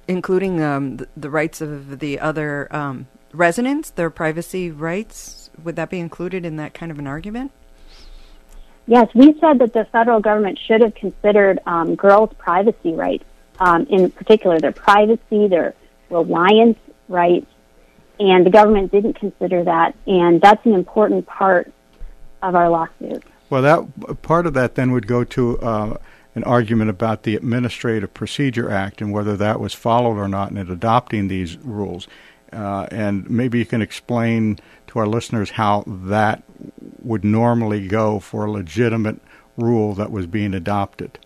including 0.07 0.61
um, 0.63 0.97
the, 0.97 1.07
the, 1.15 1.29
rights 1.29 1.61
of 1.61 1.99
the 1.99 2.19
other 2.19 2.73
um, 2.75 3.07
residents, 3.31 3.91
their 3.91 4.09
privacy 4.09 4.71
rights. 4.71 5.51
Would 5.63 5.75
that 5.75 5.91
be 5.91 5.99
included 5.99 6.43
in 6.43 6.55
that 6.55 6.73
kind 6.73 6.91
of 6.91 6.97
an 6.97 7.05
argument? 7.05 7.51
Yes, 8.87 9.07
we 9.13 9.37
said 9.39 9.59
that 9.59 9.73
the 9.73 9.85
federal 9.91 10.21
government 10.21 10.57
should 10.65 10.81
have 10.81 10.95
considered 10.95 11.59
um, 11.65 11.95
girls' 11.95 12.31
privacy 12.37 12.93
rights, 12.93 13.25
um, 13.59 13.85
in 13.87 14.11
particular 14.11 14.59
their 14.59 14.71
privacy, 14.71 15.47
their 15.47 15.73
reliance 16.09 16.79
rights, 17.07 17.47
and 18.19 18.45
the 18.45 18.49
government 18.49 18.91
didn't 18.91 19.13
consider 19.13 19.63
that, 19.63 19.95
and 20.05 20.41
that's 20.41 20.65
an 20.65 20.73
important 20.73 21.25
part 21.27 21.71
of 22.41 22.55
our 22.55 22.69
lawsuit. 22.69 23.23
Well, 23.49 23.61
that 23.61 24.21
part 24.21 24.45
of 24.45 24.53
that 24.55 24.75
then 24.75 24.91
would 24.91 25.07
go 25.07 25.23
to 25.23 25.59
uh, 25.59 25.97
an 26.35 26.43
argument 26.43 26.89
about 26.89 27.23
the 27.23 27.35
Administrative 27.35 28.13
Procedure 28.13 28.69
Act 28.69 29.01
and 29.01 29.11
whether 29.11 29.37
that 29.37 29.59
was 29.59 29.73
followed 29.73 30.17
or 30.17 30.27
not 30.27 30.51
in 30.51 30.57
adopting 30.57 31.27
these 31.27 31.57
rules. 31.57 32.07
Uh, 32.51 32.87
and 32.91 33.29
maybe 33.29 33.59
you 33.59 33.65
can 33.65 33.81
explain 33.81 34.59
to 34.87 34.99
our 34.99 35.07
listeners 35.07 35.51
how 35.51 35.83
that 35.87 36.43
would 37.01 37.23
normally 37.23 37.87
go 37.87 38.19
for 38.19 38.45
a 38.45 38.51
legitimate 38.51 39.19
rule 39.57 39.93
that 39.95 40.11
was 40.11 40.27
being 40.27 40.53
adopted. 40.53 41.17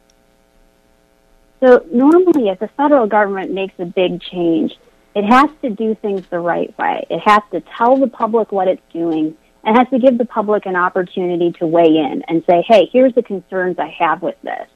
So, 1.62 1.86
normally, 1.92 2.50
if 2.50 2.60
the 2.60 2.70
federal 2.70 3.08
government 3.08 3.52
makes 3.52 3.76
a 3.78 3.86
big 3.86 4.20
change, 4.22 4.78
it 5.16 5.24
has 5.24 5.50
to 5.62 5.70
do 5.70 5.94
things 5.96 6.26
the 6.30 6.40
right 6.40 6.76
way. 6.78 7.06
It 7.10 7.20
has 7.20 7.42
to 7.52 7.62
tell 7.78 7.98
the 7.98 8.08
public 8.08 8.52
what 8.52 8.68
it's 8.68 8.82
doing 8.92 9.38
and 9.64 9.78
has 9.78 9.88
to 9.90 10.00
give 10.00 10.18
the 10.18 10.26
public 10.26 10.66
an 10.66 10.76
opportunity 10.76 11.52
to 11.60 11.68
weigh 11.68 11.98
in 11.98 12.24
and 12.28 12.44
say, 12.50 12.64
hey, 12.68 12.90
here's 12.92 13.14
the 13.14 13.22
concerns 13.22 13.78
I 13.78 13.94
have 14.00 14.22
with 14.22 14.42
this. 14.42 14.68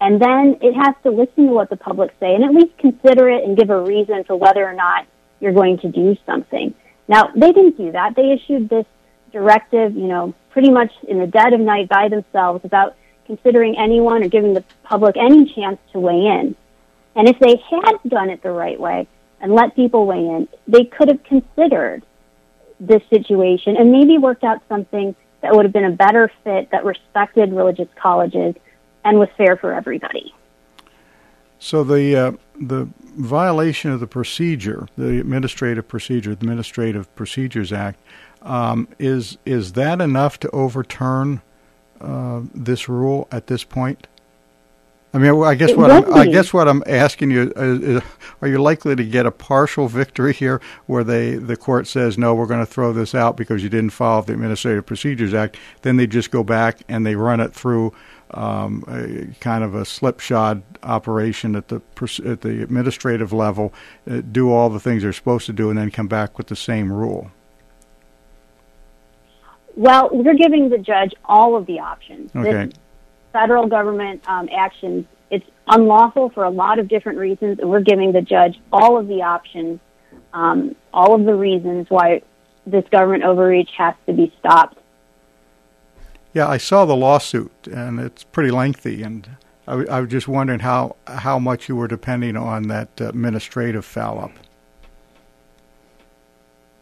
And 0.00 0.20
then 0.20 0.58
it 0.60 0.74
has 0.74 0.94
to 1.04 1.10
listen 1.10 1.46
to 1.46 1.52
what 1.52 1.70
the 1.70 1.76
public 1.76 2.12
say 2.18 2.34
and 2.34 2.44
at 2.44 2.50
least 2.50 2.76
consider 2.78 3.28
it 3.28 3.44
and 3.44 3.56
give 3.56 3.70
a 3.70 3.80
reason 3.80 4.24
for 4.24 4.36
whether 4.36 4.64
or 4.64 4.74
not 4.74 5.06
you're 5.40 5.52
going 5.52 5.78
to 5.78 5.88
do 5.88 6.16
something. 6.26 6.74
Now, 7.06 7.30
they 7.34 7.52
didn't 7.52 7.76
do 7.76 7.92
that. 7.92 8.16
They 8.16 8.32
issued 8.32 8.68
this 8.68 8.86
directive, 9.32 9.94
you 9.94 10.08
know, 10.08 10.34
pretty 10.50 10.70
much 10.70 10.92
in 11.06 11.18
the 11.18 11.26
dead 11.26 11.52
of 11.52 11.60
night 11.60 11.88
by 11.88 12.08
themselves 12.08 12.62
without 12.62 12.96
considering 13.26 13.76
anyone 13.78 14.22
or 14.22 14.28
giving 14.28 14.54
the 14.54 14.64
public 14.82 15.16
any 15.16 15.52
chance 15.54 15.78
to 15.92 15.98
weigh 15.98 16.26
in. 16.26 16.54
And 17.16 17.28
if 17.28 17.38
they 17.38 17.56
had 17.70 17.96
done 18.08 18.30
it 18.30 18.42
the 18.42 18.50
right 18.50 18.78
way 18.78 19.06
and 19.40 19.54
let 19.54 19.74
people 19.76 20.06
weigh 20.06 20.26
in, 20.26 20.48
they 20.66 20.84
could 20.84 21.08
have 21.08 21.22
considered 21.24 22.02
this 22.80 23.02
situation 23.08 23.76
and 23.76 23.92
maybe 23.92 24.18
worked 24.18 24.44
out 24.44 24.60
something 24.68 25.14
that 25.40 25.54
would 25.54 25.64
have 25.64 25.72
been 25.72 25.84
a 25.84 25.90
better 25.90 26.30
fit 26.42 26.70
that 26.70 26.84
respected 26.84 27.52
religious 27.52 27.88
colleges 28.00 28.54
and 29.04 29.18
was 29.18 29.28
fair 29.36 29.56
for 29.56 29.72
everybody. 29.72 30.34
So 31.58 31.84
the 31.84 32.16
uh, 32.16 32.32
the 32.60 32.88
violation 33.16 33.90
of 33.90 34.00
the 34.00 34.06
procedure, 34.06 34.88
the 34.96 35.20
administrative 35.20 35.88
procedure, 35.88 36.30
the 36.30 36.34
Administrative 36.34 37.14
Procedures 37.14 37.72
Act, 37.72 38.00
um, 38.42 38.88
is 38.98 39.38
is 39.44 39.72
that 39.72 40.00
enough 40.00 40.38
to 40.40 40.50
overturn 40.50 41.42
uh, 42.00 42.42
this 42.54 42.88
rule 42.88 43.28
at 43.30 43.46
this 43.46 43.64
point? 43.64 44.06
I 45.14 45.18
mean, 45.18 45.44
I 45.44 45.54
guess 45.54 45.76
what 45.76 45.92
I'm, 45.92 46.12
I 46.12 46.26
guess 46.26 46.52
what 46.52 46.66
I'm 46.66 46.82
asking 46.88 47.30
you 47.30 47.52
is, 47.54 47.80
is, 47.82 48.02
are 48.42 48.48
you 48.48 48.58
likely 48.58 48.96
to 48.96 49.04
get 49.04 49.26
a 49.26 49.30
partial 49.30 49.86
victory 49.86 50.32
here, 50.32 50.60
where 50.86 51.04
they 51.04 51.36
the 51.36 51.56
court 51.56 51.86
says 51.86 52.18
no, 52.18 52.34
we're 52.34 52.48
going 52.48 52.66
to 52.66 52.66
throw 52.66 52.92
this 52.92 53.14
out 53.14 53.36
because 53.36 53.62
you 53.62 53.68
didn't 53.68 53.90
follow 53.90 54.22
the 54.22 54.32
Administrative 54.32 54.84
Procedures 54.84 55.32
Act? 55.32 55.56
Then 55.82 55.98
they 55.98 56.08
just 56.08 56.32
go 56.32 56.42
back 56.42 56.80
and 56.88 57.06
they 57.06 57.14
run 57.14 57.38
it 57.38 57.52
through 57.52 57.94
um, 58.32 58.82
a, 58.88 59.32
kind 59.40 59.62
of 59.62 59.76
a 59.76 59.84
slipshod 59.84 60.64
operation 60.82 61.54
at 61.54 61.68
the 61.68 61.76
at 62.26 62.40
the 62.40 62.60
administrative 62.60 63.32
level, 63.32 63.72
uh, 64.10 64.20
do 64.20 64.50
all 64.50 64.68
the 64.68 64.80
things 64.80 65.04
they're 65.04 65.12
supposed 65.12 65.46
to 65.46 65.52
do, 65.52 65.70
and 65.70 65.78
then 65.78 65.92
come 65.92 66.08
back 66.08 66.36
with 66.36 66.48
the 66.48 66.56
same 66.56 66.92
rule. 66.92 67.30
Well, 69.76 70.08
we're 70.12 70.34
giving 70.34 70.68
the 70.68 70.78
judge 70.78 71.14
all 71.24 71.56
of 71.56 71.66
the 71.66 71.80
options. 71.80 72.30
Okay. 72.34 72.66
This 72.66 72.74
federal 73.32 73.66
government 73.66 74.22
um, 74.28 74.48
actions, 74.56 75.06
it's 75.30 75.46
unlawful 75.68 76.30
for 76.30 76.44
a 76.44 76.50
lot 76.50 76.78
of 76.78 76.88
different 76.88 77.18
reasons, 77.18 77.58
and 77.58 77.68
we're 77.68 77.80
giving 77.80 78.12
the 78.12 78.22
judge 78.22 78.60
all 78.72 78.98
of 78.98 79.08
the 79.08 79.22
options, 79.22 79.80
um, 80.32 80.76
all 80.92 81.14
of 81.14 81.24
the 81.24 81.34
reasons 81.34 81.86
why 81.90 82.22
this 82.66 82.84
government 82.90 83.24
overreach 83.24 83.70
has 83.76 83.94
to 84.06 84.12
be 84.12 84.32
stopped. 84.38 84.78
Yeah, 86.32 86.48
I 86.48 86.56
saw 86.56 86.84
the 86.84 86.96
lawsuit, 86.96 87.52
and 87.70 88.00
it's 88.00 88.24
pretty 88.24 88.50
lengthy, 88.50 89.02
and 89.02 89.36
I, 89.68 89.72
w- 89.72 89.88
I 89.88 90.00
was 90.00 90.10
just 90.10 90.26
wondering 90.26 90.60
how 90.60 90.96
how 91.06 91.38
much 91.38 91.68
you 91.68 91.76
were 91.76 91.88
depending 91.88 92.36
on 92.36 92.64
that 92.64 93.00
administrative 93.00 93.84
foul 93.84 94.18
up. 94.18 94.32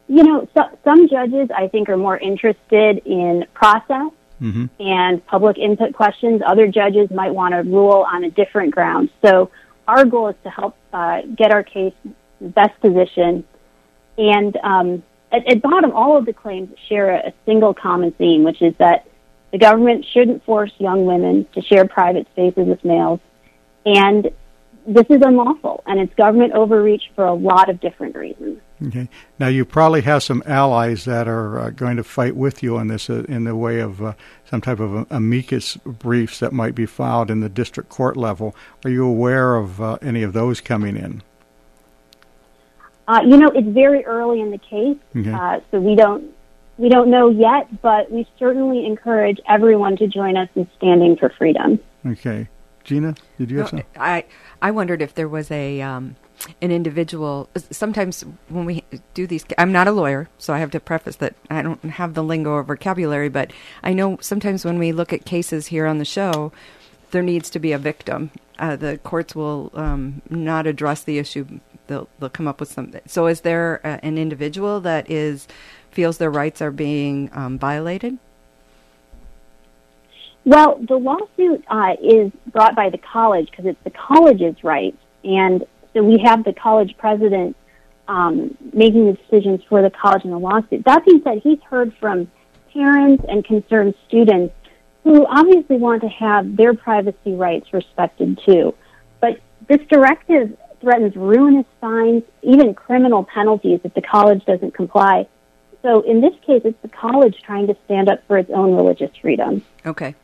You 0.08 0.24
know, 0.24 0.48
so, 0.54 0.62
some 0.84 1.08
judges 1.08 1.48
I 1.56 1.68
think 1.68 1.88
are 1.88 1.96
more 1.96 2.18
interested 2.18 3.02
in 3.06 3.46
process 3.54 4.10
mm-hmm. 4.40 4.66
and 4.80 5.24
public 5.26 5.58
input 5.58 5.94
questions. 5.94 6.42
Other 6.44 6.66
judges 6.66 7.10
might 7.10 7.34
want 7.34 7.52
to 7.54 7.62
rule 7.62 8.04
on 8.06 8.24
a 8.24 8.30
different 8.30 8.72
ground. 8.72 9.10
So 9.24 9.50
our 9.86 10.04
goal 10.04 10.28
is 10.28 10.36
to 10.44 10.50
help 10.50 10.76
uh, 10.92 11.22
get 11.36 11.52
our 11.52 11.62
case 11.62 11.94
the 12.40 12.48
best 12.48 12.78
position. 12.80 13.44
And 14.18 14.56
um, 14.58 15.02
at, 15.30 15.46
at 15.46 15.62
bottom, 15.62 15.92
all 15.92 16.18
of 16.18 16.26
the 16.26 16.32
claims 16.32 16.70
share 16.88 17.10
a, 17.10 17.28
a 17.28 17.32
single 17.46 17.72
common 17.72 18.12
theme, 18.12 18.42
which 18.42 18.60
is 18.60 18.74
that 18.78 19.06
the 19.52 19.58
government 19.58 20.06
shouldn't 20.12 20.44
force 20.44 20.72
young 20.78 21.06
women 21.06 21.46
to 21.54 21.62
share 21.62 21.86
private 21.86 22.26
spaces 22.32 22.66
with 22.66 22.84
males. 22.84 23.20
And 23.84 24.30
this 24.86 25.06
is 25.10 25.22
unlawful, 25.22 25.82
and 25.86 26.00
it's 26.00 26.14
government 26.14 26.54
overreach 26.54 27.10
for 27.14 27.24
a 27.24 27.34
lot 27.34 27.68
of 27.68 27.80
different 27.80 28.16
reasons. 28.16 28.60
Okay. 28.86 29.08
Now 29.38 29.48
you 29.48 29.64
probably 29.64 30.00
have 30.02 30.22
some 30.22 30.42
allies 30.46 31.04
that 31.04 31.28
are 31.28 31.58
uh, 31.58 31.70
going 31.70 31.96
to 31.98 32.04
fight 32.04 32.34
with 32.34 32.62
you 32.62 32.76
on 32.76 32.88
this 32.88 33.08
uh, 33.08 33.24
in 33.28 33.44
the 33.44 33.54
way 33.54 33.80
of 33.80 34.02
uh, 34.02 34.14
some 34.44 34.60
type 34.60 34.80
of 34.80 35.06
amicus 35.10 35.76
briefs 35.76 36.40
that 36.40 36.52
might 36.52 36.74
be 36.74 36.86
filed 36.86 37.30
in 37.30 37.40
the 37.40 37.48
district 37.48 37.90
court 37.90 38.16
level. 38.16 38.56
Are 38.84 38.90
you 38.90 39.04
aware 39.04 39.54
of 39.56 39.80
uh, 39.80 39.98
any 40.02 40.22
of 40.22 40.32
those 40.32 40.60
coming 40.60 40.96
in? 40.96 41.22
Uh, 43.06 43.20
you 43.24 43.36
know, 43.36 43.48
it's 43.48 43.68
very 43.68 44.04
early 44.04 44.40
in 44.40 44.50
the 44.50 44.58
case, 44.58 44.96
okay. 45.16 45.32
Uh, 45.32 45.60
so 45.70 45.80
we 45.80 45.94
don't 45.94 46.24
we 46.78 46.88
don't 46.88 47.10
know 47.10 47.30
yet. 47.30 47.82
But 47.82 48.10
we 48.10 48.26
certainly 48.38 48.86
encourage 48.86 49.38
everyone 49.48 49.96
to 49.96 50.06
join 50.06 50.36
us 50.36 50.48
in 50.54 50.68
standing 50.76 51.16
for 51.16 51.28
freedom. 51.30 51.78
Okay, 52.06 52.48
Gina, 52.84 53.14
did 53.38 53.50
you 53.50 53.58
have 53.58 53.72
no, 53.72 53.78
something? 53.78 54.00
I 54.00 54.24
I 54.60 54.70
wondered 54.70 55.02
if 55.02 55.14
there 55.14 55.28
was 55.28 55.50
a 55.50 55.82
um, 55.82 56.16
an 56.60 56.70
individual. 56.70 57.48
Sometimes 57.70 58.24
when 58.48 58.64
we 58.64 58.84
do 59.14 59.26
these, 59.26 59.44
I'm 59.58 59.72
not 59.72 59.88
a 59.88 59.92
lawyer, 59.92 60.28
so 60.38 60.52
I 60.52 60.58
have 60.58 60.70
to 60.72 60.80
preface 60.80 61.16
that 61.16 61.34
I 61.50 61.62
don't 61.62 61.82
have 61.84 62.14
the 62.14 62.22
lingo 62.22 62.50
or 62.50 62.62
vocabulary. 62.62 63.28
But 63.28 63.52
I 63.82 63.92
know 63.92 64.18
sometimes 64.20 64.64
when 64.64 64.78
we 64.78 64.92
look 64.92 65.12
at 65.12 65.24
cases 65.24 65.68
here 65.68 65.86
on 65.86 65.98
the 65.98 66.04
show, 66.04 66.52
there 67.10 67.22
needs 67.22 67.50
to 67.50 67.58
be 67.58 67.72
a 67.72 67.78
victim. 67.78 68.30
Uh, 68.58 68.76
the 68.76 68.98
courts 68.98 69.34
will 69.34 69.70
um, 69.74 70.22
not 70.30 70.66
address 70.66 71.02
the 71.02 71.18
issue. 71.18 71.60
They'll 71.86 72.08
they'll 72.18 72.30
come 72.30 72.48
up 72.48 72.60
with 72.60 72.70
something. 72.70 73.02
So, 73.06 73.26
is 73.26 73.42
there 73.42 73.76
a, 73.84 74.04
an 74.04 74.18
individual 74.18 74.80
that 74.80 75.10
is 75.10 75.48
feels 75.90 76.18
their 76.18 76.30
rights 76.30 76.62
are 76.62 76.70
being 76.70 77.30
um, 77.32 77.58
violated? 77.58 78.18
Well, 80.44 80.80
the 80.88 80.96
lawsuit 80.96 81.64
uh, 81.68 81.94
is 82.02 82.32
brought 82.50 82.74
by 82.74 82.90
the 82.90 82.98
college 82.98 83.48
because 83.50 83.66
it's 83.66 83.82
the 83.84 83.90
college's 83.90 84.64
rights, 84.64 84.98
and 85.22 85.64
so 85.92 86.02
we 86.02 86.18
have 86.24 86.44
the 86.44 86.52
college 86.52 86.96
president 86.98 87.56
um, 88.08 88.56
making 88.72 89.06
the 89.06 89.12
decisions 89.12 89.62
for 89.68 89.82
the 89.82 89.90
college 89.90 90.24
and 90.24 90.32
the 90.32 90.38
lawsuit. 90.38 90.84
That 90.84 91.04
being 91.04 91.22
said, 91.22 91.40
he's 91.42 91.60
heard 91.62 91.94
from 92.00 92.30
parents 92.72 93.24
and 93.28 93.44
concerned 93.44 93.94
students 94.08 94.54
who 95.04 95.26
obviously 95.26 95.76
want 95.76 96.02
to 96.02 96.08
have 96.08 96.56
their 96.56 96.74
privacy 96.74 97.34
rights 97.34 97.72
respected 97.72 98.40
too. 98.44 98.74
But 99.20 99.40
this 99.68 99.80
directive 99.88 100.56
threatens 100.80 101.16
ruinous 101.16 101.66
fines, 101.80 102.22
even 102.42 102.74
criminal 102.74 103.24
penalties 103.24 103.80
if 103.84 103.94
the 103.94 104.02
college 104.02 104.44
doesn't 104.44 104.74
comply. 104.74 105.26
So 105.82 106.02
in 106.02 106.20
this 106.20 106.34
case, 106.46 106.62
it's 106.64 106.80
the 106.82 106.88
college 106.88 107.40
trying 107.42 107.66
to 107.66 107.76
stand 107.84 108.08
up 108.08 108.20
for 108.26 108.38
its 108.38 108.50
own 108.50 108.74
religious 108.74 109.10
freedom. 109.16 109.64
Okay. 109.84 110.14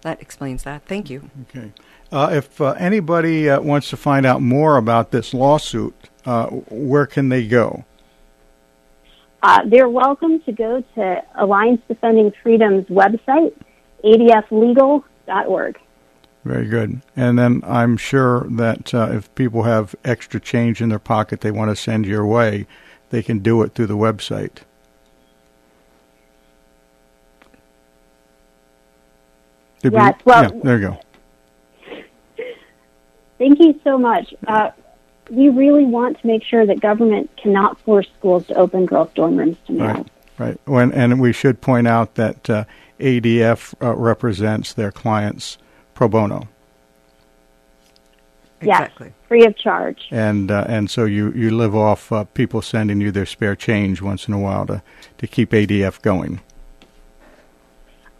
That 0.00 0.20
explains 0.20 0.62
that. 0.64 0.84
Thank 0.84 1.10
you. 1.10 1.30
Okay. 1.48 1.72
Uh, 2.14 2.30
if 2.32 2.60
uh, 2.60 2.76
anybody 2.78 3.50
uh, 3.50 3.60
wants 3.60 3.90
to 3.90 3.96
find 3.96 4.24
out 4.24 4.40
more 4.40 4.76
about 4.76 5.10
this 5.10 5.34
lawsuit, 5.34 5.96
uh, 6.24 6.46
where 6.46 7.06
can 7.06 7.28
they 7.28 7.44
go? 7.44 7.84
Uh, 9.42 9.62
they're 9.66 9.88
welcome 9.88 10.40
to 10.42 10.52
go 10.52 10.80
to 10.94 11.22
Alliance 11.34 11.82
Defending 11.88 12.32
Freedom's 12.40 12.86
website, 12.86 13.52
adflegal.org. 14.04 15.80
Very 16.44 16.66
good. 16.66 17.02
And 17.16 17.36
then 17.36 17.62
I'm 17.66 17.96
sure 17.96 18.46
that 18.48 18.94
uh, 18.94 19.08
if 19.10 19.34
people 19.34 19.64
have 19.64 19.96
extra 20.04 20.38
change 20.38 20.80
in 20.80 20.90
their 20.90 21.00
pocket 21.00 21.40
they 21.40 21.50
want 21.50 21.72
to 21.72 21.76
send 21.76 22.06
your 22.06 22.24
way, 22.24 22.68
they 23.10 23.24
can 23.24 23.40
do 23.40 23.60
it 23.62 23.74
through 23.74 23.88
the 23.88 23.96
website. 23.96 24.58
Did 29.82 29.94
yes, 29.94 30.14
we, 30.24 30.30
well, 30.30 30.42
yeah, 30.44 30.60
there 30.62 30.78
you 30.78 30.88
go. 30.90 31.03
Thank 33.38 33.58
you 33.60 33.78
so 33.84 33.98
much. 33.98 34.32
Uh, 34.46 34.70
we 35.30 35.48
really 35.48 35.84
want 35.84 36.20
to 36.20 36.26
make 36.26 36.44
sure 36.44 36.66
that 36.66 36.80
government 36.80 37.30
cannot 37.36 37.80
force 37.80 38.06
schools 38.18 38.46
to 38.46 38.54
open 38.54 38.86
girls' 38.86 39.10
dorm 39.14 39.36
rooms 39.36 39.56
to 39.66 39.72
males. 39.72 39.96
Right, 39.96 40.06
right. 40.38 40.60
When, 40.66 40.92
and 40.92 41.20
we 41.20 41.32
should 41.32 41.60
point 41.60 41.88
out 41.88 42.14
that 42.16 42.48
uh, 42.50 42.64
ADF 43.00 43.74
uh, 43.82 43.94
represents 43.96 44.72
their 44.72 44.92
clients 44.92 45.58
pro 45.94 46.08
bono. 46.08 46.48
Exactly. 48.60 49.08
Yes, 49.08 49.28
free 49.28 49.44
of 49.44 49.56
charge. 49.56 50.06
And 50.10 50.50
uh, 50.50 50.64
and 50.68 50.90
so 50.90 51.04
you, 51.04 51.32
you 51.32 51.50
live 51.50 51.74
off 51.74 52.10
uh, 52.10 52.24
people 52.24 52.62
sending 52.62 53.00
you 53.00 53.10
their 53.10 53.26
spare 53.26 53.56
change 53.56 54.00
once 54.00 54.26
in 54.26 54.34
a 54.34 54.38
while 54.38 54.66
to, 54.66 54.82
to 55.18 55.26
keep 55.26 55.50
ADF 55.50 56.00
going. 56.00 56.40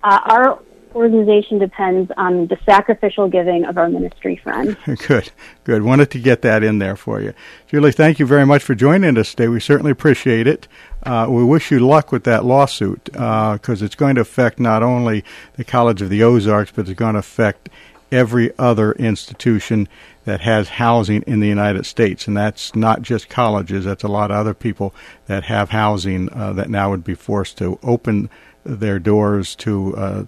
Uh, 0.03 0.21
our 0.25 0.59
organization 0.95 1.59
depends 1.59 2.11
on 2.16 2.47
the 2.47 2.57
sacrificial 2.64 3.28
giving 3.28 3.64
of 3.64 3.76
our 3.76 3.88
ministry 3.88 4.36
friends. 4.36 4.76
Good, 5.07 5.30
good. 5.64 5.82
Wanted 5.82 6.11
to 6.12 6.18
get 6.18 6.42
that 6.42 6.62
in 6.62 6.78
there 6.78 6.97
for 6.97 7.20
you. 7.20 7.34
Julie, 7.66 7.92
thank 7.92 8.18
you 8.18 8.26
very 8.26 8.47
much 8.47 8.62
for 8.62 8.74
joining 8.74 9.18
us 9.18 9.30
today. 9.30 9.49
We 9.49 9.61
certainly 9.61 9.90
appreciate 9.90 10.47
it. 10.47 10.68
Uh, 11.03 11.26
we 11.28 11.45
wish 11.45 11.70
you 11.70 11.80
luck 11.80 12.12
with 12.12 12.24
that 12.24 12.45
lawsuit 12.45 13.05
because 13.05 13.82
uh, 13.82 13.84
it's 13.84 13.95
going 13.95 14.14
to 14.14 14.20
affect 14.20 14.59
not 14.59 14.82
only 14.82 15.24
the 15.57 15.64
College 15.64 16.01
of 16.01 16.11
the 16.11 16.22
Ozarks, 16.22 16.72
but 16.74 16.88
it's 16.88 16.99
going 16.99 17.14
to 17.14 17.18
affect 17.18 17.68
every 18.12 18.57
other 18.59 18.92
institution 18.92 19.88
that 20.24 20.40
has 20.40 20.68
housing 20.70 21.22
in 21.22 21.40
the 21.40 21.49
United 21.49 21.84
States. 21.84 22.26
And 22.26 22.36
that's 22.36 22.74
not 22.74 23.03
just 23.03 23.28
colleges, 23.28 23.84
that's 23.84 24.05
a 24.05 24.09
lot 24.09 24.30
of 24.30 24.36
other 24.36 24.55
people 24.55 24.95
that 25.26 25.45
have 25.45 25.70
housing 25.70 26.32
uh, 26.32 26.53
that 26.55 26.70
now 26.70 26.90
would 26.90 27.05
be 27.05 27.14
forced 27.14 27.59
to 27.59 27.78
open 27.82 28.30
their 28.64 28.99
doors 28.99 29.55
to 29.57 29.97
uh, 29.97 30.24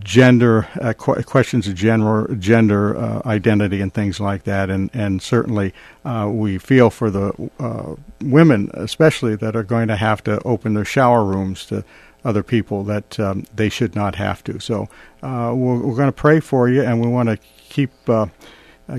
gender 0.00 0.68
uh, 0.80 0.92
qu- 0.92 1.22
questions 1.22 1.68
of 1.68 1.74
gender 1.74 2.34
gender 2.38 2.96
uh, 2.96 3.22
identity 3.26 3.80
and 3.80 3.92
things 3.94 4.20
like 4.20 4.44
that 4.44 4.70
and 4.70 4.90
and 4.94 5.22
certainly 5.22 5.72
uh, 6.04 6.28
we 6.30 6.58
feel 6.58 6.90
for 6.90 7.10
the 7.10 7.50
uh, 7.58 7.94
women 8.20 8.70
especially 8.74 9.36
that 9.36 9.54
are 9.54 9.62
going 9.62 9.88
to 9.88 9.96
have 9.96 10.22
to 10.22 10.40
open 10.42 10.74
their 10.74 10.84
shower 10.84 11.24
rooms 11.24 11.66
to 11.66 11.84
other 12.24 12.42
people 12.42 12.82
that 12.82 13.18
um, 13.20 13.44
they 13.54 13.68
should 13.68 13.94
not 13.94 14.16
have 14.16 14.42
to 14.42 14.58
so 14.58 14.88
uh, 15.22 15.52
we're, 15.54 15.78
we're, 15.78 15.96
going 15.96 16.08
to 16.08 16.12
pray 16.12 16.40
for 16.40 16.68
you 16.68 16.82
and 16.82 17.00
we 17.00 17.06
want 17.06 17.28
to 17.28 17.36
keep 17.68 17.90
uh, 18.08 18.26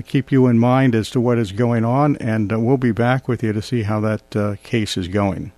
keep 0.06 0.32
you 0.32 0.46
in 0.46 0.58
mind 0.58 0.94
as 0.94 1.10
to 1.10 1.20
what 1.20 1.38
is 1.38 1.52
going 1.52 1.84
on 1.84 2.16
and 2.16 2.64
we'll 2.64 2.76
be 2.76 2.92
back 2.92 3.28
with 3.28 3.42
you 3.42 3.52
to 3.52 3.62
see 3.62 3.82
how 3.82 4.00
that 4.00 4.58
case 4.62 4.96
is 4.96 5.08
going 5.08 5.52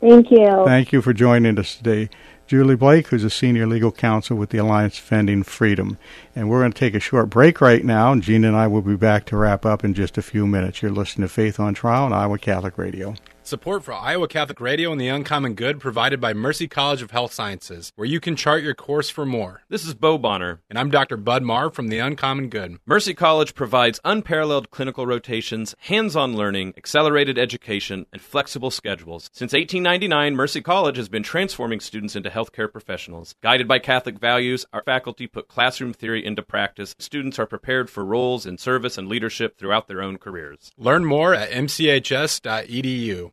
Thank 0.00 0.30
you. 0.30 0.62
Thank 0.64 0.92
you 0.92 1.02
for 1.02 1.12
joining 1.12 1.58
us 1.58 1.76
today. 1.76 2.08
Julie 2.50 2.74
Blake, 2.74 3.06
who's 3.06 3.22
a 3.22 3.30
senior 3.30 3.64
legal 3.64 3.92
counsel 3.92 4.36
with 4.36 4.50
the 4.50 4.58
Alliance 4.58 4.96
Defending 4.96 5.44
Freedom. 5.44 5.98
And 6.34 6.50
we're 6.50 6.58
going 6.58 6.72
to 6.72 6.78
take 6.80 6.96
a 6.96 6.98
short 6.98 7.30
break 7.30 7.60
right 7.60 7.84
now, 7.84 8.10
and 8.10 8.24
Gene 8.24 8.44
and 8.44 8.56
I 8.56 8.66
will 8.66 8.82
be 8.82 8.96
back 8.96 9.24
to 9.26 9.36
wrap 9.36 9.64
up 9.64 9.84
in 9.84 9.94
just 9.94 10.18
a 10.18 10.22
few 10.22 10.48
minutes. 10.48 10.82
You're 10.82 10.90
listening 10.90 11.28
to 11.28 11.32
Faith 11.32 11.60
on 11.60 11.74
Trial 11.74 12.06
on 12.06 12.12
Iowa 12.12 12.40
Catholic 12.40 12.76
Radio. 12.76 13.14
Support 13.42 13.82
for 13.84 13.94
Iowa 13.94 14.28
Catholic 14.28 14.60
Radio 14.60 14.92
and 14.92 15.00
the 15.00 15.08
Uncommon 15.08 15.54
Good 15.54 15.80
provided 15.80 16.20
by 16.20 16.34
Mercy 16.34 16.68
College 16.68 17.02
of 17.02 17.10
Health 17.10 17.32
Sciences, 17.32 17.90
where 17.96 18.06
you 18.06 18.20
can 18.20 18.36
chart 18.36 18.62
your 18.62 18.74
course 18.74 19.08
for 19.08 19.24
more. 19.24 19.62
This 19.68 19.84
is 19.84 19.94
Bo 19.94 20.18
Bonner. 20.18 20.60
And 20.68 20.78
I'm 20.78 20.90
Dr. 20.90 21.16
Bud 21.16 21.42
Marr 21.42 21.70
from 21.70 21.88
the 21.88 21.98
Uncommon 21.98 22.48
Good. 22.48 22.78
Mercy 22.86 23.14
College 23.14 23.54
provides 23.54 23.98
unparalleled 24.04 24.70
clinical 24.70 25.06
rotations, 25.06 25.74
hands 25.80 26.14
on 26.14 26.36
learning, 26.36 26.74
accelerated 26.76 27.38
education, 27.38 28.06
and 28.12 28.20
flexible 28.20 28.70
schedules. 28.70 29.30
Since 29.32 29.52
1899, 29.52 30.36
Mercy 30.36 30.60
College 30.60 30.98
has 30.98 31.08
been 31.08 31.22
transforming 31.24 31.80
students 31.80 32.14
into 32.14 32.30
healthcare 32.30 32.70
professionals. 32.70 33.34
Guided 33.42 33.66
by 33.66 33.78
Catholic 33.78 34.18
values, 34.18 34.66
our 34.72 34.82
faculty 34.84 35.26
put 35.26 35.48
classroom 35.48 35.94
theory 35.94 36.24
into 36.24 36.42
practice. 36.42 36.94
Students 36.98 37.38
are 37.38 37.46
prepared 37.46 37.90
for 37.90 38.04
roles 38.04 38.46
in 38.46 38.58
service 38.58 38.98
and 38.98 39.08
leadership 39.08 39.58
throughout 39.58 39.88
their 39.88 40.02
own 40.02 40.18
careers. 40.18 40.70
Learn 40.76 41.04
more 41.04 41.34
at 41.34 41.50
mchs.edu. 41.50 43.32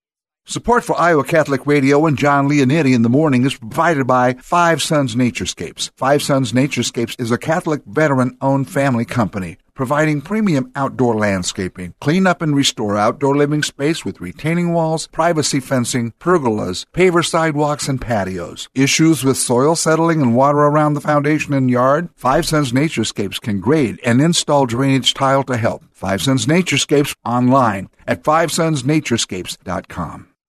Support 0.45 0.83
for 0.83 0.99
Iowa 0.99 1.23
Catholic 1.23 1.65
Radio 1.65 2.05
and 2.05 2.17
Jon 2.17 2.49
Leonetti 2.49 2.93
in 2.93 3.03
the 3.03 3.09
morning 3.09 3.45
is 3.45 3.55
provided 3.55 4.07
by 4.07 4.33
Five 4.33 4.81
Sons 4.81 5.15
Naturescapes. 5.15 5.91
Five 5.95 6.21
Sons 6.21 6.51
Naturescapes 6.51 7.19
is 7.19 7.31
a 7.31 7.37
Catholic 7.37 7.83
veteran 7.85 8.37
owned 8.41 8.69
family 8.69 9.05
company 9.05 9.57
providing 9.73 10.21
premium 10.21 10.71
outdoor 10.75 11.15
landscaping, 11.15 11.95
clean 11.99 12.27
up 12.27 12.39
and 12.41 12.55
restore 12.55 12.95
outdoor 12.97 13.35
living 13.35 13.63
space 13.63 14.05
with 14.05 14.21
retaining 14.21 14.73
walls, 14.73 15.07
privacy 15.07 15.59
fencing, 15.59 16.13
pergolas, 16.19 16.85
paver 16.93 17.25
sidewalks, 17.25 17.87
and 17.87 17.99
patios. 17.99 18.69
Issues 18.75 19.23
with 19.23 19.37
soil 19.37 19.75
settling 19.75 20.21
and 20.21 20.35
water 20.35 20.59
around 20.59 20.93
the 20.93 21.01
foundation 21.01 21.55
and 21.55 21.67
yard? 21.69 22.09
Five 22.15 22.45
Sons 22.45 22.71
Naturescapes 22.71 23.41
can 23.41 23.59
grade 23.59 23.99
and 24.05 24.21
install 24.21 24.67
drainage 24.67 25.15
tile 25.15 25.43
to 25.45 25.57
help. 25.57 25.83
Five 25.91 26.21
Sons 26.21 26.45
Naturescapes 26.45 27.15
online 27.25 27.89
at 28.07 28.23
fivesonsnaturescapes.com. 28.23 30.30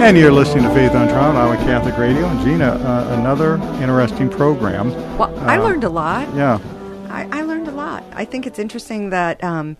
And 0.00 0.16
you're 0.16 0.32
listening 0.32 0.64
to 0.64 0.70
Faith 0.74 0.92
on 0.94 1.08
Trial 1.08 1.30
on 1.30 1.36
Iowa 1.36 1.56
Catholic 1.58 1.96
Radio. 1.98 2.26
And 2.26 2.40
Gina, 2.40 2.70
uh, 2.72 3.14
another 3.18 3.56
interesting 3.82 4.30
program. 4.30 4.90
Well, 5.18 5.38
I 5.40 5.58
Uh, 5.58 5.62
learned 5.64 5.84
a 5.84 5.88
lot. 5.90 6.34
Yeah. 6.34 6.58
I, 7.10 7.28
I 7.30 7.42
learned 7.42 7.68
a 7.68 7.72
lot. 7.72 8.02
I 8.14 8.24
think 8.24 8.46
it's 8.46 8.58
interesting 8.58 9.10
that 9.10 9.42
um, 9.44 9.76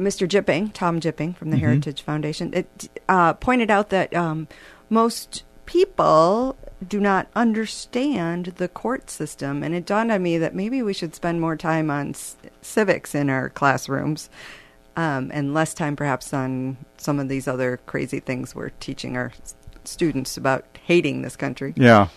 Mr. 0.00 0.26
Jipping, 0.26 0.72
Tom 0.72 1.00
Jipping 1.00 1.36
from 1.36 1.50
the 1.50 1.58
Mhm. 1.58 1.60
Heritage 1.60 2.02
Foundation, 2.02 2.50
it 2.54 2.88
uh, 3.08 3.34
pointed 3.34 3.70
out 3.70 3.90
that 3.90 4.14
um, 4.14 4.48
most 4.88 5.44
people 5.66 6.56
do 6.86 6.98
not 6.98 7.26
understand 7.36 8.54
the 8.56 8.68
court 8.68 9.10
system, 9.10 9.62
and 9.62 9.74
it 9.74 9.84
dawned 9.84 10.10
on 10.12 10.22
me 10.22 10.38
that 10.38 10.54
maybe 10.54 10.82
we 10.82 10.92
should 10.94 11.14
spend 11.14 11.40
more 11.40 11.56
time 11.56 11.90
on 11.90 12.14
c- 12.14 12.36
civics 12.62 13.14
in 13.14 13.28
our 13.28 13.48
classrooms. 13.50 14.30
Um, 14.96 15.30
and 15.34 15.52
less 15.52 15.74
time, 15.74 15.94
perhaps, 15.94 16.32
on 16.32 16.78
some 16.96 17.20
of 17.20 17.28
these 17.28 17.46
other 17.46 17.78
crazy 17.84 18.18
things 18.18 18.54
we're 18.54 18.70
teaching 18.80 19.14
our 19.16 19.30
s- 19.42 19.54
students 19.84 20.38
about 20.38 20.64
hating 20.84 21.20
this 21.20 21.36
country. 21.36 21.74
Yeah. 21.76 22.08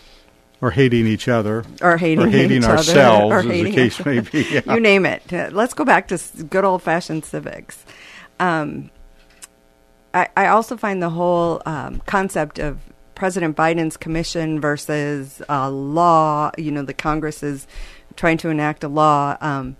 Or 0.61 0.71
hating 0.71 1.05
each 1.05 1.27
other. 1.27 1.65
or 1.81 1.97
hating, 1.97 2.25
or 2.25 2.29
hating 2.29 2.59
each 2.59 2.63
other, 2.63 2.77
ourselves, 2.77 3.31
or 3.33 3.39
as 3.39 3.45
hating 3.45 3.63
the 3.65 3.71
case 3.71 4.05
may 4.05 4.19
be. 4.21 4.43
Yeah. 4.49 4.73
You 4.73 4.79
name 4.79 5.05
it. 5.05 5.31
Uh, 5.33 5.49
let's 5.51 5.73
go 5.73 5.83
back 5.83 6.07
to 6.07 6.15
s- 6.15 6.31
good 6.43 6.63
old 6.63 6.81
fashioned 6.81 7.25
civics. 7.25 7.83
Um, 8.39 8.89
I, 10.13 10.29
I 10.37 10.47
also 10.47 10.77
find 10.77 11.01
the 11.03 11.09
whole 11.09 11.61
um, 11.65 12.01
concept 12.05 12.59
of 12.59 12.79
President 13.13 13.57
Biden's 13.57 13.97
commission 13.97 14.61
versus 14.61 15.41
a 15.49 15.69
law. 15.69 16.51
You 16.57 16.71
know, 16.71 16.83
the 16.83 16.93
Congress 16.93 17.43
is 17.43 17.67
trying 18.15 18.37
to 18.37 18.49
enact 18.49 18.83
a 18.85 18.87
law. 18.87 19.35
Um, 19.41 19.75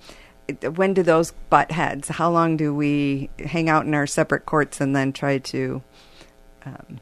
when 0.52 0.94
do 0.94 1.04
those 1.04 1.32
butt 1.50 1.72
heads? 1.72 2.10
How 2.10 2.30
long 2.30 2.58
do 2.58 2.74
we 2.74 3.30
hang 3.40 3.70
out 3.70 3.86
in 3.86 3.94
our 3.94 4.08
separate 4.08 4.46
courts 4.46 4.82
and 4.82 4.96
then 4.96 5.14
try 5.14 5.38
to 5.40 5.82
um, 6.66 7.00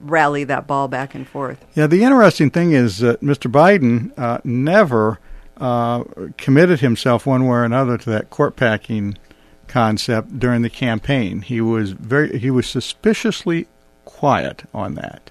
rally 0.00 0.44
that 0.44 0.66
ball 0.66 0.88
back 0.88 1.14
and 1.14 1.26
forth? 1.26 1.64
Yeah, 1.74 1.86
the 1.86 2.04
interesting 2.04 2.50
thing 2.50 2.72
is 2.72 2.98
that 2.98 3.20
Mr. 3.20 3.50
Biden 3.50 4.12
uh, 4.18 4.38
never 4.44 5.18
uh, 5.56 6.04
committed 6.36 6.80
himself 6.80 7.26
one 7.26 7.44
way 7.44 7.58
or 7.58 7.64
another 7.64 7.96
to 7.98 8.10
that 8.10 8.30
court 8.30 8.56
packing 8.56 9.16
concept 9.68 10.38
during 10.38 10.62
the 10.62 10.70
campaign. 10.70 11.42
He 11.42 11.60
was 11.60 11.92
very 11.92 12.38
he 12.38 12.50
was 12.50 12.66
suspiciously 12.66 13.66
quiet 14.04 14.64
on 14.72 14.94
that. 14.94 15.30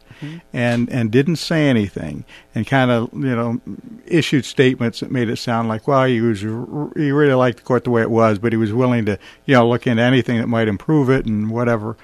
And 0.52 0.90
and 0.90 1.12
didn't 1.12 1.38
say 1.38 1.68
anything, 1.70 2.26
and 2.54 2.66
kind 2.66 2.92
of 2.92 3.14
you 3.14 3.36
know 3.36 3.62
issued 4.06 4.46
statements 4.46 5.00
that 5.00 5.12
made 5.12 5.30
it 5.30 5.38
sound 5.38 5.68
like 5.68 5.88
well 5.88 6.06
he 6.06 6.22
was 6.22 6.42
he 6.42 7.12
really 7.12 7.34
liked 7.34 7.58
the 7.58 7.64
court 7.64 7.84
the 7.84 7.92
way 7.92 8.02
it 8.02 8.12
was, 8.12 8.40
but 8.40 8.54
he 8.54 8.58
was 8.58 8.74
willing 8.74 9.06
to 9.06 9.18
you 9.46 9.56
know 9.56 9.68
look 9.68 9.88
into 9.88 10.04
anything 10.04 10.38
that 10.40 10.48
might 10.48 10.68
improve 10.68 11.10
it 11.10 11.26
and 11.26 11.50
whatever. 11.52 11.98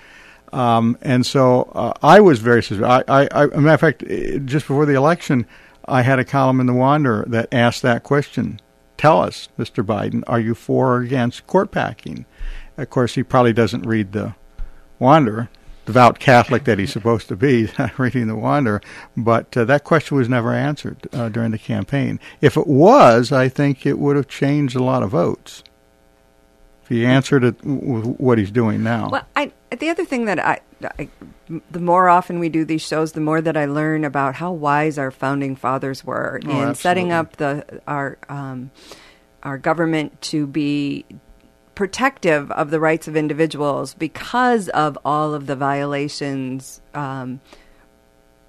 Um, 0.52 0.98
and 1.02 1.26
so 1.26 1.72
uh, 1.76 1.94
I 2.02 2.20
was 2.22 2.40
very 2.40 2.64
sus- 2.64 2.82
I, 2.82 3.04
I, 3.08 3.44
a 3.46 3.62
matter 3.62 3.74
of 3.74 3.80
fact, 3.80 4.04
eh, 4.08 4.40
just 4.40 4.68
before 4.68 4.86
the 4.86 4.96
election, 4.96 5.46
I 5.86 6.02
had 6.02 6.20
a 6.20 6.26
column 6.26 6.60
in 6.60 6.66
the 6.66 6.74
Wanderer 6.74 7.26
that 7.28 7.54
asked 7.54 7.82
that 7.84 8.04
question. 8.04 8.60
Tell 8.98 9.22
us, 9.22 9.50
Mr. 9.58 9.84
Biden, 9.84 10.24
are 10.28 10.40
you 10.40 10.56
for 10.56 10.96
or 10.96 11.02
against 11.02 11.48
court 11.48 11.72
packing? 11.72 12.26
Of 12.78 12.90
course, 12.90 13.16
he 13.16 13.24
probably 13.24 13.54
doesn't 13.54 13.86
read 13.86 14.12
the 14.12 14.36
Wanderer, 14.98 15.50
devout 15.86 16.20
Catholic 16.20 16.66
that 16.66 16.78
he's 16.80 16.92
supposed 16.92 17.28
to 17.30 17.36
be, 17.36 17.70
reading 17.98 18.28
the 18.28 18.36
Wanderer. 18.36 18.82
But 19.18 19.56
uh, 19.58 19.66
that 19.66 19.84
question 19.84 20.18
was 20.18 20.30
never 20.30 20.54
answered 20.54 21.08
uh, 21.14 21.30
during 21.30 21.52
the 21.52 21.58
campaign. 21.58 22.20
If 22.42 22.58
it 22.58 22.68
was, 22.68 23.32
I 23.32 23.50
think 23.50 23.86
it 23.86 23.98
would 23.98 24.16
have 24.16 24.28
changed 24.28 24.76
a 24.76 24.84
lot 24.84 25.04
of 25.04 25.12
votes. 25.12 25.64
If 26.84 26.90
he 26.90 27.06
answered 27.06 27.44
it 27.44 27.64
with 27.64 28.06
what 28.18 28.38
he's 28.38 28.52
doing 28.52 28.84
now. 28.84 29.10
Well, 29.10 29.26
I 29.36 29.52
the 29.78 29.90
other 29.90 30.06
thing 30.06 30.26
that 30.26 30.40
I, 30.40 30.62
I, 30.98 31.10
the 31.70 31.80
more 31.80 32.10
often 32.10 32.40
we 32.40 32.50
do 32.50 32.66
these 32.66 32.82
shows, 32.82 33.12
the 33.12 33.22
more 33.22 33.42
that 33.42 33.56
I 33.56 33.66
learn 33.66 34.04
about 34.04 34.36
how 34.36 34.52
wise 34.52 34.98
our 34.98 35.12
founding 35.12 35.56
fathers 35.56 36.04
were 36.04 36.42
Oh, 36.46 36.62
in 36.62 36.76
setting 36.76 37.12
up 37.12 37.38
the 37.38 37.82
our 37.88 38.18
um, 38.28 38.72
our 39.44 39.58
government 39.58 40.20
to 40.24 40.48
be 40.48 41.06
protective 41.80 42.52
of 42.52 42.72
the 42.72 42.80
rights 42.90 43.08
of 43.08 43.16
individuals 43.16 43.94
because 43.94 44.68
of 44.86 44.98
all 45.06 45.34
of 45.34 45.48
the 45.48 45.56
violations 45.56 46.82
um, 46.94 47.40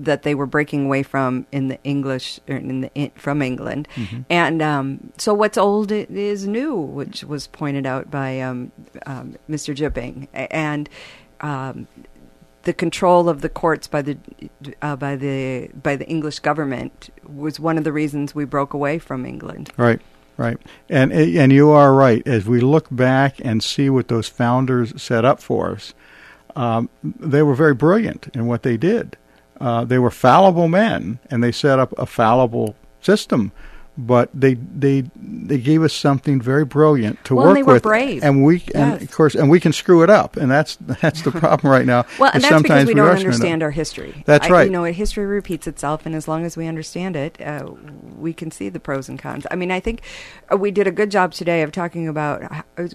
that 0.01 0.25
they 0.25 0.35
were 0.35 0.47
breaking 0.47 0.87
away 0.87 1.05
from 1.05 1.47
in 1.53 1.69
the 1.69 1.79
English 1.85 2.41
or 2.49 2.57
in 2.57 2.81
the 2.81 2.91
in, 2.97 3.11
from 3.15 3.41
England, 3.41 3.87
Mhm. 3.95 4.25
and 4.29 4.61
um, 4.61 5.13
so 5.17 5.33
what's 5.33 5.57
old 5.57 5.93
is 5.93 6.49
new, 6.49 6.75
which 6.75 7.23
was 7.23 7.47
pointed 7.47 7.87
out 7.87 8.11
by 8.11 8.41
um, 8.41 8.73
um, 9.07 9.37
Mr. 9.49 9.73
Jipping, 9.77 10.27
and 10.51 10.89
um, 11.41 11.87
the 12.63 12.73
control 12.73 13.29
of 13.29 13.43
the 13.43 13.49
courts 13.49 13.87
by 13.87 14.03
the 14.03 14.17
uh, 14.83 14.97
by 14.97 15.15
the 15.15 15.69
by 15.81 15.95
the 15.95 16.07
English 16.09 16.41
government 16.41 17.11
was 17.25 17.61
one 17.61 17.79
of 17.79 17.85
the 17.85 17.93
reasons 17.93 18.35
we 18.35 18.45
broke 18.45 18.75
away 18.75 18.99
from 18.99 19.25
England. 19.25 19.71
Right, 19.77 20.01
right, 20.41 20.59
and 20.89 21.13
and 21.13 21.53
you 21.53 21.71
are 21.71 21.93
right. 21.93 22.27
As 22.27 22.47
we 22.47 22.61
look 22.61 22.89
back 22.91 23.37
and 23.45 23.63
see 23.63 23.91
what 23.91 24.09
those 24.09 24.29
founders 24.29 25.01
set 25.01 25.25
up 25.25 25.41
for 25.41 25.73
us, 25.73 25.95
um, 26.57 26.89
they 27.03 27.43
were 27.43 27.55
very 27.55 27.75
brilliant 27.75 28.29
in 28.35 28.47
what 28.47 28.63
they 28.63 28.77
did. 28.77 29.17
Uh, 29.61 29.85
they 29.85 29.99
were 29.99 30.11
fallible 30.11 30.69
men, 30.69 31.19
and 31.31 31.45
they 31.45 31.53
set 31.53 31.79
up 31.79 31.93
a 31.99 32.07
fallible 32.07 32.75
system. 33.03 33.53
But 33.99 34.31
they 34.33 34.55
they 34.55 35.05
they 35.17 35.59
gave 35.59 35.83
us 35.83 35.93
something 35.93 36.41
very 36.41 36.65
brilliant 36.65 37.23
to 37.25 37.35
well, 37.35 37.47
work 37.47 37.51
and 37.51 37.57
they 37.59 37.63
were 37.67 37.75
with, 37.75 37.83
brave. 37.83 38.23
and 38.23 38.45
we 38.45 38.63
and 38.75 38.93
Yes. 38.93 39.03
of 39.03 39.11
course 39.11 39.35
and 39.35 39.51
we 39.51 39.61
can 39.61 39.73
screw 39.73 40.03
it 40.03 40.11
up, 40.11 40.37
and 40.37 40.51
that's 40.51 40.77
that's 41.03 41.23
the 41.23 41.31
problem 41.33 41.71
right 41.71 41.87
now. 41.87 42.05
Well, 42.19 42.31
and 42.33 42.43
that's 42.43 42.51
because 42.63 42.69
sometimes 42.69 42.89
we 42.89 42.95
don't 42.95 43.17
understand 43.17 43.63
our 43.63 43.71
history. 43.71 44.23
That's 44.27 44.47
I- 44.47 44.51
right. 44.51 44.65
You 44.67 44.73
know, 44.73 44.85
history 44.85 45.27
repeats 45.27 45.67
itself, 45.67 46.07
and 46.07 46.15
as 46.15 46.27
long 46.29 46.45
as 46.45 46.57
we 46.57 46.67
understand 46.67 47.17
it, 47.17 47.41
uh, 47.41 47.71
we 48.17 48.33
can 48.33 48.51
see 48.51 48.69
the 48.69 48.81
pros 48.81 49.09
and 49.09 49.19
cons. 49.19 49.47
I 49.51 49.57
mean, 49.57 49.71
I 49.71 49.81
think 49.81 50.03
uh, 50.53 50.57
we 50.57 50.71
did 50.71 50.87
a 50.87 50.93
good 50.93 51.11
job 51.11 51.33
today 51.33 51.63
of 51.63 51.73
talking 51.73 52.09
about 52.09 52.43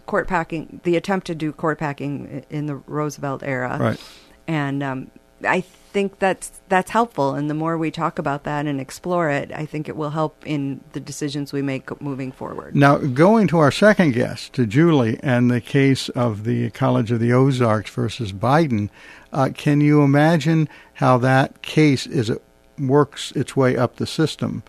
court 0.05 0.27
packing, 0.27 0.79
the 0.83 0.95
attempt 0.95 1.27
to 1.27 1.35
do 1.35 1.51
court 1.51 1.77
packing 1.79 2.45
in 2.49 2.65
the 2.67 2.75
Roosevelt 2.75 3.43
era, 3.43 3.77
Right. 3.79 3.99
And 4.47 4.83
um, 4.83 5.11
I 5.45 5.61
think 5.95 6.19
that's 6.19 6.51
that's 6.67 6.91
helpful. 6.91 7.35
And 7.35 7.49
the 7.49 7.53
more 7.53 7.77
we 7.77 7.89
talk 7.89 8.19
about 8.19 8.43
that 8.43 8.65
and 8.65 8.81
explore 8.81 9.29
it, 9.29 9.49
I 9.53 9.65
think 9.65 9.87
it 9.87 9.95
will 9.95 10.09
help 10.09 10.45
in 10.45 10.81
the 10.91 10.99
decisions 10.99 11.53
we 11.53 11.61
make 11.61 12.01
moving 12.01 12.33
forward. 12.33 12.75
Now, 12.75 12.97
going 12.97 13.47
to 13.47 13.59
our 13.59 13.71
second 13.71 14.11
guest, 14.11 14.51
to 14.53 14.65
Julie, 14.65 15.17
and 15.23 15.49
the 15.49 15.61
case 15.61 16.09
of 16.09 16.43
the 16.43 16.69
College 16.71 17.11
of 17.11 17.21
the 17.21 17.31
Ozarks 17.31 17.89
versus 17.89 18.33
Biden, 18.33 18.89
uh, 19.31 19.51
can 19.53 19.79
you 19.79 20.03
imagine 20.03 20.67
how 20.95 21.17
that 21.19 21.61
case 21.61 22.05
is 22.05 22.29
works 22.77 23.31
its 23.31 23.55
way 23.55 23.77
up 23.77 23.95
the 23.95 24.05
system, 24.05 24.63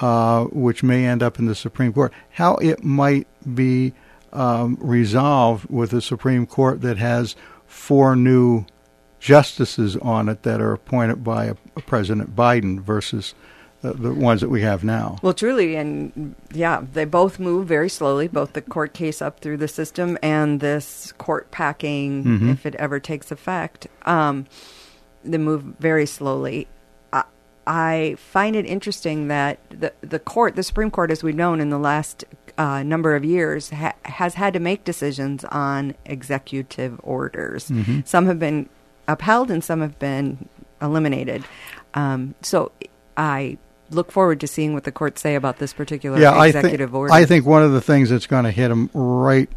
uh, 0.00 0.44
which 0.44 0.82
may 0.82 1.04
end 1.04 1.22
up 1.22 1.38
in 1.38 1.44
the 1.44 1.54
Supreme 1.54 1.92
Court? 1.92 2.10
How 2.30 2.54
it 2.54 2.82
might 2.82 3.26
be 3.54 3.92
um, 4.32 4.78
resolved 4.80 5.68
with 5.68 5.92
a 5.92 6.00
Supreme 6.00 6.46
Court 6.46 6.80
that 6.80 6.96
has 6.96 7.36
four 7.66 8.16
new 8.16 8.64
justices 9.20 9.96
on 9.98 10.28
it 10.28 10.42
that 10.42 10.60
are 10.60 10.72
appointed 10.72 11.22
by 11.22 11.44
a, 11.46 11.54
a 11.76 11.80
President 11.82 12.34
Biden 12.34 12.80
versus 12.80 13.34
the, 13.82 13.92
the 13.92 14.12
ones 14.12 14.40
that 14.40 14.48
we 14.48 14.62
have 14.62 14.82
now. 14.82 15.18
Well, 15.22 15.32
truly, 15.34 15.76
and 15.76 16.34
yeah, 16.52 16.82
they 16.92 17.04
both 17.04 17.38
move 17.38 17.68
very 17.68 17.88
slowly, 17.88 18.28
both 18.28 18.54
the 18.54 18.62
court 18.62 18.92
case 18.94 19.22
up 19.22 19.40
through 19.40 19.58
the 19.58 19.68
system 19.68 20.18
and 20.22 20.60
this 20.60 21.12
court 21.18 21.50
packing, 21.50 22.24
Mhm. 22.24 22.52
if 22.52 22.66
it 22.66 22.74
ever 22.76 22.98
takes 22.98 23.30
effect. 23.30 23.86
Um, 24.04 24.46
they 25.24 25.38
move 25.38 25.62
very 25.78 26.06
slowly. 26.06 26.66
I, 27.12 27.24
I 27.66 28.16
find 28.18 28.56
it 28.56 28.64
interesting 28.66 29.28
that 29.28 29.58
the 29.70 29.92
the 30.00 30.18
court, 30.18 30.56
the 30.56 30.62
Supreme 30.62 30.90
Court, 30.90 31.10
as 31.10 31.22
we've 31.22 31.34
known 31.36 31.60
in 31.60 31.70
the 31.70 31.78
last 31.78 32.24
uh, 32.58 32.82
number 32.82 33.14
of 33.14 33.24
years, 33.24 33.70
ha- 33.70 33.94
has 34.04 34.34
had 34.34 34.52
to 34.54 34.60
make 34.60 34.84
decisions 34.84 35.44
on 35.46 35.94
executive 36.04 36.98
orders. 37.02 37.68
Mhm. 37.68 38.06
Some 38.06 38.26
have 38.26 38.38
been 38.38 38.68
upheld, 39.12 39.50
and 39.50 39.62
some 39.62 39.80
have 39.80 39.98
been 39.98 40.48
eliminated. 40.80 41.44
Um, 41.94 42.34
so 42.42 42.72
I 43.16 43.58
look 43.90 44.12
forward 44.12 44.40
to 44.40 44.46
seeing 44.46 44.74
what 44.74 44.84
the 44.84 44.92
courts 44.92 45.20
say 45.20 45.34
about 45.34 45.58
this 45.58 45.72
particular 45.72 46.18
yeah, 46.18 46.32
I 46.32 46.48
executive 46.48 46.90
think, 46.90 46.94
order. 46.94 47.12
I 47.12 47.24
think 47.24 47.44
one 47.44 47.62
of 47.62 47.72
the 47.72 47.80
things 47.80 48.10
that's 48.10 48.26
going 48.26 48.44
to 48.44 48.50
hit 48.50 48.68
them 48.68 48.88
right 48.94 49.48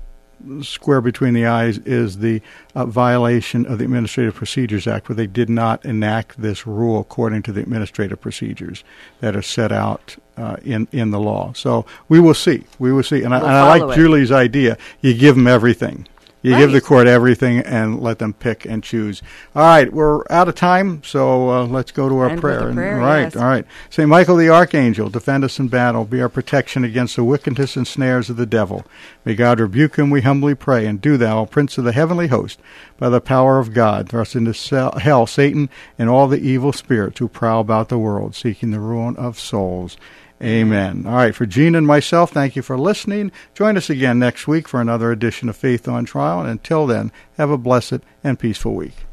square 0.62 1.01
between 1.01 1.34
the 1.34 1.45
eyes 1.45 1.78
is 1.80 2.18
the 2.18 2.41
uh, 2.76 2.86
violation 2.86 3.66
of 3.66 3.78
the 3.78 3.86
Administrative 3.86 4.36
Procedures 4.36 4.88
Act, 4.88 5.08
where 5.08 5.16
they 5.16 5.28
did 5.28 5.49
not 5.49 5.86
enact 5.86 6.41
this 6.41 6.68
rule 6.68 6.99
according 6.99 7.43
to 7.43 7.51
the 7.51 7.62
administrative 7.62 8.20
procedures 8.20 8.84
that 9.22 9.36
are 9.36 9.41
set 9.41 9.72
out 9.72 10.18
uh, 10.38 10.58
in 10.64 10.88
in 10.91 11.12
the 11.12 11.20
law. 11.20 11.54
So 11.54 11.86
we 12.10 12.20
will 12.20 12.34
see. 12.34 12.66
We 12.80 12.91
will 12.91 13.04
see. 13.04 13.24
And, 13.24 13.34
I, 13.34 13.39
We'll 13.39 13.47
and 13.47 13.58
I 13.58 13.78
like 13.78 13.91
it. 13.91 13.95
Julie's 13.95 14.32
idea. 14.32 14.78
You 15.01 15.14
give 15.14 15.36
them 15.36 15.47
everything. 15.47 16.08
You 16.43 16.57
give 16.57 16.73
the 16.73 16.81
court 16.81 17.07
everything 17.07 17.59
and 17.59 18.01
let 18.01 18.19
them 18.19 18.33
pick 18.33 18.65
and 18.65 18.83
choose. 18.83 19.21
All 19.55 19.63
right, 19.63 19.91
we're 19.91 20.23
out 20.29 20.49
of 20.49 20.55
time, 20.55 21.01
so 21.03 21.49
uh, 21.49 21.65
let's 21.65 21.91
go 21.93 22.09
to 22.09 22.17
our 22.17 22.29
End 22.31 22.41
prayer. 22.41 22.59
a 22.59 22.65
And- 22.67 22.75
prayer, 22.75 22.97
right, 22.97 23.21
yes. 23.21 23.35
all 23.37 23.45
right. 23.47 23.65
Saint 23.89 24.09
Michael 24.09 24.35
the 24.35 24.49
Archangel, 24.49 25.09
defend 25.09 25.45
us 25.45 25.57
in 25.57 25.69
battle, 25.69 26.03
be 26.03 26.21
our 26.21 26.27
protection 26.27 26.83
against 26.83 27.15
the 27.15 27.23
wickedness 27.23 27.77
and 27.77 27.87
snares 27.87 28.29
of 28.29 28.35
the 28.35 28.45
devil. 28.45 28.85
May 29.23 29.35
God 29.35 29.61
rebuke 29.61 29.95
him, 29.95 30.09
we 30.09 30.19
humbly 30.21 30.53
pray. 30.53 30.85
And 30.85 30.99
do 30.99 31.15
thou, 31.15 31.45
Prince 31.45 31.77
of 31.77 31.85
the 31.85 31.93
heavenly 31.93 32.27
host, 32.27 32.59
by 32.97 33.07
the 33.07 33.21
power 33.21 33.57
of 33.59 33.73
God, 33.73 34.09
thrust 34.09 34.35
into 34.35 34.51
hell 34.99 35.25
Satan 35.25 35.69
and 35.97 36.09
all 36.09 36.27
the 36.27 36.41
evil 36.41 36.73
spirits 36.73 37.19
who 37.19 37.29
prowl 37.29 37.61
about 37.61 37.87
the 37.87 37.97
world, 37.97 38.35
seeking 38.35 38.71
the 38.71 38.81
ruin 38.81 39.15
of 39.15 39.39
souls. 39.39 39.95
Amen. 40.43 41.05
All 41.07 41.13
right, 41.13 41.33
for 41.33 41.45
Gene 41.45 41.73
and 41.73 41.87
myself, 41.87 42.31
thank 42.31 42.57
you 42.57 42.61
for 42.61 42.77
listening. 42.77 43.31
Join 43.53 43.77
us 43.77 43.89
again 43.89 44.19
next 44.19 44.45
week 44.45 44.67
for 44.67 44.81
another 44.81 45.09
edition 45.09 45.47
of 45.47 45.55
Faith 45.55 45.87
on 45.87 46.03
Trial. 46.03 46.41
And 46.41 46.49
until 46.49 46.85
then, 46.85 47.13
have 47.37 47.49
a 47.49 47.57
blessed 47.57 47.99
and 48.25 48.37
peaceful 48.37 48.75
week. 48.75 49.05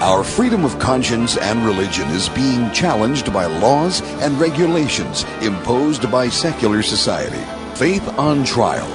Our 0.00 0.24
freedom 0.24 0.64
of 0.64 0.78
conscience 0.78 1.36
and 1.36 1.66
religion 1.66 2.08
is 2.08 2.30
being 2.30 2.70
challenged 2.72 3.30
by 3.32 3.44
laws 3.44 4.00
and 4.22 4.40
regulations 4.40 5.24
imposed 5.42 6.10
by 6.10 6.30
secular 6.30 6.82
society. 6.82 7.42
Faith 7.78 8.06
on 8.18 8.44
Trial 8.44 8.88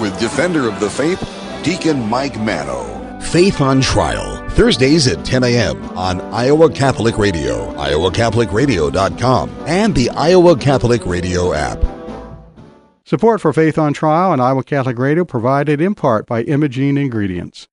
with 0.00 0.18
Defender 0.20 0.68
of 0.68 0.78
the 0.78 0.90
Faith, 0.90 1.20
Deacon 1.64 2.08
Mike 2.08 2.38
Manno. 2.40 2.95
Faith 3.20 3.60
on 3.60 3.80
Trial, 3.80 4.48
Thursdays 4.50 5.06
at 5.06 5.24
10 5.24 5.44
a.m. 5.44 5.82
on 5.96 6.20
Iowa 6.32 6.70
Catholic 6.70 7.18
Radio, 7.18 7.72
iowacatholicradio.com, 7.74 9.50
and 9.66 9.94
the 9.94 10.10
Iowa 10.10 10.56
Catholic 10.56 11.04
Radio 11.06 11.52
app. 11.52 11.78
Support 13.04 13.40
for 13.40 13.52
Faith 13.52 13.78
on 13.78 13.92
Trial 13.92 14.32
and 14.32 14.42
Iowa 14.42 14.64
Catholic 14.64 14.98
Radio 14.98 15.24
provided 15.24 15.80
in 15.80 15.94
part 15.94 16.26
by 16.26 16.42
Imogene 16.42 16.98
Ingredients. 16.98 17.68